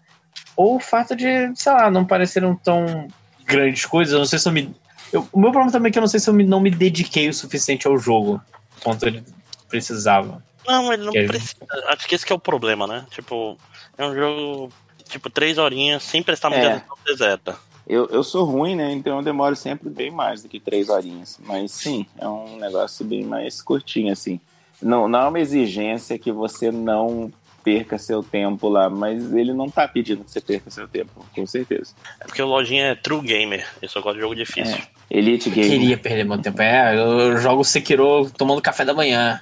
ou 0.55 0.75
o 0.75 0.79
fato 0.79 1.15
de, 1.15 1.51
sei 1.55 1.71
lá, 1.71 1.89
não 1.91 2.05
pareceram 2.05 2.55
tão 2.55 3.08
grandes 3.45 3.86
coisas. 3.86 4.13
Eu 4.13 4.19
não 4.19 4.25
sei 4.25 4.39
se 4.39 4.47
eu 4.47 4.51
me. 4.53 4.75
eu- 5.13 5.27
o 5.31 5.39
meu 5.39 5.51
problema 5.51 5.71
também 5.71 5.89
é 5.89 5.93
que 5.93 5.97
eu 5.99 6.01
não 6.01 6.08
sei 6.08 6.19
se 6.19 6.29
eu 6.29 6.34
me- 6.34 6.43
não 6.43 6.60
me 6.60 6.69
dediquei 6.71 7.29
o 7.29 7.34
suficiente 7.34 7.88
ao 7.88 7.97
jogo 7.97 8.41
quanto 8.84 9.05
ele 9.05 9.23
precisava. 9.69 10.43
Não, 10.67 10.91
ele 10.91 11.03
não 11.05 11.12
Que- 11.12 11.25
precisa. 11.25 11.55
Acho 11.88 12.08
que 12.08 12.15
esse 12.15 12.25
que 12.25 12.34
é 12.34 12.36
o 12.36 12.39
problema, 12.39 12.88
né? 12.88 13.05
Tipo, 13.12 13.58
é 13.97 14.05
um 14.05 14.15
jogo. 14.15 14.73
Tipo, 15.08 15.29
três 15.29 15.58
horinhas 15.60 16.01
sem 16.03 16.23
prestar 16.23 16.49
muita 16.49 16.65
É. 16.65 16.73
atenção 16.77 16.97
deserta. 17.05 17.55
Eu, 17.88 18.08
eu 18.08 18.23
sou 18.23 18.43
ruim, 18.45 18.75
né? 18.75 18.91
Então 18.91 19.17
eu 19.17 19.23
demoro 19.23 19.55
sempre 19.55 19.89
bem 19.89 20.10
mais 20.10 20.41
do 20.41 20.49
que 20.49 20.60
três 20.60 20.89
horinhas. 20.89 21.38
Mas 21.43 21.71
sim, 21.71 22.08
é 22.17 22.27
um 22.27 22.58
negócio 22.58 23.05
bem 23.05 23.23
mais 23.23 23.62
curtinho, 23.62 24.12
assim. 24.12 24.39
Não, 24.81 25.07
não 25.07 25.19
é 25.19 25.27
uma 25.27 25.39
exigência 25.39 26.17
que 26.19 26.31
você 26.31 26.71
não 26.71 27.31
perca 27.63 27.97
seu 27.97 28.21
tempo 28.21 28.69
lá, 28.69 28.89
mas 28.89 29.33
ele 29.33 29.51
não 29.51 29.67
tá 29.69 29.88
pedindo 29.88 30.23
que 30.23 30.31
você 30.31 30.39
perca 30.39 30.69
seu 30.69 30.88
tempo, 30.88 31.25
com 31.35 31.47
certeza. 31.47 31.93
É 32.19 32.25
porque 32.25 32.41
o 32.41 32.45
Lojinha 32.45 32.88
é 32.91 32.95
true 32.95 33.21
gamer. 33.21 33.65
Eu 33.81 33.89
só 33.89 34.01
gosto 34.01 34.15
de 34.15 34.21
jogo 34.21 34.35
difícil. 34.35 34.77
Elite 35.09 35.49
Eu 35.49 35.55
Game. 35.55 35.69
queria 35.69 35.97
perder 35.97 36.23
meu 36.25 36.38
tempo. 36.38 36.61
É, 36.61 36.95
eu 36.95 37.38
jogo 37.38 37.63
Sekiro 37.63 38.29
tomando 38.38 38.61
café 38.61 38.85
da 38.85 38.93
manhã. 38.93 39.41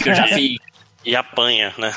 Que 0.00 0.10
eu 0.10 0.14
já 0.14 0.26
fiz. 0.28 0.56
E 1.04 1.16
apanha, 1.16 1.74
né? 1.78 1.92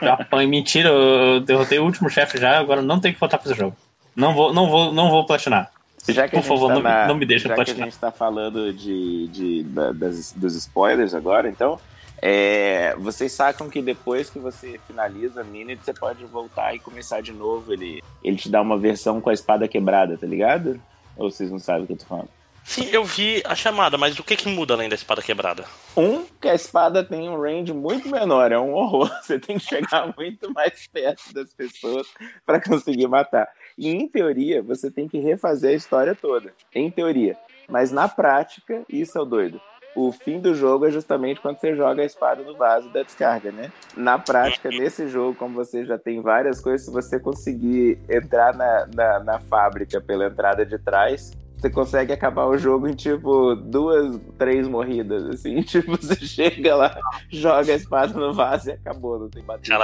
Eu 0.00 0.12
apanho. 0.12 0.48
Mentira, 0.48 0.90
eu 0.90 1.40
derrotei 1.40 1.80
o 1.80 1.84
último 1.84 2.08
chefe 2.08 2.38
já, 2.38 2.56
agora 2.56 2.80
não 2.80 3.00
tem 3.00 3.12
que 3.12 3.18
voltar 3.18 3.38
pra 3.38 3.50
esse 3.50 3.58
jogo. 3.58 3.76
Não 4.14 4.32
vou, 4.32 4.54
não 4.54 4.70
vou, 4.70 4.92
não 4.92 5.10
vou 5.10 5.26
platinar. 5.26 5.72
Já 6.12 6.28
que 6.28 6.36
Por 6.36 6.42
favor, 6.44 6.68
tá 6.68 6.74
não 6.74 6.82
me- 6.82 6.88
na- 6.88 7.06
não 7.06 7.14
me 7.16 7.26
deixa 7.26 7.48
Já 7.48 7.54
que 7.54 7.70
a 7.70 7.74
gente 7.74 7.96
tá 7.98 8.10
falando 8.10 8.72
de, 8.72 9.28
de- 9.28 9.62
da- 9.64 9.92
das- 9.92 10.32
dos 10.32 10.54
spoilers 10.54 11.14
agora, 11.14 11.48
então. 11.48 11.78
é, 12.22 12.94
vocês 12.98 13.30
sacam 13.32 13.68
que 13.68 13.82
depois 13.82 14.30
que 14.30 14.38
você 14.38 14.80
finaliza 14.86 15.42
a 15.42 15.44
Minute, 15.44 15.84
você 15.84 15.92
pode 15.92 16.24
voltar 16.24 16.74
e 16.74 16.78
começar 16.78 17.20
de 17.20 17.32
novo. 17.32 17.72
Ele, 17.72 18.02
ele 18.24 18.36
te 18.36 18.48
dá 18.48 18.62
uma 18.62 18.78
versão 18.78 19.20
com 19.20 19.28
a 19.30 19.34
espada 19.34 19.68
quebrada, 19.68 20.16
tá 20.16 20.26
ligado? 20.26 20.80
Ou 21.16 21.30
vocês 21.30 21.50
não 21.50 21.58
sabem 21.58 21.84
o 21.84 21.86
que 21.86 21.92
eu 21.92 21.96
tô 21.98 22.04
falando? 22.06 22.28
Sim, 22.66 22.88
eu 22.90 23.04
vi 23.04 23.40
a 23.46 23.54
chamada, 23.54 23.96
mas 23.96 24.18
o 24.18 24.24
que 24.24 24.34
que 24.34 24.48
muda 24.48 24.74
além 24.74 24.88
da 24.88 24.96
espada 24.96 25.22
quebrada? 25.22 25.64
Um, 25.96 26.24
que 26.40 26.48
a 26.48 26.54
espada 26.54 27.04
tem 27.04 27.28
um 27.28 27.40
range 27.40 27.72
muito 27.72 28.08
menor, 28.10 28.50
é 28.50 28.58
um 28.58 28.74
horror. 28.74 29.08
Você 29.22 29.38
tem 29.38 29.56
que 29.56 29.64
chegar 29.64 30.12
muito 30.16 30.52
mais 30.52 30.86
perto 30.88 31.32
das 31.32 31.54
pessoas 31.54 32.08
para 32.44 32.60
conseguir 32.60 33.06
matar. 33.06 33.48
E 33.78 33.88
em 33.88 34.08
teoria, 34.08 34.62
você 34.62 34.90
tem 34.90 35.06
que 35.06 35.18
refazer 35.18 35.70
a 35.70 35.74
história 35.74 36.14
toda. 36.14 36.52
Em 36.74 36.90
teoria. 36.90 37.36
Mas 37.68 37.92
na 37.92 38.08
prática, 38.08 38.82
isso 38.88 39.16
é 39.16 39.20
o 39.20 39.24
doido. 39.24 39.60
O 39.94 40.10
fim 40.10 40.40
do 40.40 40.54
jogo 40.54 40.86
é 40.86 40.90
justamente 40.90 41.40
quando 41.40 41.58
você 41.58 41.74
joga 41.74 42.02
a 42.02 42.04
espada 42.04 42.42
no 42.42 42.56
vaso 42.56 42.90
da 42.90 43.02
descarga, 43.02 43.52
né? 43.52 43.70
Na 43.96 44.18
prática, 44.18 44.70
nesse 44.70 45.08
jogo, 45.08 45.34
como 45.34 45.54
você 45.54 45.84
já 45.84 45.96
tem 45.96 46.20
várias 46.20 46.60
coisas, 46.60 46.84
se 46.86 46.92
você 46.92 47.20
conseguir 47.20 47.98
entrar 48.08 48.54
na, 48.54 48.86
na, 48.92 49.20
na 49.20 49.40
fábrica 49.40 50.00
pela 50.00 50.26
entrada 50.26 50.66
de 50.66 50.78
trás, 50.78 51.32
você 51.66 51.70
consegue 51.70 52.12
acabar 52.12 52.46
o 52.46 52.56
jogo 52.56 52.88
em 52.88 52.94
tipo 52.94 53.54
duas, 53.54 54.20
três 54.38 54.68
morridas, 54.68 55.24
assim. 55.26 55.62
Tipo, 55.66 55.96
você 55.96 56.16
chega 56.24 56.74
lá, 56.76 56.98
joga 57.30 57.72
a 57.72 57.76
espada 57.76 58.12
no 58.14 58.32
vaso 58.32 58.70
e 58.70 58.72
acabou, 58.72 59.18
não 59.18 59.28
tem 59.28 59.42
bater 59.42 59.76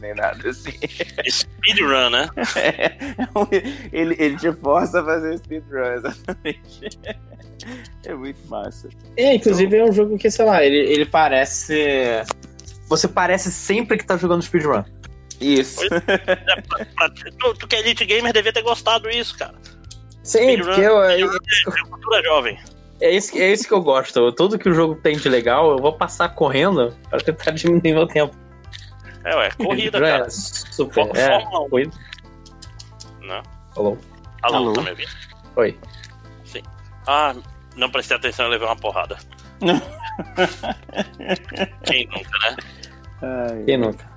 nem 0.00 0.14
nada, 0.14 0.48
assim. 0.48 0.72
Speedrun, 1.28 2.10
né? 2.10 2.28
É, 2.58 2.96
ele, 3.92 4.16
ele 4.18 4.36
te 4.36 4.52
força 4.52 5.00
a 5.00 5.04
fazer 5.04 5.38
speedrun, 5.38 5.92
exatamente. 5.94 6.98
É 8.04 8.14
muito 8.14 8.40
massa. 8.48 8.88
É, 9.16 9.34
inclusive 9.34 9.76
é 9.76 9.84
um 9.84 9.92
jogo 9.92 10.18
que, 10.18 10.30
sei 10.30 10.44
lá, 10.44 10.64
ele, 10.64 10.76
ele 10.76 11.06
parece. 11.06 12.22
Você 12.88 13.06
parece 13.06 13.50
sempre 13.52 13.96
que 13.96 14.04
tá 14.04 14.16
jogando 14.16 14.42
speedrun. 14.42 14.82
Isso. 15.40 15.80
Pra- 15.88 17.10
tu, 17.10 17.54
tu 17.54 17.68
que 17.68 17.76
é 17.76 17.80
Elite 17.80 18.04
Gamer 18.04 18.32
devia 18.32 18.52
ter 18.52 18.62
gostado 18.62 19.08
disso, 19.08 19.36
cara. 19.38 19.54
Sim, 20.28 20.38
Speedrun- 20.40 20.66
porque 20.66 20.80
eu, 20.82 21.02
é, 21.02 21.20
É 21.20 21.80
cultura 21.88 22.22
jovem. 22.22 22.58
é, 23.00 23.10
isso, 23.10 23.32
que- 23.32 23.40
é 23.40 23.52
isso 23.52 23.66
que 23.66 23.72
eu 23.72 23.80
gosto. 23.80 24.30
Tudo 24.32 24.58
que 24.58 24.68
o 24.68 24.74
jogo 24.74 24.94
tem 24.96 25.16
de 25.16 25.28
legal, 25.28 25.70
eu 25.70 25.78
vou 25.78 25.92
passar 25.94 26.28
correndo 26.34 26.94
pra 27.08 27.18
tentar 27.20 27.52
diminuir 27.56 27.94
meu 27.94 28.06
tempo. 28.06 28.36
É, 29.24 29.34
ué, 29.36 29.50
corrida, 29.52 29.98
é 29.98 30.00
cara. 30.00 30.30
Super. 30.30 31.06
É, 31.16 31.40
Fórmula 31.40 31.66
1. 31.66 31.70
corrida. 31.70 31.96
Não. 33.22 33.42
Alô? 33.76 33.96
Alô, 34.42 34.56
Alô? 34.56 34.72
tá 34.74 34.82
me 34.82 34.90
ouvindo? 34.90 35.10
Oi. 35.56 35.78
Ah, 37.06 37.34
não 37.74 37.90
prestei 37.90 38.16
atenção 38.16 38.46
e 38.46 38.50
levei 38.50 38.66
uma 38.68 38.76
porrada. 38.76 39.16
Quem 41.84 42.06
nunca, 42.06 42.38
né? 42.50 42.56
Ai, 43.22 43.62
Quem 43.64 43.76
nunca? 43.78 44.08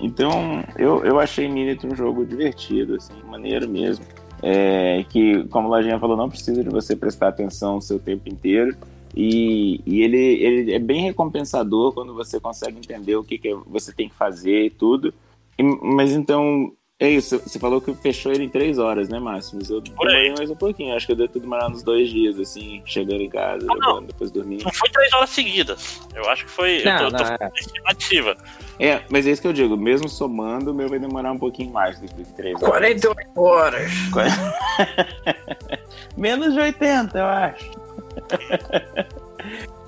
Então, 0.00 0.64
eu, 0.76 1.04
eu 1.04 1.20
achei 1.20 1.48
Minute 1.48 1.86
um 1.86 1.94
jogo 1.94 2.26
divertido, 2.26 2.96
assim, 2.96 3.14
maneiro 3.22 3.68
mesmo. 3.68 4.04
É, 4.46 5.04
que, 5.08 5.44
como 5.44 5.68
a 5.72 5.78
Lojinha 5.78 5.98
falou, 5.98 6.18
não 6.18 6.28
precisa 6.28 6.62
de 6.62 6.68
você 6.68 6.94
prestar 6.94 7.28
atenção 7.28 7.78
o 7.78 7.80
seu 7.82 7.98
tempo 7.98 8.28
inteiro. 8.28 8.76
E, 9.16 9.80
e 9.86 10.02
ele, 10.02 10.18
ele 10.18 10.72
é 10.72 10.78
bem 10.78 11.02
recompensador 11.02 11.92
quando 11.92 12.12
você 12.12 12.38
consegue 12.38 12.76
entender 12.76 13.16
o 13.16 13.24
que, 13.24 13.38
que 13.38 13.54
você 13.66 13.90
tem 13.92 14.08
que 14.08 14.14
fazer 14.14 14.66
e 14.66 14.70
tudo. 14.70 15.14
E- 15.58 15.62
mas 15.62 16.12
então, 16.12 16.72
é 17.00 17.10
isso. 17.10 17.40
Você 17.40 17.58
falou 17.58 17.80
que 17.80 17.92
fechou 17.94 18.32
ele 18.32 18.44
em 18.44 18.48
três 18.48 18.78
horas, 18.78 19.08
né, 19.08 19.18
Márcio? 19.18 19.58
Mas 19.58 19.68
eu 19.68 19.80
demorei 19.80 20.32
mais 20.32 20.48
um 20.48 20.54
pouquinho. 20.54 20.94
Acho 20.94 21.06
que 21.06 21.12
eu 21.12 21.16
devo 21.16 21.32
ter 21.32 21.40
demorado 21.40 21.74
uns 21.74 21.82
dois 21.82 22.08
dias, 22.08 22.38
assim, 22.38 22.82
chegando 22.86 23.20
em 23.20 23.28
casa, 23.28 23.66
Não, 23.66 23.74
não. 23.74 23.88
jogando, 23.88 24.06
depois 24.06 24.30
dormindo. 24.30 24.64
Não 24.64 24.72
foi 24.72 24.88
três 24.90 25.12
horas 25.12 25.30
seguidas. 25.30 26.00
Eu 26.14 26.28
acho 26.30 26.44
que 26.44 26.50
foi. 26.50 26.84
Não, 26.84 26.92
eu 26.92 27.10
tô, 27.10 27.16
tô 27.16 27.24
não, 27.24 27.32
é. 27.32 27.38
fazendo 27.38 27.56
estimativa. 27.56 28.36
É, 28.78 29.02
mas 29.10 29.26
é 29.26 29.30
isso 29.30 29.42
que 29.42 29.48
eu 29.48 29.52
digo. 29.52 29.76
Mesmo 29.76 30.08
somando, 30.08 30.70
o 30.70 30.74
meu 30.74 30.88
vai 30.88 30.98
demorar 31.00 31.32
um 31.32 31.38
pouquinho 31.38 31.72
mais 31.72 31.98
do 31.98 32.06
que 32.06 32.24
três 32.34 32.54
horas. 32.62 32.68
48 32.68 33.40
horas. 33.40 33.92
Menos 36.16 36.54
de 36.54 36.60
80, 36.60 37.18
eu 37.18 37.24
acho. 37.24 37.70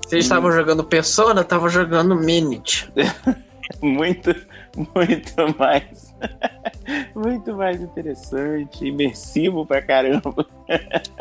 Vocês 0.05 0.25
estavam 0.25 0.51
jogando 0.51 0.83
Persona, 0.83 1.41
estavam 1.41 1.69
jogando 1.69 2.15
Minute. 2.15 2.91
Muito, 3.81 4.33
muito 4.95 5.59
mais. 5.59 6.15
Muito 7.15 7.53
mais 7.55 7.81
interessante, 7.81 8.85
imersivo 8.85 9.65
pra 9.65 9.81
caramba. 9.81 10.45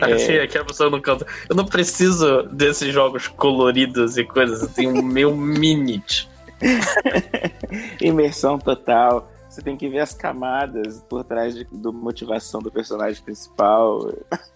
Achei 0.00 0.40
aquela 0.40 0.64
pessoa 0.64 0.88
no 0.88 1.00
canto. 1.00 1.26
Eu 1.48 1.56
não 1.56 1.66
preciso 1.66 2.44
desses 2.44 2.92
jogos 2.92 3.26
coloridos 3.28 4.16
e 4.16 4.24
coisas. 4.24 4.62
Eu 4.62 4.68
tenho 4.68 5.00
o 5.00 5.02
meu 5.02 5.36
Minute. 5.36 6.28
Imersão 8.00 8.58
total. 8.58 9.30
Você 9.48 9.62
tem 9.62 9.76
que 9.76 9.88
ver 9.88 10.00
as 10.00 10.14
camadas 10.14 11.04
por 11.08 11.24
trás 11.24 11.54
de, 11.54 11.64
do 11.70 11.92
motivação 11.92 12.60
do 12.60 12.70
personagem 12.70 13.22
principal. 13.22 14.12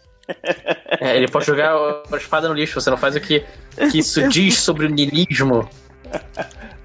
É, 1.01 1.17
ele 1.17 1.27
pode 1.27 1.47
jogar 1.47 1.75
a 1.75 2.17
espada 2.19 2.51
no 2.51 2.55
lixo. 2.55 2.79
Você 2.79 2.91
não 2.91 2.99
faz 2.99 3.17
o 3.17 3.21
que, 3.21 3.47
que 3.91 4.01
isso 4.01 4.29
diz 4.29 4.59
sobre 4.59 4.85
o 4.85 4.91
niilismo. 4.91 5.67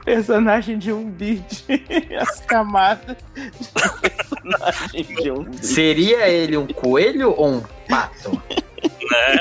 Personagem 0.04 0.78
de 0.78 0.92
um 0.92 1.10
bit. 1.10 1.64
As 2.20 2.40
camadas 2.42 3.18
do 3.34 4.00
personagem 4.02 5.04
de 5.04 5.32
um 5.32 5.44
bit. 5.44 5.66
Seria 5.66 6.28
ele 6.28 6.58
um 6.58 6.68
coelho 6.68 7.32
ou 7.32 7.54
um 7.54 7.62
pato? 7.88 8.32
Né? 8.32 9.38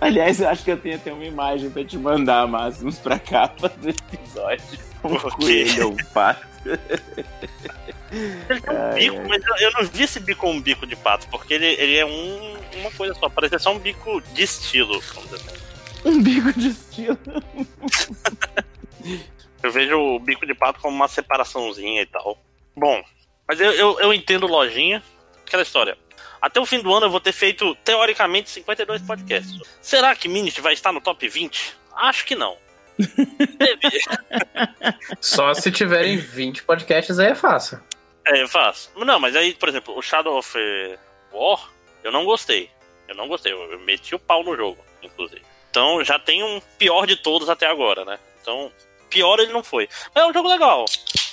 Aliás, 0.00 0.40
eu 0.40 0.48
acho 0.48 0.64
que 0.64 0.72
eu 0.72 0.76
tenho 0.76 0.96
até 0.96 1.12
uma 1.12 1.24
imagem 1.24 1.70
pra 1.70 1.84
te 1.84 1.96
mandar, 1.96 2.46
Máximos, 2.48 2.98
pra 2.98 3.18
capa 3.18 3.68
do 3.68 3.88
episódio. 3.88 4.64
Um 5.04 5.16
coelho 5.16 5.86
ou 5.86 5.92
um 5.92 5.96
pato. 6.12 6.46
Ele 6.68 8.60
tem 8.60 8.74
um 8.74 8.82
Ai, 8.82 8.94
bico, 8.94 9.16
ai. 9.16 9.28
mas 9.28 9.42
eu, 9.44 9.56
eu 9.56 9.70
não 9.72 9.84
vi 9.86 10.02
esse 10.02 10.20
bico 10.20 10.40
como 10.42 10.54
um 10.54 10.60
bico 10.60 10.86
de 10.86 10.96
pato, 10.96 11.26
porque 11.28 11.54
ele, 11.54 11.66
ele 11.66 11.96
é 11.96 12.04
um, 12.04 12.56
uma 12.80 12.90
coisa 12.92 13.14
só. 13.14 13.28
Parece 13.28 13.58
só 13.58 13.74
um 13.74 13.78
bico 13.78 14.20
de 14.34 14.42
estilo, 14.42 15.00
vamos 15.00 15.30
dizer 15.30 15.36
assim. 15.36 15.56
Um 16.04 16.22
bico 16.22 16.52
de 16.52 16.68
estilo. 16.68 17.18
Eu 19.62 19.70
vejo 19.70 19.98
o 19.98 20.18
bico 20.18 20.46
de 20.46 20.54
pato 20.54 20.80
como 20.80 20.94
uma 20.94 21.08
separaçãozinha 21.08 22.02
e 22.02 22.06
tal. 22.06 22.38
Bom, 22.76 23.02
Mas 23.46 23.60
eu, 23.60 23.72
eu, 23.72 24.00
eu 24.00 24.12
entendo 24.12 24.46
lojinha. 24.46 25.02
Aquela 25.46 25.62
história. 25.62 25.96
Até 26.40 26.58
o 26.58 26.66
fim 26.66 26.80
do 26.80 26.92
ano 26.92 27.06
eu 27.06 27.10
vou 27.10 27.20
ter 27.20 27.32
feito, 27.32 27.74
teoricamente, 27.84 28.50
52 28.50 29.02
podcasts. 29.02 29.60
Será 29.80 30.14
que 30.16 30.28
Minit 30.28 30.60
vai 30.60 30.72
estar 30.72 30.92
no 30.92 31.00
top 31.00 31.28
20? 31.28 31.76
Acho 31.94 32.24
que 32.24 32.34
não. 32.34 32.56
Só 35.20 35.54
se 35.54 35.70
tiverem 35.70 36.16
20 36.16 36.64
podcasts 36.64 37.18
aí 37.18 37.28
é 37.28 37.34
fácil. 37.34 37.80
É, 38.26 38.42
eu 38.42 38.48
faço. 38.48 38.90
Não, 38.96 39.20
mas 39.20 39.36
aí, 39.36 39.54
por 39.54 39.68
exemplo, 39.68 39.96
o 39.96 40.02
Shadow 40.02 40.38
of 40.38 40.56
eh, 40.56 40.98
War, 41.32 41.70
eu 42.02 42.10
não 42.10 42.24
gostei. 42.24 42.70
Eu 43.08 43.14
não 43.14 43.28
gostei. 43.28 43.52
Eu 43.52 43.78
meti 43.80 44.14
o 44.14 44.18
pau 44.18 44.42
no 44.42 44.56
jogo, 44.56 44.78
inclusive. 45.02 45.42
Então 45.70 46.02
já 46.04 46.18
tem 46.18 46.42
um 46.42 46.60
pior 46.78 47.06
de 47.06 47.16
todos 47.16 47.48
até 47.48 47.66
agora, 47.66 48.04
né? 48.04 48.18
Então, 48.40 48.72
pior 49.12 49.38
ele 49.38 49.52
não 49.52 49.62
foi. 49.62 49.88
Mas 50.14 50.24
é 50.24 50.26
um 50.26 50.32
jogo 50.32 50.48
legal. 50.48 50.84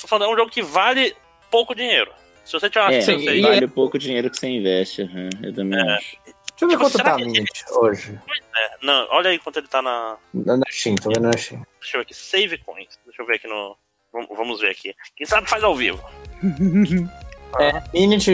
Tô 0.01 0.07
falando, 0.07 0.29
é 0.29 0.33
um 0.33 0.37
jogo 0.37 0.51
que 0.51 0.61
vale 0.61 1.15
pouco 1.49 1.73
dinheiro. 1.73 2.11
Se 2.45 2.53
você 2.53 2.69
tiver 2.69 2.81
uma 2.81 2.93
É, 2.93 3.01
chance 3.01 3.27
aí- 3.29 3.41
vale 3.41 3.67
pouco 3.67 3.97
dinheiro 3.99 4.29
que 4.29 4.37
você 4.37 4.47
investe. 4.47 5.03
aham, 5.03 5.29
eu 5.43 5.53
também 5.53 5.79
É. 5.79 5.95
acho. 5.95 6.17
Deixa 6.25 6.65
eu 6.65 6.67
ver 6.67 6.75
Tipo, 6.77 6.89
quanto 6.89 6.97
tá 7.03 7.15
Minute 7.15 7.63
hoje. 7.71 8.19
É, 8.57 8.71
não, 8.81 9.07
olha 9.11 9.29
aí 9.29 9.39
quanto 9.39 9.57
ele 9.59 9.67
tá 9.67 9.81
na. 9.81 10.17
Na 10.33 10.57
na 10.57 10.65
Steam, 10.69 10.95
tô 10.95 11.09
vendo 11.09 11.21
na 11.21 11.37
Steam. 11.37 11.65
Deixa 11.79 11.95
eu 11.97 11.99
ver 12.01 12.05
aqui. 12.05 12.13
Save 12.13 12.57
coins. 12.59 12.99
Deixa 13.05 13.21
eu 13.21 13.25
ver 13.25 13.35
aqui 13.35 13.47
no. 13.47 13.77
Vamos, 14.11 14.27
vamos 14.35 14.59
ver 14.59 14.71
aqui. 14.71 14.93
Quem 15.15 15.25
sabe 15.25 15.49
faz 15.49 15.63
ao 15.63 15.75
vivo. 15.75 16.03
É, 17.59 17.81
Minute 17.97 18.31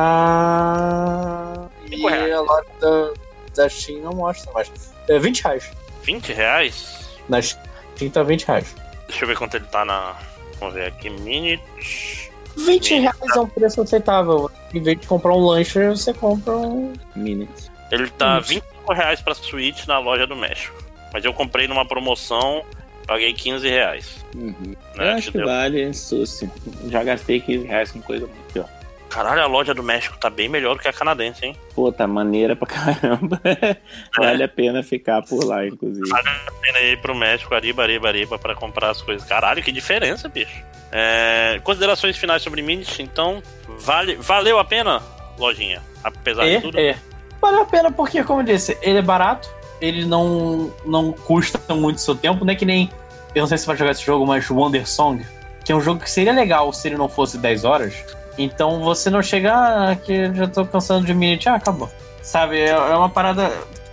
está. 0.00 1.68
Cinco 1.88 2.08
E 2.08 2.12
reais. 2.12 2.32
a 2.32 2.40
loja 2.40 2.66
da, 2.80 3.12
da 3.56 3.68
Steam 3.68 4.00
não 4.02 4.12
mostra 4.12 4.52
mais. 4.52 4.70
É 5.08 5.18
20 5.18 5.40
reais. 5.42 5.70
20 6.04 6.32
reais? 6.32 7.08
Na 7.28 7.42
Steam 7.42 7.60
tá 8.08 8.22
20 8.22 8.44
reais. 8.46 8.74
Deixa 9.08 9.24
eu 9.24 9.28
ver 9.28 9.36
quanto 9.36 9.56
ele 9.56 9.66
tá 9.66 9.84
na. 9.84 10.14
Vamos 10.58 10.74
ver 10.74 10.86
aqui. 10.86 11.10
Minute. 11.10 12.30
20 12.56 12.94
reais 13.00 13.36
é 13.36 13.40
um 13.40 13.46
preço 13.48 13.80
aceitável. 13.82 14.50
Em 14.72 14.80
vez 14.82 15.00
de 15.00 15.06
comprar 15.06 15.34
um 15.34 15.40
lanche, 15.44 15.88
você 15.88 16.14
compra 16.14 16.56
um. 16.56 16.92
Minutes. 17.14 17.70
Ele 17.90 18.08
tá 18.10 18.38
Isso. 18.38 18.48
25 18.50 18.92
reais 18.92 19.20
pra 19.20 19.34
Switch 19.34 19.86
na 19.86 19.98
loja 19.98 20.26
do 20.26 20.36
México. 20.36 20.74
Mas 21.12 21.24
eu 21.24 21.32
comprei 21.34 21.66
numa 21.66 21.84
promoção, 21.84 22.62
paguei 23.06 23.32
15 23.32 23.68
reais. 23.68 24.24
Uhum. 24.36 24.54
Né, 24.62 24.76
Eu 24.96 25.08
acho 25.14 25.22
que 25.32 25.38
entendeu? 25.38 25.46
vale 25.48 25.92
suci. 25.94 26.48
Já 26.88 27.02
gastei 27.02 27.40
15 27.40 27.66
reais 27.66 27.90
com 27.90 28.00
coisa 28.00 28.26
muito 28.26 28.52
pior. 28.52 28.68
Caralho, 29.10 29.42
a 29.42 29.46
loja 29.46 29.74
do 29.74 29.82
México 29.82 30.16
tá 30.18 30.30
bem 30.30 30.48
melhor 30.48 30.76
do 30.76 30.80
que 30.80 30.86
a 30.88 30.92
canadense, 30.92 31.44
hein? 31.44 31.56
Pô, 31.74 31.90
tá 31.90 32.06
maneira 32.06 32.54
pra 32.54 32.66
caramba. 32.66 33.40
vale 34.16 34.42
a 34.44 34.48
pena 34.48 34.82
ficar 34.84 35.20
por 35.22 35.44
lá, 35.44 35.66
inclusive. 35.66 36.08
Vale 36.08 36.28
a 36.28 36.52
pena 36.62 36.80
ir 36.80 37.00
pro 37.00 37.14
México, 37.14 37.52
ariba, 37.54 37.82
ariba, 37.82 38.06
ariba, 38.08 38.38
pra 38.38 38.54
comprar 38.54 38.90
as 38.90 39.02
coisas. 39.02 39.26
Caralho, 39.28 39.62
que 39.62 39.72
diferença, 39.72 40.28
bicho. 40.28 40.62
É, 40.92 41.60
considerações 41.64 42.16
finais 42.16 42.40
sobre 42.42 42.62
Minit, 42.62 43.02
então, 43.02 43.42
vale, 43.78 44.14
valeu 44.16 44.58
a 44.60 44.64
pena, 44.64 45.02
lojinha? 45.38 45.82
Apesar 46.04 46.44
de 46.44 46.54
É, 46.54 46.60
tudo? 46.60 46.78
é. 46.78 46.96
Vale 47.40 47.60
a 47.60 47.64
pena 47.64 47.90
porque, 47.90 48.22
como 48.22 48.40
eu 48.40 48.44
disse, 48.44 48.78
ele 48.80 48.98
é 48.98 49.02
barato, 49.02 49.48
ele 49.80 50.04
não, 50.04 50.72
não 50.84 51.10
custa 51.12 51.74
muito 51.74 52.00
seu 52.00 52.14
tempo, 52.14 52.44
não 52.44 52.52
é 52.52 52.56
que 52.56 52.64
nem. 52.64 52.90
Eu 53.34 53.40
não 53.42 53.48
sei 53.48 53.58
se 53.58 53.64
você 53.64 53.68
vai 53.68 53.76
jogar 53.76 53.90
esse 53.92 54.04
jogo, 54.04 54.26
mas 54.26 54.48
Wonder 54.50 54.86
Song, 54.88 55.24
que 55.64 55.72
é 55.72 55.74
um 55.74 55.80
jogo 55.80 56.00
que 56.00 56.10
seria 56.10 56.32
legal 56.32 56.72
se 56.72 56.86
ele 56.88 56.96
não 56.96 57.08
fosse 57.08 57.38
10 57.38 57.64
horas. 57.64 57.94
Então 58.42 58.80
você 58.82 59.10
não 59.10 59.22
chega, 59.22 59.52
ah, 59.54 59.96
que 59.96 60.32
já 60.34 60.46
tô 60.48 60.64
cansando 60.66 61.04
de 61.06 61.14
Minute, 61.14 61.48
ah, 61.48 61.54
acabou. 61.56 61.90
Sabe, 62.22 62.58
é 62.60 62.68
é 62.70 62.74
uma 62.96 63.08
parada 63.08 63.50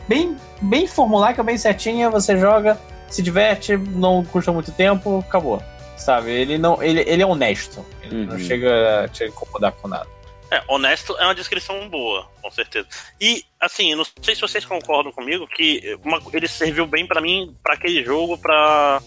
bem, 0.08 0.38
bem 0.62 0.88
formulaica, 0.88 1.44
bem 1.44 1.58
certinha, 1.58 2.10
você 2.10 2.38
joga, 2.38 2.80
se 3.10 3.22
diverte, 3.22 3.76
não 3.78 4.24
custa 4.24 4.52
muito 4.52 4.72
tempo, 4.72 5.24
acabou. 5.28 5.62
Sabe, 5.98 6.32
ele 6.32 6.58
não. 6.58 6.82
Ele, 6.82 7.02
ele 7.08 7.24
é 7.24 7.26
honesto. 7.26 7.84
Ele 8.04 8.26
não 8.26 8.34
Uhum. 8.36 8.40
chega 8.40 9.04
a 9.04 9.08
te 9.08 9.26
incomodar 9.26 9.72
com 9.74 9.88
nada. 9.88 10.08
É, 10.50 10.62
honesto 10.70 11.14
é 11.18 11.24
uma 11.26 11.36
descrição 11.36 11.90
boa, 11.90 12.26
com 12.42 12.50
certeza. 12.52 12.88
E, 13.20 13.44
assim, 13.60 13.94
não 13.96 14.06
sei 14.22 14.34
se 14.36 14.40
vocês 14.40 14.64
concordam 14.64 15.12
comigo 15.12 15.46
que 15.48 15.98
uma- 16.06 16.22
ele 16.32 16.48
serviu 16.48 16.86
bem 16.88 17.06
pra 17.06 17.20
mim, 17.20 17.54
pra 17.62 17.74
aquele 17.74 18.02
jogo, 18.04 18.38
pra. 18.38 19.02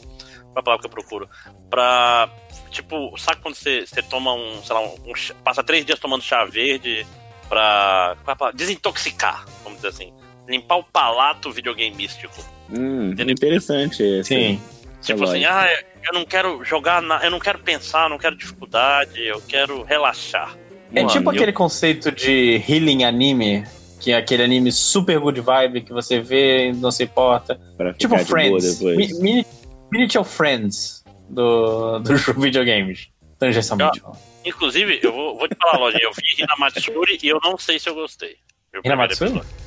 Qual 0.52 0.60
a 0.60 0.62
palavra 0.62 0.80
que 0.82 0.86
eu 0.86 0.90
procuro? 0.90 1.28
Pra. 1.68 2.28
Tipo, 2.70 3.16
sabe 3.18 3.40
quando 3.42 3.54
você, 3.54 3.86
você 3.86 4.02
toma 4.02 4.34
um, 4.34 4.62
sei 4.64 4.74
lá, 4.74 4.80
um, 4.82 5.14
chá- 5.14 5.34
passa 5.44 5.62
três 5.62 5.84
dias 5.84 5.98
tomando 5.98 6.22
chá 6.22 6.44
verde 6.44 7.06
pra. 7.48 8.16
qual 8.24 8.32
é 8.32 8.32
a 8.32 8.36
palavra? 8.36 8.56
desintoxicar, 8.58 9.44
vamos 9.62 9.78
dizer 9.78 9.88
assim. 9.88 10.12
Limpar 10.48 10.78
o 10.78 10.84
palato 10.84 11.50
videogameístico. 11.52 12.34
Hum, 12.70 13.10
Entendeu? 13.12 13.32
interessante 13.32 14.02
esse. 14.02 14.28
Sim. 14.34 14.60
Tipo 15.02 15.24
assim, 15.24 15.44
ah, 15.44 15.66
eu 16.06 16.12
não 16.12 16.24
quero 16.24 16.62
jogar, 16.64 17.00
na, 17.00 17.24
eu 17.24 17.30
não 17.30 17.38
quero 17.38 17.58
pensar, 17.60 18.04
eu 18.04 18.08
não 18.10 18.18
quero 18.18 18.36
dificuldade, 18.36 19.22
eu 19.24 19.40
quero 19.48 19.82
relaxar. 19.82 20.54
É 20.92 21.00
Mano, 21.00 21.08
tipo 21.12 21.30
eu- 21.30 21.34
aquele 21.34 21.52
conceito 21.52 22.10
de 22.12 22.62
healing 22.68 23.04
anime, 23.04 23.64
que 24.00 24.12
é 24.12 24.16
aquele 24.16 24.42
anime 24.42 24.70
super 24.72 25.18
good 25.18 25.40
vibe 25.40 25.82
que 25.82 25.92
você 25.92 26.20
vê 26.20 26.68
e 26.68 26.72
não 26.72 26.90
se 26.90 27.04
importa. 27.04 27.58
Pra 27.76 27.94
Tipo 27.94 28.18
Friends. 28.18 28.78
depois. 28.78 28.96
Mi- 28.96 29.20
Mini- 29.22 29.46
Miniature 29.90 30.24
Friends 30.24 31.04
do, 31.28 31.98
dos 32.00 32.26
videogames. 32.36 33.08
Tangencialmente. 33.38 34.02
Inclusive, 34.44 35.00
eu 35.02 35.12
vou, 35.12 35.38
vou 35.38 35.48
te 35.48 35.56
falar, 35.56 35.78
Lojinha, 35.78 36.02
eu 36.04 36.12
vi 36.12 36.42
Hinamatsuri 36.42 37.18
e 37.22 37.28
eu 37.28 37.40
não 37.42 37.56
sei 37.56 37.78
se 37.78 37.88
eu 37.88 37.94
gostei. 37.94 38.36
Hinamatsuri? 38.84 39.30
episódio. 39.30 39.60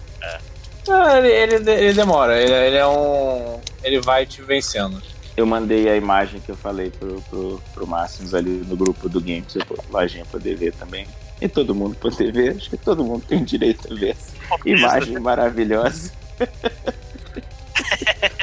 Ah, 0.90 1.18
ele, 1.18 1.56
ele, 1.56 1.72
ele 1.72 1.94
demora, 1.94 2.42
ele, 2.42 2.52
ele 2.52 2.78
é 2.78 2.86
um. 2.86 3.60
Ele 3.84 4.02
vai 4.02 4.26
te 4.26 4.42
vencendo. 4.42 5.02
Eu 5.36 5.46
mandei 5.46 5.90
a 5.90 5.96
imagem 5.96 6.40
que 6.40 6.52
eu 6.52 6.56
falei 6.56 6.92
pro, 6.92 7.22
pro, 7.22 7.62
pro 7.74 7.88
Máximos 7.88 8.36
ali 8.36 8.64
no 8.68 8.76
grupo 8.76 9.10
do 9.10 9.20
Game, 9.20 9.42
pra 9.42 9.66
você, 9.66 9.82
lojinha 9.90 10.26
poder 10.26 10.56
ver 10.56 10.74
também. 10.74 11.08
E 11.42 11.48
todo 11.48 11.74
mundo 11.74 11.96
poder 11.96 12.32
ver, 12.32 12.56
acho 12.56 12.70
que 12.70 12.78
todo 12.78 13.04
mundo 13.04 13.26
tem 13.28 13.44
direito 13.44 13.92
a 13.92 13.96
ver 13.96 14.10
essa 14.10 14.36
imagem 14.66 15.20
maravilhosa. 15.20 16.12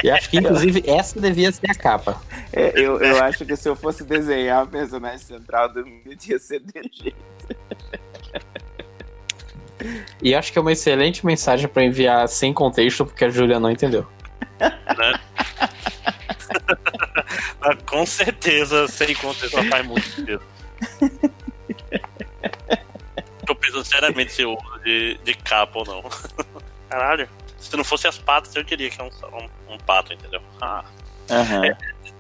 E 0.03 0.11
acho 0.11 0.30
que, 0.30 0.38
inclusive, 0.38 0.82
essa 0.86 1.20
devia 1.20 1.53
ser 1.53 1.70
a 1.70 1.74
capa. 1.74 2.20
É, 2.53 2.72
eu, 2.74 3.01
eu 3.01 3.22
acho 3.22 3.45
que 3.45 3.57
se 3.57 3.68
eu 3.68 3.76
fosse 3.76 4.05
desenhar 4.05 4.64
o 4.64 4.68
personagem 4.68 5.18
central 5.18 5.72
do 5.72 5.84
Minute 5.84 6.32
ia 6.32 6.38
ser 6.38 6.61
desse 6.61 6.91
jeito. 6.93 7.16
E 10.22 10.34
acho 10.34 10.53
que 10.53 10.59
é 10.59 10.61
uma 10.61 10.72
excelente 10.72 11.24
mensagem 11.24 11.68
pra 11.68 11.82
enviar 11.82 12.28
sem 12.28 12.53
contexto, 12.53 13.07
porque 13.07 13.24
a 13.24 13.30
Júlia 13.30 13.59
não 13.59 13.70
entendeu. 13.70 14.07
Ah, 17.62 17.76
com 17.86 18.07
certeza, 18.07 18.88
sem 18.88 19.14
contexto, 19.14 19.62
faz 19.68 19.86
muito 19.86 20.07
sentido. 20.09 20.43
Tô 23.47 23.55
pensando 23.55 23.84
seriamente 23.84 24.32
se 24.32 24.43
eu 24.43 24.55
uso 24.55 24.78
de, 24.82 25.18
de 25.22 25.34
capa 25.34 25.80
ou 25.80 25.84
não. 25.84 26.03
Caralho. 26.88 27.28
Se 27.61 27.76
não 27.76 27.84
fosse 27.84 28.08
as 28.08 28.18
patas, 28.18 28.54
eu 28.56 28.62
diria 28.64 28.90
que 28.90 29.00
é 29.00 29.04
um, 29.04 29.08
um, 29.68 29.74
um 29.74 29.78
pato, 29.78 30.12
entendeu? 30.12 30.40
Ah. 30.61 30.82
Aham. 31.30 31.62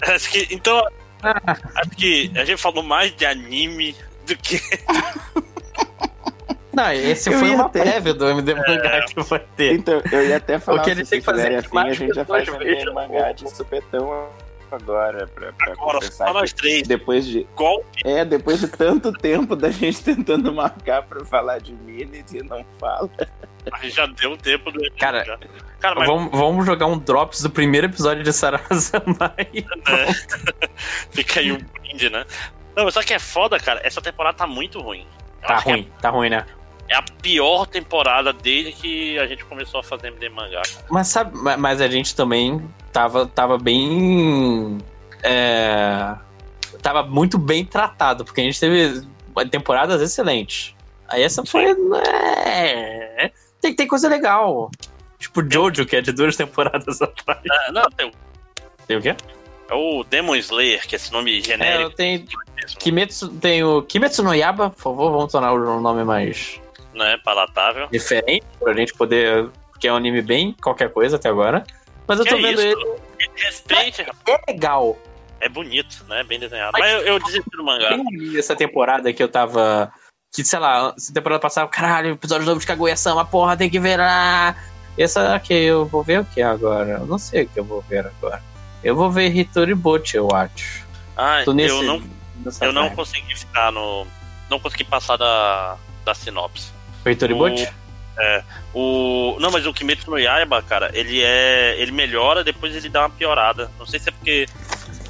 Acho 0.02 0.30
que, 0.30 0.46
então, 0.54 0.80
acho 1.22 1.90
que 1.96 2.30
a 2.36 2.44
gente 2.44 2.60
falou 2.60 2.82
mais 2.82 3.14
de 3.16 3.26
anime 3.26 3.96
do 4.26 4.36
que. 4.36 4.60
Não, 6.72 6.92
esse 6.92 7.30
Eu 7.32 7.38
foi 7.40 7.50
uma 7.50 7.68
ter. 7.68 7.82
prévia 7.82 8.14
do 8.14 8.28
MD 8.28 8.54
Mangá 8.54 9.04
que 9.04 9.20
vai 9.22 9.40
ter. 9.56 9.72
Então, 9.74 10.00
eu 10.12 10.28
ia 10.28 10.36
até 10.36 10.56
falar 10.58 10.80
O 10.80 10.84
que 10.84 10.90
se 10.90 11.00
ele 11.00 11.04
vocês 11.04 11.08
tem 11.10 11.18
que 11.18 11.24
fazer 11.26 11.52
é 11.52 11.58
afim, 11.58 11.68
a 11.68 11.74
mais 11.74 11.96
gente 11.96 12.14
já 12.14 12.24
faz 12.24 12.48
um 12.48 12.58
vejam 12.58 12.94
mangá 12.94 13.30
o- 13.30 13.34
de 13.34 13.50
supetão 13.50 14.28
agora, 14.76 15.26
pra, 15.28 15.52
pra 15.52 15.72
Agora, 15.72 16.00
só 16.10 16.32
nós 16.32 16.52
três. 16.52 16.86
Depois 16.86 17.24
de, 17.26 17.46
Golpe. 17.54 18.00
é, 18.04 18.24
depois 18.24 18.60
de 18.60 18.68
tanto 18.68 19.12
tempo 19.18 19.54
da 19.56 19.70
gente 19.70 20.02
tentando 20.02 20.52
marcar 20.52 21.02
pra 21.02 21.24
falar 21.24 21.58
de 21.58 21.72
Minute 21.74 22.38
e 22.38 22.42
não 22.42 22.64
fala. 22.78 23.10
Gente 23.82 23.94
já 23.94 24.06
deu 24.06 24.36
tempo 24.36 24.70
do. 24.70 24.80
Cara, 24.98 25.24
já. 25.24 25.38
Cara, 25.80 25.94
mas 25.96 26.06
Vamos, 26.08 26.30
vamos 26.30 26.66
jogar 26.66 26.86
um 26.86 26.98
Drops 26.98 27.42
do 27.42 27.50
primeiro 27.50 27.86
episódio 27.86 28.22
de 28.22 28.32
Sarazanai. 28.32 29.48
né? 29.52 30.68
fica 31.10 31.40
aí 31.40 31.52
um 31.52 31.58
brinde, 31.58 32.10
né? 32.10 32.24
Não, 32.76 32.84
mas 32.84 32.94
só 32.94 33.02
que 33.02 33.12
é 33.14 33.18
foda, 33.18 33.58
cara. 33.58 33.80
Essa 33.84 34.00
temporada 34.00 34.36
tá 34.38 34.46
muito 34.46 34.80
ruim. 34.80 35.06
Eu 35.42 35.48
Tá 35.48 35.62
que 35.62 35.68
é- 35.68 35.72
ruim, 35.72 35.92
tá 36.00 36.10
ruim, 36.10 36.30
né? 36.30 36.46
É 36.90 36.96
a 36.96 37.02
pior 37.02 37.66
temporada 37.66 38.32
desde 38.32 38.72
que 38.72 39.16
a 39.18 39.26
gente 39.26 39.44
começou 39.44 39.78
a 39.78 39.82
fazer 39.82 40.08
MD 40.08 40.28
mangá. 40.28 40.60
cara. 40.62 40.84
Mas 40.90 41.06
sabe, 41.08 41.36
ma- 41.38 41.56
mas 41.56 41.80
a 41.80 41.86
gente 41.88 42.14
também 42.16 42.60
tava, 42.92 43.26
tava 43.26 43.56
bem. 43.56 44.76
É, 45.22 46.16
tava 46.82 47.04
muito 47.04 47.38
bem 47.38 47.64
tratado, 47.64 48.24
porque 48.24 48.40
a 48.40 48.44
gente 48.44 48.58
teve 48.58 49.06
temporadas 49.50 50.02
excelentes. 50.02 50.74
Aí 51.08 51.22
essa 51.22 51.44
foi. 51.46 51.64
É, 52.44 53.30
tem, 53.60 53.74
tem 53.74 53.86
coisa 53.86 54.08
legal. 54.08 54.70
Tipo 55.18 55.42
Jojo, 55.48 55.86
que 55.86 55.96
é 55.96 56.00
de 56.00 56.12
duas 56.12 56.34
temporadas 56.36 57.00
atrás. 57.00 57.40
Ah, 57.50 57.72
não, 57.72 57.84
tem, 57.90 58.06
o- 58.08 58.12
Tem 58.86 58.96
o 58.96 59.02
quê? 59.02 59.14
é 59.68 59.74
o 59.74 60.02
Demon 60.02 60.34
Slayer, 60.34 60.84
que 60.88 60.94
é 60.94 60.96
esse 60.96 61.12
nome 61.12 61.38
É, 61.38 61.42
genérico. 61.42 61.90
tem 61.94 62.26
mesmo, 62.56 62.78
Kimetsu, 62.80 63.28
tem 63.28 63.62
o 63.62 63.80
Kimetsu 63.82 64.22
no 64.24 64.34
Yaba, 64.34 64.70
por 64.70 64.80
favor, 64.82 65.12
vamos 65.12 65.30
tornar 65.30 65.52
o 65.52 65.80
nome 65.80 66.02
mais 66.02 66.60
né? 66.94 67.18
Palatável. 67.24 67.88
diferente, 67.90 68.44
pra 68.58 68.72
gente 68.74 68.92
poder. 68.94 69.48
Porque 69.70 69.88
é 69.88 69.92
um 69.92 69.96
anime 69.96 70.20
bem 70.20 70.54
qualquer 70.62 70.92
coisa 70.92 71.16
até 71.16 71.28
agora. 71.28 71.64
Mas 72.06 72.18
eu 72.18 72.24
Que 72.24 72.30
tô 72.30 72.36
é 72.38 72.42
vendo 72.42 72.60
isso? 72.60 72.68
ele. 72.68 73.00
Respeite, 73.36 74.02
rapaz. 74.02 74.38
É 74.46 74.52
legal. 74.52 74.98
é 75.40 75.48
bonito, 75.48 76.04
né? 76.08 76.22
Bem 76.24 76.38
desenhado. 76.38 76.72
Mas 76.78 76.92
eu, 76.92 77.00
eu 77.00 77.18
desisti 77.18 77.50
do 77.50 77.64
mangá. 77.64 77.96
Essa 78.36 78.54
temporada 78.56 79.12
que 79.12 79.22
eu 79.22 79.28
tava. 79.28 79.92
Que, 80.32 80.44
sei 80.44 80.58
lá, 80.58 80.92
essa 80.96 81.12
temporada 81.12 81.40
passada, 81.40 81.66
caralho, 81.68 82.12
episódio 82.12 82.46
novo 82.46 82.60
de 82.60 82.66
Kaguya-sama, 82.66 83.24
porra, 83.24 83.56
tem 83.56 83.68
que 83.70 83.80
ver 83.80 83.96
lá. 83.98 84.54
Essa 84.98 85.34
aqui, 85.34 85.54
eu 85.54 85.86
vou 85.86 86.02
ver 86.02 86.20
o 86.20 86.24
que 86.24 86.42
agora? 86.42 86.98
Eu 87.00 87.06
não 87.06 87.18
sei 87.18 87.44
o 87.44 87.48
que 87.48 87.58
eu 87.58 87.64
vou 87.64 87.80
ver 87.82 88.06
agora. 88.06 88.42
Eu 88.82 88.94
vou 88.94 89.10
ver 89.10 89.34
Hitori 89.34 89.74
Bochi, 89.74 90.16
eu 90.16 90.28
acho. 90.32 90.84
Ah, 91.16 91.42
nesse, 91.52 91.74
eu 91.74 91.82
não, 91.82 92.02
eu 92.60 92.72
não 92.72 92.90
consegui 92.90 93.36
ficar 93.36 93.72
no. 93.72 94.06
Não 94.48 94.58
consegui 94.60 94.84
passar 94.84 95.16
da, 95.16 95.76
da 96.04 96.14
sinopse. 96.14 96.72
O 97.04 97.08
Hitori 97.08 97.34
o-. 98.74 99.36
Não, 99.40 99.50
mas 99.50 99.66
o 99.66 99.72
Kimetsu 99.72 100.10
no 100.10 100.18
Yaiba, 100.18 100.60
cara, 100.62 100.90
ele 100.92 101.22
é. 101.22 101.76
Ele 101.78 101.92
melhora, 101.92 102.44
depois 102.44 102.74
ele 102.74 102.88
dá 102.88 103.00
uma 103.02 103.10
piorada. 103.10 103.70
Não 103.78 103.86
sei 103.86 103.98
se 103.98 104.08
é 104.08 104.12
porque. 104.12 104.46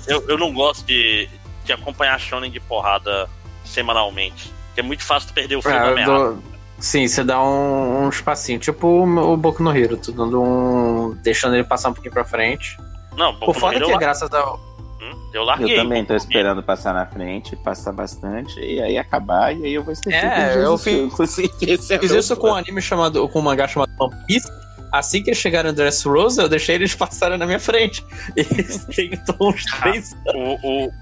Eu, 0.07 0.25
eu 0.29 0.39
não 0.39 0.53
gosto 0.53 0.85
de, 0.87 1.29
de 1.65 1.73
acompanhar 1.73 2.19
Shonen 2.21 2.51
de 2.51 2.61
porrada 2.61 3.29
semanalmente. 3.65 4.53
Porque 4.69 4.81
é 4.81 4.83
muito 4.83 5.05
fácil 5.05 5.29
tu 5.29 5.35
perder 5.35 5.57
o 5.57 5.63
fio 5.63 5.73
Ah, 5.75 5.79
da 5.87 5.91
meada. 5.95 6.13
dou- 6.13 6.43
Sim, 6.79 7.07
você 7.07 7.23
dá 7.23 7.43
um, 7.43 8.05
um 8.05 8.09
espacinho, 8.09 8.59
tipo 8.59 8.87
o, 8.87 9.33
o 9.33 9.37
Boku 9.37 9.63
no 9.63 9.77
Hero, 9.77 9.99
tu 9.99 10.13
dando 10.13 10.41
um. 10.43 11.15
deixando 11.23 11.55
ele 11.55 11.65
passar 11.65 11.91
um 11.91 11.93
pouquinho 11.93 12.15
pra 12.15 12.25
frente. 12.25 12.79
Não, 13.17 13.35
Por 13.35 13.47
Boku 13.49 13.61
foda 13.61 13.77
Hero 13.77 13.87
que 13.87 13.93
eu, 13.93 13.99
graças 13.99 14.33
ao. 14.33 14.59
Hum, 15.01 15.31
eu 15.33 15.43
larguei. 15.45 15.79
Eu 15.79 15.83
também 15.83 16.05
tô 16.05 16.13
no 16.13 16.17
esperando 16.19 16.63
passar 16.63 16.93
na 16.95 17.07
frente, 17.07 17.57
passar 17.57 17.93
bastante, 17.93 18.59
e 18.61 18.81
aí 18.81 18.99
acabar, 18.99 19.55
e 19.57 19.65
aí 19.65 19.75
eu 19.75 19.83
vou 19.83 19.93
esquecer. 19.93 20.25
É, 20.25 20.57
eu 20.65 20.77
fiz- 20.79 21.39
esse 21.63 21.95
é 21.95 21.99
Fiz 21.99 22.11
meu 22.11 22.21
isso 22.21 22.37
com 22.37 22.49
um 22.51 22.55
anime 22.55 22.81
chamado. 22.83 23.29
com 23.29 23.39
um 23.39 23.43
mangá 23.43 23.67
chamado 23.67 23.91
One 23.99 24.15
Piece. 24.27 24.49
Assim 24.93 25.23
que 25.23 25.31
eles 25.31 25.39
chegaram 25.39 25.71
em 25.71 25.75
Dressrosa, 25.75 26.43
eu 26.43 26.49
deixei 26.49 26.75
eles 26.75 26.95
passarem 26.97 27.39
na 27.39 27.47
minha 27.47 27.61
frente. 27.61 28.05
E 28.37 28.43
tentou 28.95 29.51
uns 29.51 29.65
três 29.65 30.17
O, 30.35 30.87
o, 30.87 30.93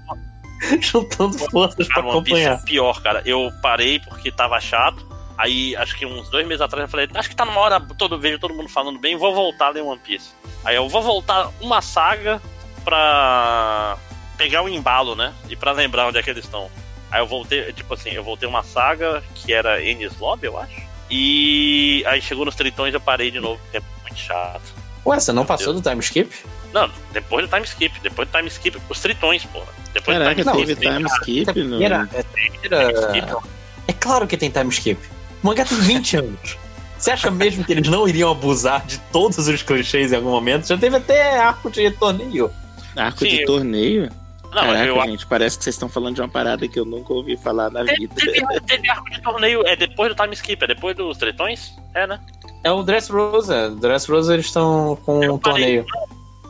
juntando 0.79 1.37
forças 1.39 1.87
pra 1.87 2.03
Cara, 2.03 2.07
One 2.15 2.23
Piece 2.23 2.41
é 2.41 2.45
acompanhar. 2.45 2.63
pior, 2.65 3.01
cara. 3.01 3.21
Eu 3.25 3.51
parei 3.61 3.99
porque 3.99 4.31
tava 4.31 4.59
chato. 4.59 5.07
Aí, 5.37 5.73
acho 5.77 5.97
que 5.97 6.05
uns 6.05 6.29
dois 6.29 6.45
meses 6.45 6.59
atrás, 6.61 6.83
eu 6.83 6.89
falei, 6.89 7.07
acho 7.15 7.29
que 7.29 7.35
tá 7.35 7.45
numa 7.45 7.61
hora, 7.61 7.79
todo, 7.97 8.19
vejo 8.19 8.37
todo 8.39 8.53
mundo 8.53 8.67
falando 8.67 8.99
bem, 8.99 9.15
vou 9.15 9.33
voltar 9.33 9.67
a 9.67 9.69
ler 9.69 9.81
One 9.81 9.99
Piece. 9.99 10.31
Aí 10.65 10.75
eu 10.75 10.89
vou 10.89 11.01
voltar 11.01 11.49
uma 11.61 11.81
saga 11.81 12.41
pra 12.89 13.97
pegar 14.37 14.63
o 14.63 14.69
embalo, 14.69 15.15
né? 15.15 15.33
E 15.49 15.55
pra 15.55 15.71
lembrar 15.71 16.07
onde 16.07 16.17
é 16.17 16.23
que 16.23 16.29
eles 16.29 16.43
estão. 16.45 16.69
Aí 17.11 17.21
eu 17.21 17.27
voltei, 17.27 17.71
tipo 17.73 17.93
assim, 17.93 18.09
eu 18.11 18.23
voltei 18.23 18.47
uma 18.47 18.63
saga 18.63 19.23
que 19.35 19.53
era 19.53 19.83
Ennis 19.83 20.17
Lobby, 20.19 20.47
eu 20.47 20.57
acho. 20.57 20.81
E 21.09 22.03
aí 22.07 22.21
chegou 22.21 22.45
nos 22.45 22.55
tritões 22.55 22.93
eu 22.93 23.01
parei 23.01 23.31
de 23.31 23.39
novo, 23.39 23.59
porque 23.63 23.77
é 23.77 23.81
muito 24.03 24.17
chato. 24.19 24.61
Ué, 25.05 25.19
você 25.19 25.31
não 25.31 25.45
passou 25.45 25.73
do 25.73 25.81
time 25.81 25.99
skip? 26.01 26.29
Não, 26.71 26.89
depois 27.11 27.47
do 27.47 27.51
time 27.51 27.65
skip, 27.65 27.99
depois 28.01 28.27
do 28.29 28.37
time 28.37 28.47
skip, 28.47 28.77
os 28.89 28.99
tritões, 28.99 29.43
porra. 29.45 29.65
Depois 29.91 30.17
Caraca, 30.17 30.43
do 30.43 30.51
time 30.51 30.63
skip. 30.73 30.81
time 30.81 31.09
skip 31.09 31.47
no... 31.63 31.69
Primeira- 31.69 32.09
é, 32.13 32.23
primeira- 32.23 32.91
skip. 32.91 33.47
é 33.87 33.93
claro 33.93 34.27
que 34.27 34.37
tem 34.37 34.51
time 34.51 34.69
skip. 34.69 34.99
O 35.43 35.47
mangá 35.47 35.65
tem 35.65 35.77
20 35.79 36.17
anos. 36.17 36.57
Você 36.97 37.11
acha 37.11 37.31
mesmo 37.31 37.63
que 37.63 37.71
eles 37.71 37.87
não 37.87 38.07
iriam 38.07 38.29
abusar 38.29 38.85
de 38.85 38.99
todos 39.11 39.47
os 39.47 39.63
clichês 39.63 40.11
em 40.11 40.15
algum 40.17 40.29
momento? 40.31 40.67
Já 40.67 40.77
teve 40.77 40.97
até 40.97 41.39
arco 41.39 41.71
de 41.71 41.89
torneio. 41.91 42.51
Arco 42.95 43.19
Sim, 43.19 43.29
de 43.29 43.41
eu- 43.41 43.45
torneio? 43.47 44.09
Não, 44.51 44.63
Caraca, 44.63 44.85
eu 44.85 45.01
gente, 45.03 45.27
parece 45.27 45.57
que 45.59 45.63
vocês 45.63 45.75
estão 45.75 45.87
falando 45.87 46.15
de 46.15 46.21
uma 46.21 46.27
parada 46.29 46.67
que 46.67 46.79
eu 46.79 46.83
nunca 46.85 47.13
ouvi 47.13 47.37
falar 47.37 47.69
na 47.69 47.83
vida. 47.83 48.15
Teve, 48.15 48.41
teve 48.65 48.89
arco 48.89 49.07
de 49.11 49.21
torneio, 49.21 49.61
é 49.67 49.75
depois 49.75 50.09
do 50.13 50.19
time 50.19 50.33
skip, 50.33 50.63
é 50.63 50.67
depois 50.67 50.95
dos 50.97 51.17
tretões? 51.19 51.71
É, 51.93 52.07
né? 52.07 52.19
É 52.63 52.71
o 52.71 52.81
Dressrosa. 52.81 53.69
Dressrosa 53.69 54.33
eles 54.33 54.47
estão 54.47 54.97
com 55.05 55.23
Eu 55.23 55.35
um 55.35 55.37
parei. 55.37 55.83
torneio. 55.83 55.85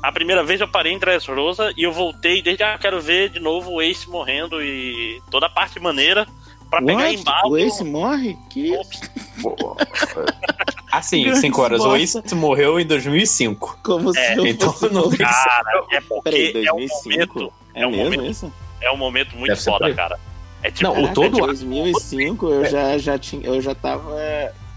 A 0.01 0.13
primeira 0.13 0.41
vez 0.45 0.61
eu 0.61 0.67
parei 0.69 0.93
em 0.93 0.97
Dressrosa 0.97 1.73
e 1.75 1.83
eu 1.83 1.91
voltei 1.91 2.41
desde 2.41 2.63
ah, 2.63 2.77
quero 2.79 3.01
ver 3.01 3.29
de 3.31 3.39
novo 3.41 3.71
o 3.73 3.81
Ace 3.81 4.09
morrendo 4.09 4.61
e 4.63 5.21
toda 5.29 5.47
a 5.47 5.49
parte 5.49 5.77
maneira 5.77 6.25
pra 6.69 6.81
pegar 6.81 6.99
What? 7.03 7.15
embalo. 7.17 7.49
O 7.51 7.57
Ace 7.57 7.83
morre? 7.83 8.37
Que 8.49 8.71
isso? 8.75 9.01
Assim, 10.91 11.23
Grande 11.23 11.39
5 11.41 11.61
horas. 11.61 11.81
O. 11.81 11.95
Ace 11.95 12.21
morreu 12.35 12.79
em 12.79 12.85
2005. 12.85 13.79
Como 13.83 14.09
É, 14.17 14.33
se 14.33 14.39
eu 14.39 14.47
então 14.47 14.73
fosse 14.73 14.93
não 14.93 15.09
Cara, 15.09 15.85
é 15.91 16.01
porque 16.01 16.29
Peraí, 16.51 16.65
é 16.65 16.73
um 16.73 16.77
2005? 16.77 17.33
momento, 17.39 17.53
É, 17.75 17.81
é 17.83 17.87
um 17.87 17.91
mesmo 17.91 18.03
momento- 18.05 18.25
isso? 18.31 18.53
é 18.81 18.91
um 18.91 18.97
momento 18.97 19.35
muito 19.37 19.55
foda, 19.63 19.93
cara. 19.93 20.19
É 20.63 20.71
tipo, 20.71 20.83
Não, 20.93 21.03
o 21.03 21.13
todo 21.13 21.35
arco- 21.35 21.47
2005 21.47 22.47
eu 22.49 22.65
já, 22.65 22.97
já 22.97 23.17
tinha, 23.17 23.45
eu 23.45 23.61
já 23.61 23.73
tava... 23.75 24.15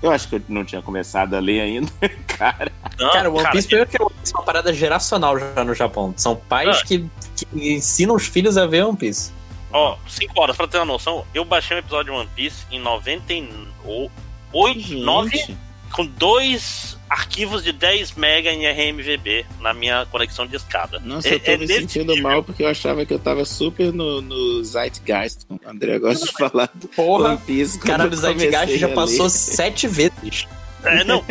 Eu 0.03 0.11
acho 0.11 0.29
que 0.29 0.35
eu 0.37 0.43
não 0.49 0.65
tinha 0.65 0.83
começado 0.83 1.35
a 1.35 1.41
ler 1.41 1.61
ainda, 1.61 1.91
cara. 2.39 2.71
não, 2.99 3.11
Cara, 3.13 3.31
o 3.31 3.35
One 3.35 3.43
cara, 3.45 3.53
Piece 3.53 3.69
primeiro 3.69 3.89
que 3.91 3.97
é 4.01 4.05
uma 4.35 4.43
parada 4.45 4.73
geracional 4.73 5.39
já 5.39 5.65
no 5.65 5.75
Japão. 5.75 6.13
São 6.17 6.35
pais 6.37 6.79
Ah. 6.81 6.85
que, 6.85 7.05
que 7.37 7.47
ensinam 7.75 8.15
os 8.17 8.27
filhos 8.27 8.57
a 8.59 8.67
ver 8.67 8.85
One 8.85 8.97
Piece. 8.97 9.33
Ó, 9.73 9.97
5 10.09 10.41
horas, 10.41 10.57
pra 10.57 10.67
ter 10.69 10.77
uma 10.79 10.85
noção, 10.85 11.25
eu 11.33 11.45
baixei 11.45 11.77
um 11.77 11.81
episódio 11.81 12.13
de 12.13 12.19
One 12.19 12.29
Piece 12.35 12.67
em 12.71 12.79
98, 12.81 14.11
9, 14.99 15.37
Gente, 15.37 15.57
com 15.93 16.05
dois 16.07 16.97
arquivos 17.09 17.63
de 17.63 17.73
10 17.73 18.13
mega 18.13 18.51
em 18.51 18.67
RMVB 18.67 19.45
na 19.61 19.75
minha 19.75 20.07
conexão 20.07 20.47
de 20.47 20.57
escada. 20.57 20.99
Nossa, 21.01 21.29
É- 21.29 21.35
eu 21.35 21.41
tô 21.41 21.51
é 21.51 21.57
me 21.59 21.67
sentindo 21.69 22.15
nível. 22.15 22.23
mal 22.31 22.43
porque 22.43 22.63
eu 22.63 22.69
achava 22.69 23.05
que 23.05 23.13
eu 23.13 23.19
tava 23.19 23.45
super 23.45 23.93
no, 23.93 24.23
no 24.23 24.65
Zeitgeist. 24.65 25.41
O 25.51 25.61
André 25.67 25.99
gosta 25.99 26.25
de 26.27 26.33
falar 26.39 26.71
do 26.75 26.89
Porra, 26.89 27.31
One 27.31 27.39
Piece. 27.39 27.79
quando 27.79 27.87
cara 27.91 28.09
do 28.09 28.17
Zeitgeist 28.17 28.79
já 28.79 28.89
passou 28.89 29.29
sete 29.29 29.87
vezes. 29.87 30.47
É, 30.85 31.05
não, 31.05 31.23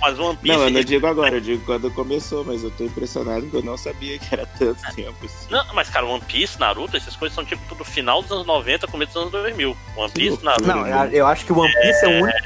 mas, 0.00 0.16
o 0.18 0.22
One 0.26 0.36
Piece. 0.36 0.56
Não, 0.56 0.64
eu 0.64 0.70
não 0.70 0.84
digo 0.84 1.06
agora, 1.08 1.34
eu 1.34 1.40
digo 1.40 1.64
quando 1.64 1.90
começou, 1.90 2.44
mas 2.44 2.62
eu 2.62 2.70
tô 2.70 2.84
impressionado 2.84 3.46
que 3.46 3.56
eu 3.56 3.62
não 3.62 3.76
sabia 3.76 4.16
que 4.18 4.32
era 4.32 4.46
tanto 4.46 4.80
tempo 4.94 5.16
assim. 5.24 5.46
Não, 5.50 5.74
mas 5.74 5.88
cara, 5.90 6.06
One 6.06 6.22
Piece, 6.28 6.60
Naruto, 6.60 6.96
essas 6.96 7.16
coisas 7.16 7.34
são 7.34 7.44
tipo 7.44 7.60
tudo 7.68 7.84
final 7.84 8.22
dos 8.22 8.30
anos 8.30 8.46
90, 8.46 8.86
começo 8.86 9.12
dos 9.14 9.22
anos 9.22 9.32
2000. 9.32 9.76
One 9.96 10.12
Piece. 10.12 10.44
Naruto. 10.44 10.68
Não, 10.68 10.86
eu 11.08 11.26
acho 11.26 11.44
que 11.46 11.52
o 11.52 11.58
One 11.58 11.72
Piece 11.72 12.04
é, 12.04 12.08
o 12.08 12.22
único 12.22 12.38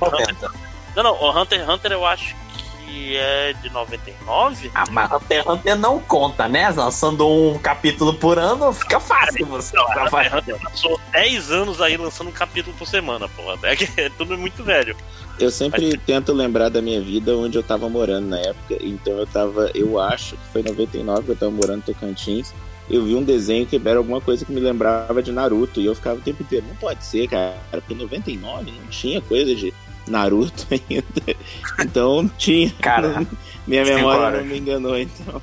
90. 0.00 0.75
Não, 0.96 1.02
não, 1.02 1.12
o 1.12 1.30
Hunter 1.30 1.60
x 1.60 1.68
Hunter 1.68 1.92
eu 1.92 2.06
acho 2.06 2.34
que 2.86 3.14
é 3.18 3.52
de 3.52 3.68
99. 3.68 4.70
Ah, 4.74 4.84
mas 4.90 5.12
Hunter 5.12 5.40
x 5.40 5.46
Hunter 5.46 5.76
não 5.76 6.00
conta, 6.00 6.48
né? 6.48 6.70
Lançando 6.70 7.28
um 7.28 7.58
capítulo 7.58 8.14
por 8.14 8.38
ano, 8.38 8.72
fica 8.72 8.98
fácil 8.98 9.44
você 9.44 9.76
Não. 9.76 9.84
Hunter 9.84 10.24
x 10.24 10.32
Hunter 10.32 10.58
passou 10.58 11.00
10 11.12 11.50
anos 11.50 11.82
aí 11.82 11.98
lançando 11.98 12.28
um 12.28 12.32
capítulo 12.32 12.74
por 12.78 12.86
semana, 12.86 13.28
porra. 13.28 13.58
É, 13.64 13.76
que 13.76 14.00
é 14.00 14.08
tudo 14.08 14.38
muito 14.38 14.64
velho. 14.64 14.96
Eu 15.38 15.50
sempre 15.50 15.98
tento 15.98 16.32
lembrar 16.32 16.70
da 16.70 16.80
minha 16.80 17.00
vida 17.00 17.36
onde 17.36 17.58
eu 17.58 17.62
tava 17.62 17.90
morando 17.90 18.28
na 18.28 18.38
época. 18.38 18.78
Então 18.80 19.18
eu 19.18 19.26
tava, 19.26 19.70
eu 19.74 20.00
acho 20.00 20.34
que 20.34 20.46
foi 20.50 20.62
em 20.62 20.64
99 20.64 21.24
que 21.24 21.30
eu 21.32 21.36
tava 21.36 21.52
morando 21.52 21.80
em 21.80 21.92
Tocantins. 21.92 22.54
Eu 22.88 23.04
vi 23.04 23.14
um 23.14 23.22
desenho 23.22 23.66
que 23.66 23.76
era 23.84 23.98
alguma 23.98 24.20
coisa 24.20 24.46
que 24.46 24.52
me 24.52 24.60
lembrava 24.60 25.22
de 25.22 25.30
Naruto. 25.30 25.78
E 25.78 25.84
eu 25.84 25.94
ficava 25.94 26.18
o 26.18 26.22
tempo 26.22 26.42
inteiro, 26.42 26.64
não 26.66 26.76
pode 26.76 27.04
ser, 27.04 27.28
cara. 27.28 27.58
Porque 27.70 27.92
em 27.92 27.98
99 27.98 28.70
não 28.70 28.86
tinha 28.88 29.20
coisa 29.20 29.54
de 29.54 29.74
Naruto 30.06 30.66
ainda. 30.72 31.38
Então 31.80 32.28
tinha. 32.38 32.70
Cara, 32.80 33.26
minha 33.66 33.84
memória 33.84 34.38
não 34.38 34.44
me 34.46 34.58
enganou, 34.58 34.98
então. 34.98 35.42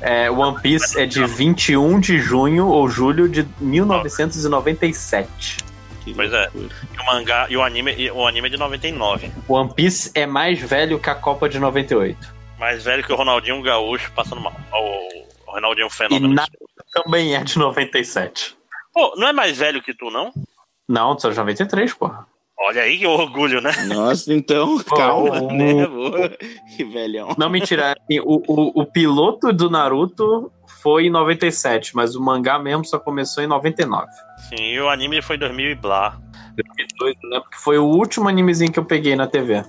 é, 0.00 0.30
One 0.30 0.60
Piece 0.60 1.00
é 1.00 1.06
de 1.06 1.24
21 1.24 2.00
de 2.00 2.18
junho 2.18 2.68
ou 2.68 2.88
julho 2.88 3.28
de 3.28 3.46
1997. 3.60 5.58
Que 6.04 6.14
Pois 6.14 6.32
é. 6.32 6.50
E 6.54 7.00
o 7.00 7.06
mangá 7.06 7.46
e 7.48 7.56
o 7.56 7.62
anime, 7.62 7.94
e 7.96 8.10
o 8.10 8.26
anime 8.26 8.48
é 8.48 8.50
de 8.50 8.56
99. 8.56 9.30
One 9.48 9.72
Piece 9.74 10.10
é 10.14 10.26
mais 10.26 10.58
velho 10.58 10.98
que 10.98 11.08
a 11.10 11.14
Copa 11.14 11.48
de 11.48 11.58
98. 11.58 12.34
Mais 12.58 12.84
velho 12.84 13.04
que 13.04 13.12
o 13.12 13.16
Ronaldinho 13.16 13.62
Gaúcho 13.62 14.10
passando 14.12 14.40
mal. 14.40 14.54
O, 14.72 15.52
Ronaldinho 15.52 15.86
E 15.86 15.90
Fenômeno. 15.90 16.34
na 16.34 16.46
também 16.92 17.34
é 17.34 17.42
de 17.42 17.58
97. 17.58 18.56
Pô, 18.92 19.14
não 19.16 19.28
é 19.28 19.32
mais 19.32 19.56
velho 19.56 19.82
que 19.82 19.94
tu, 19.94 20.10
não? 20.10 20.32
Não, 20.88 21.18
sou 21.18 21.30
de 21.30 21.36
93, 21.36 21.94
porra. 21.94 22.26
Olha 22.64 22.82
aí 22.82 22.98
que 22.98 23.06
orgulho, 23.06 23.60
né? 23.60 23.72
Nossa, 23.86 24.32
então, 24.32 24.78
calma, 24.84 25.42
o- 25.42 25.52
né? 25.52 25.86
Boa. 25.86 26.28
Que 26.76 26.84
velhão. 26.84 27.34
Não, 27.36 27.48
mentira. 27.50 27.92
assim, 27.92 28.20
o, 28.20 28.42
o, 28.46 28.82
o 28.82 28.86
piloto 28.86 29.52
do 29.52 29.68
Naruto 29.68 30.50
foi 30.82 31.06
em 31.06 31.10
97, 31.10 31.94
mas 31.96 32.14
o 32.14 32.22
mangá 32.22 32.58
mesmo 32.58 32.84
só 32.84 32.98
começou 32.98 33.42
em 33.42 33.46
99. 33.46 34.06
Sim, 34.48 34.62
e 34.62 34.80
o 34.80 34.88
anime 34.88 35.20
foi 35.22 35.36
em 35.36 35.38
2000 35.40 35.70
e 35.70 35.74
blá. 35.74 36.18
2002, 36.54 37.16
eu 37.22 37.28
lembro 37.30 37.50
que 37.50 37.58
foi 37.58 37.78
o 37.78 37.84
último 37.84 38.28
animezinho 38.28 38.70
que 38.72 38.78
eu 38.78 38.84
peguei 38.84 39.16
na 39.16 39.26
TV. 39.26 39.62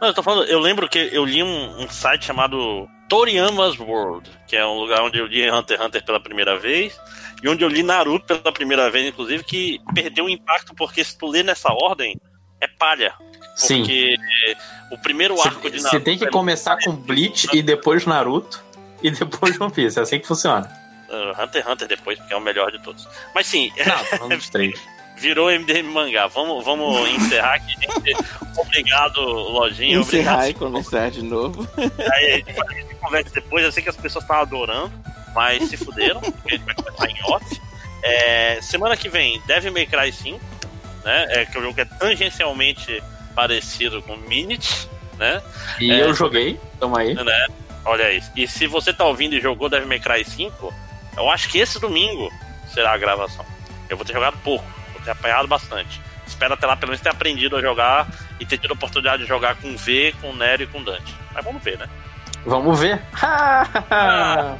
Não, 0.00 0.08
eu 0.08 0.14
tô 0.14 0.22
falando, 0.22 0.46
eu 0.48 0.60
lembro 0.60 0.88
que 0.88 0.98
eu 1.12 1.24
li 1.24 1.42
um, 1.42 1.80
um 1.82 1.88
site 1.88 2.26
chamado 2.26 2.86
Toriyama's 3.08 3.78
World, 3.78 4.28
que 4.46 4.54
é 4.56 4.66
um 4.66 4.78
lugar 4.78 5.02
onde 5.02 5.18
eu 5.18 5.26
li 5.26 5.50
Hunter 5.50 5.78
x 5.78 5.86
Hunter 5.86 6.04
pela 6.04 6.20
primeira 6.20 6.58
vez, 6.58 6.98
e 7.42 7.48
onde 7.48 7.64
eu 7.64 7.68
li 7.68 7.82
Naruto 7.82 8.26
pela 8.38 8.52
primeira 8.52 8.90
vez, 8.90 9.06
inclusive, 9.06 9.44
que 9.44 9.78
perdeu 9.94 10.26
o 10.26 10.28
impacto, 10.28 10.74
porque 10.74 11.02
se 11.02 11.16
tu 11.16 11.26
lê 11.26 11.42
nessa 11.42 11.72
ordem, 11.72 12.20
é 12.60 12.66
palha. 12.66 13.14
Sim. 13.56 13.78
Porque 13.78 14.16
o 14.90 14.98
primeiro 14.98 15.40
arco 15.40 15.70
de 15.70 15.76
Naruto. 15.78 15.90
Você 15.90 16.00
tem 16.00 16.18
que 16.18 16.24
é- 16.26 16.30
começar 16.30 16.76
com 16.82 16.92
Bleach 16.92 17.48
e 17.52 17.62
depois 17.62 18.04
Naruto 18.06 18.62
e 19.02 19.10
depois 19.10 19.58
One 19.60 19.72
Piece. 19.72 19.98
É 19.98 20.02
assim 20.02 20.18
que 20.18 20.26
funciona. 20.26 20.70
Uh, 21.08 21.40
Hunter 21.40 21.62
x 21.62 21.70
Hunter 21.72 21.88
depois, 21.88 22.18
porque 22.18 22.34
é 22.34 22.36
o 22.36 22.40
melhor 22.40 22.70
de 22.72 22.82
todos. 22.82 23.08
Mas 23.34 23.46
sim, 23.46 23.72
Não, 24.20 24.28
dos 24.28 24.48
três. 24.50 24.78
virou 25.16 25.48
MDM 25.50 25.84
mangá. 25.88 26.26
Vamos, 26.26 26.64
vamos 26.64 27.08
encerrar 27.10 27.54
aqui, 27.54 27.72
gente. 27.80 28.16
Obrigado, 28.58 29.20
Lojinha. 29.20 29.98
Encerrar 29.98 30.34
Obrigado. 30.34 30.50
e 30.50 30.54
começar 30.54 31.10
de 31.10 31.22
novo. 31.22 31.66
Aí 32.12 32.32
a 32.32 32.36
gente, 32.36 32.50
a 32.50 32.74
gente 32.74 32.94
conversa 32.96 33.30
depois. 33.30 33.64
Eu 33.64 33.72
sei 33.72 33.82
que 33.82 33.88
as 33.88 33.96
pessoas 33.96 34.24
estão 34.24 34.36
adorando. 34.36 34.92
mas 35.34 35.68
se 35.68 35.76
fuderam, 35.76 36.20
porque 36.20 36.54
a 36.54 36.56
gente 36.56 36.64
vai 36.66 36.74
começar 36.74 37.08
em 37.08 37.22
off. 37.32 37.60
É, 38.02 38.58
semana 38.62 38.96
que 38.96 39.08
vem, 39.08 39.40
Devil 39.46 39.72
May 39.72 39.86
Cry 39.86 40.12
5, 40.12 40.40
né? 41.06 41.26
É, 41.30 41.46
que 41.46 41.58
um 41.58 41.62
jogo 41.62 41.80
é 41.80 41.84
tangencialmente 41.86 43.02
parecido 43.34 44.02
com 44.02 44.14
Minute, 44.16 44.88
né? 45.16 45.40
E 45.80 45.90
É. 45.90 46.02
eu 46.02 46.12
joguei, 46.12 46.60
tamo 46.78 46.96
aí. 46.98 47.14
né? 47.14 47.46
Olha 47.84 48.12
isso. 48.12 48.30
E 48.36 48.46
se 48.48 48.66
você 48.66 48.92
tá 48.92 49.04
ouvindo 49.04 49.34
e 49.34 49.40
jogou 49.40 49.68
Devil 49.68 49.88
May 49.88 50.00
Cry 50.00 50.24
5, 50.24 50.74
eu 51.16 51.30
acho 51.30 51.48
que 51.48 51.58
esse 51.58 51.80
domingo 51.80 52.28
será 52.74 52.92
a 52.92 52.98
gravação. 52.98 53.46
Eu 53.88 53.96
vou 53.96 54.04
ter 54.04 54.12
jogado 54.12 54.36
pouco, 54.42 54.64
vou 54.92 55.00
ter 55.02 55.12
apanhado 55.12 55.46
bastante. 55.46 56.00
Espero 56.26 56.54
até 56.54 56.66
lá 56.66 56.76
pelo 56.76 56.90
menos 56.90 57.00
ter 57.00 57.10
aprendido 57.10 57.56
a 57.56 57.60
jogar 57.62 58.08
e 58.40 58.44
ter 58.44 58.58
tido 58.58 58.72
a 58.72 58.74
oportunidade 58.74 59.22
de 59.22 59.28
jogar 59.28 59.54
com 59.54 59.76
V, 59.76 60.12
com 60.20 60.34
Nero 60.34 60.64
e 60.64 60.66
com 60.66 60.82
Dante. 60.82 61.14
Mas 61.32 61.44
vamos 61.44 61.62
ver, 61.62 61.78
né? 61.78 61.86
Vamos 62.44 62.80
ver. 62.80 63.00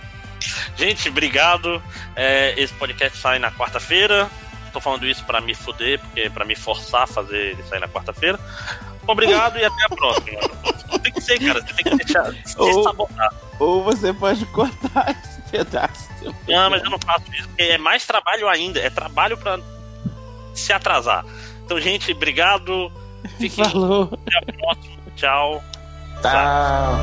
Gente, 0.77 1.09
obrigado. 1.09 1.83
É, 2.15 2.55
esse 2.57 2.73
podcast 2.75 3.19
sai 3.19 3.39
na 3.39 3.51
quarta-feira. 3.51 4.29
Tô 4.77 4.81
falando 4.83 5.07
isso 5.07 5.25
pra 5.25 5.41
me 5.41 5.55
fuder, 5.55 5.99
porque 5.99 6.29
pra 6.29 6.45
me 6.45 6.55
forçar 6.55 7.05
a 7.05 7.07
fazer 7.07 7.53
ele 7.53 7.63
sair 7.63 7.81
na 7.81 7.89
quarta-feira. 7.89 8.39
Obrigado 9.07 9.57
e 9.59 9.65
até 9.65 9.85
a 9.87 9.89
próxima. 9.89 10.39
Tem 11.03 11.11
que 11.15 11.21
ser, 11.23 11.39
cara. 11.39 11.63
Você 11.63 11.73
tem 11.83 11.97
que 11.97 12.05
deixar 12.05 12.31
se 12.45 12.59
Ou- 12.61 12.83
sabotar. 12.83 13.33
Ou 13.59 13.83
você 13.83 14.13
pode 14.13 14.45
cortar 14.47 15.17
esse 15.25 15.41
pedaço. 15.51 16.11
Não, 16.47 16.69
mas 16.69 16.85
eu 16.85 16.91
não 16.91 16.99
faço 16.99 17.25
isso, 17.33 17.49
porque 17.49 17.63
é 17.63 17.79
mais 17.79 18.05
trabalho 18.05 18.47
ainda. 18.51 18.79
É 18.79 18.91
trabalho 18.91 19.39
pra 19.39 19.59
se 20.53 20.75
atrasar. 20.75 21.25
Então, 21.65 21.81
gente, 21.81 22.13
obrigado. 22.13 22.93
Fiquem 23.39 23.65
Falou. 23.65 24.11
até 24.13 24.37
a 24.37 24.53
próxima. 24.59 24.97
Tchau. 25.17 25.65
Tá. 26.21 26.99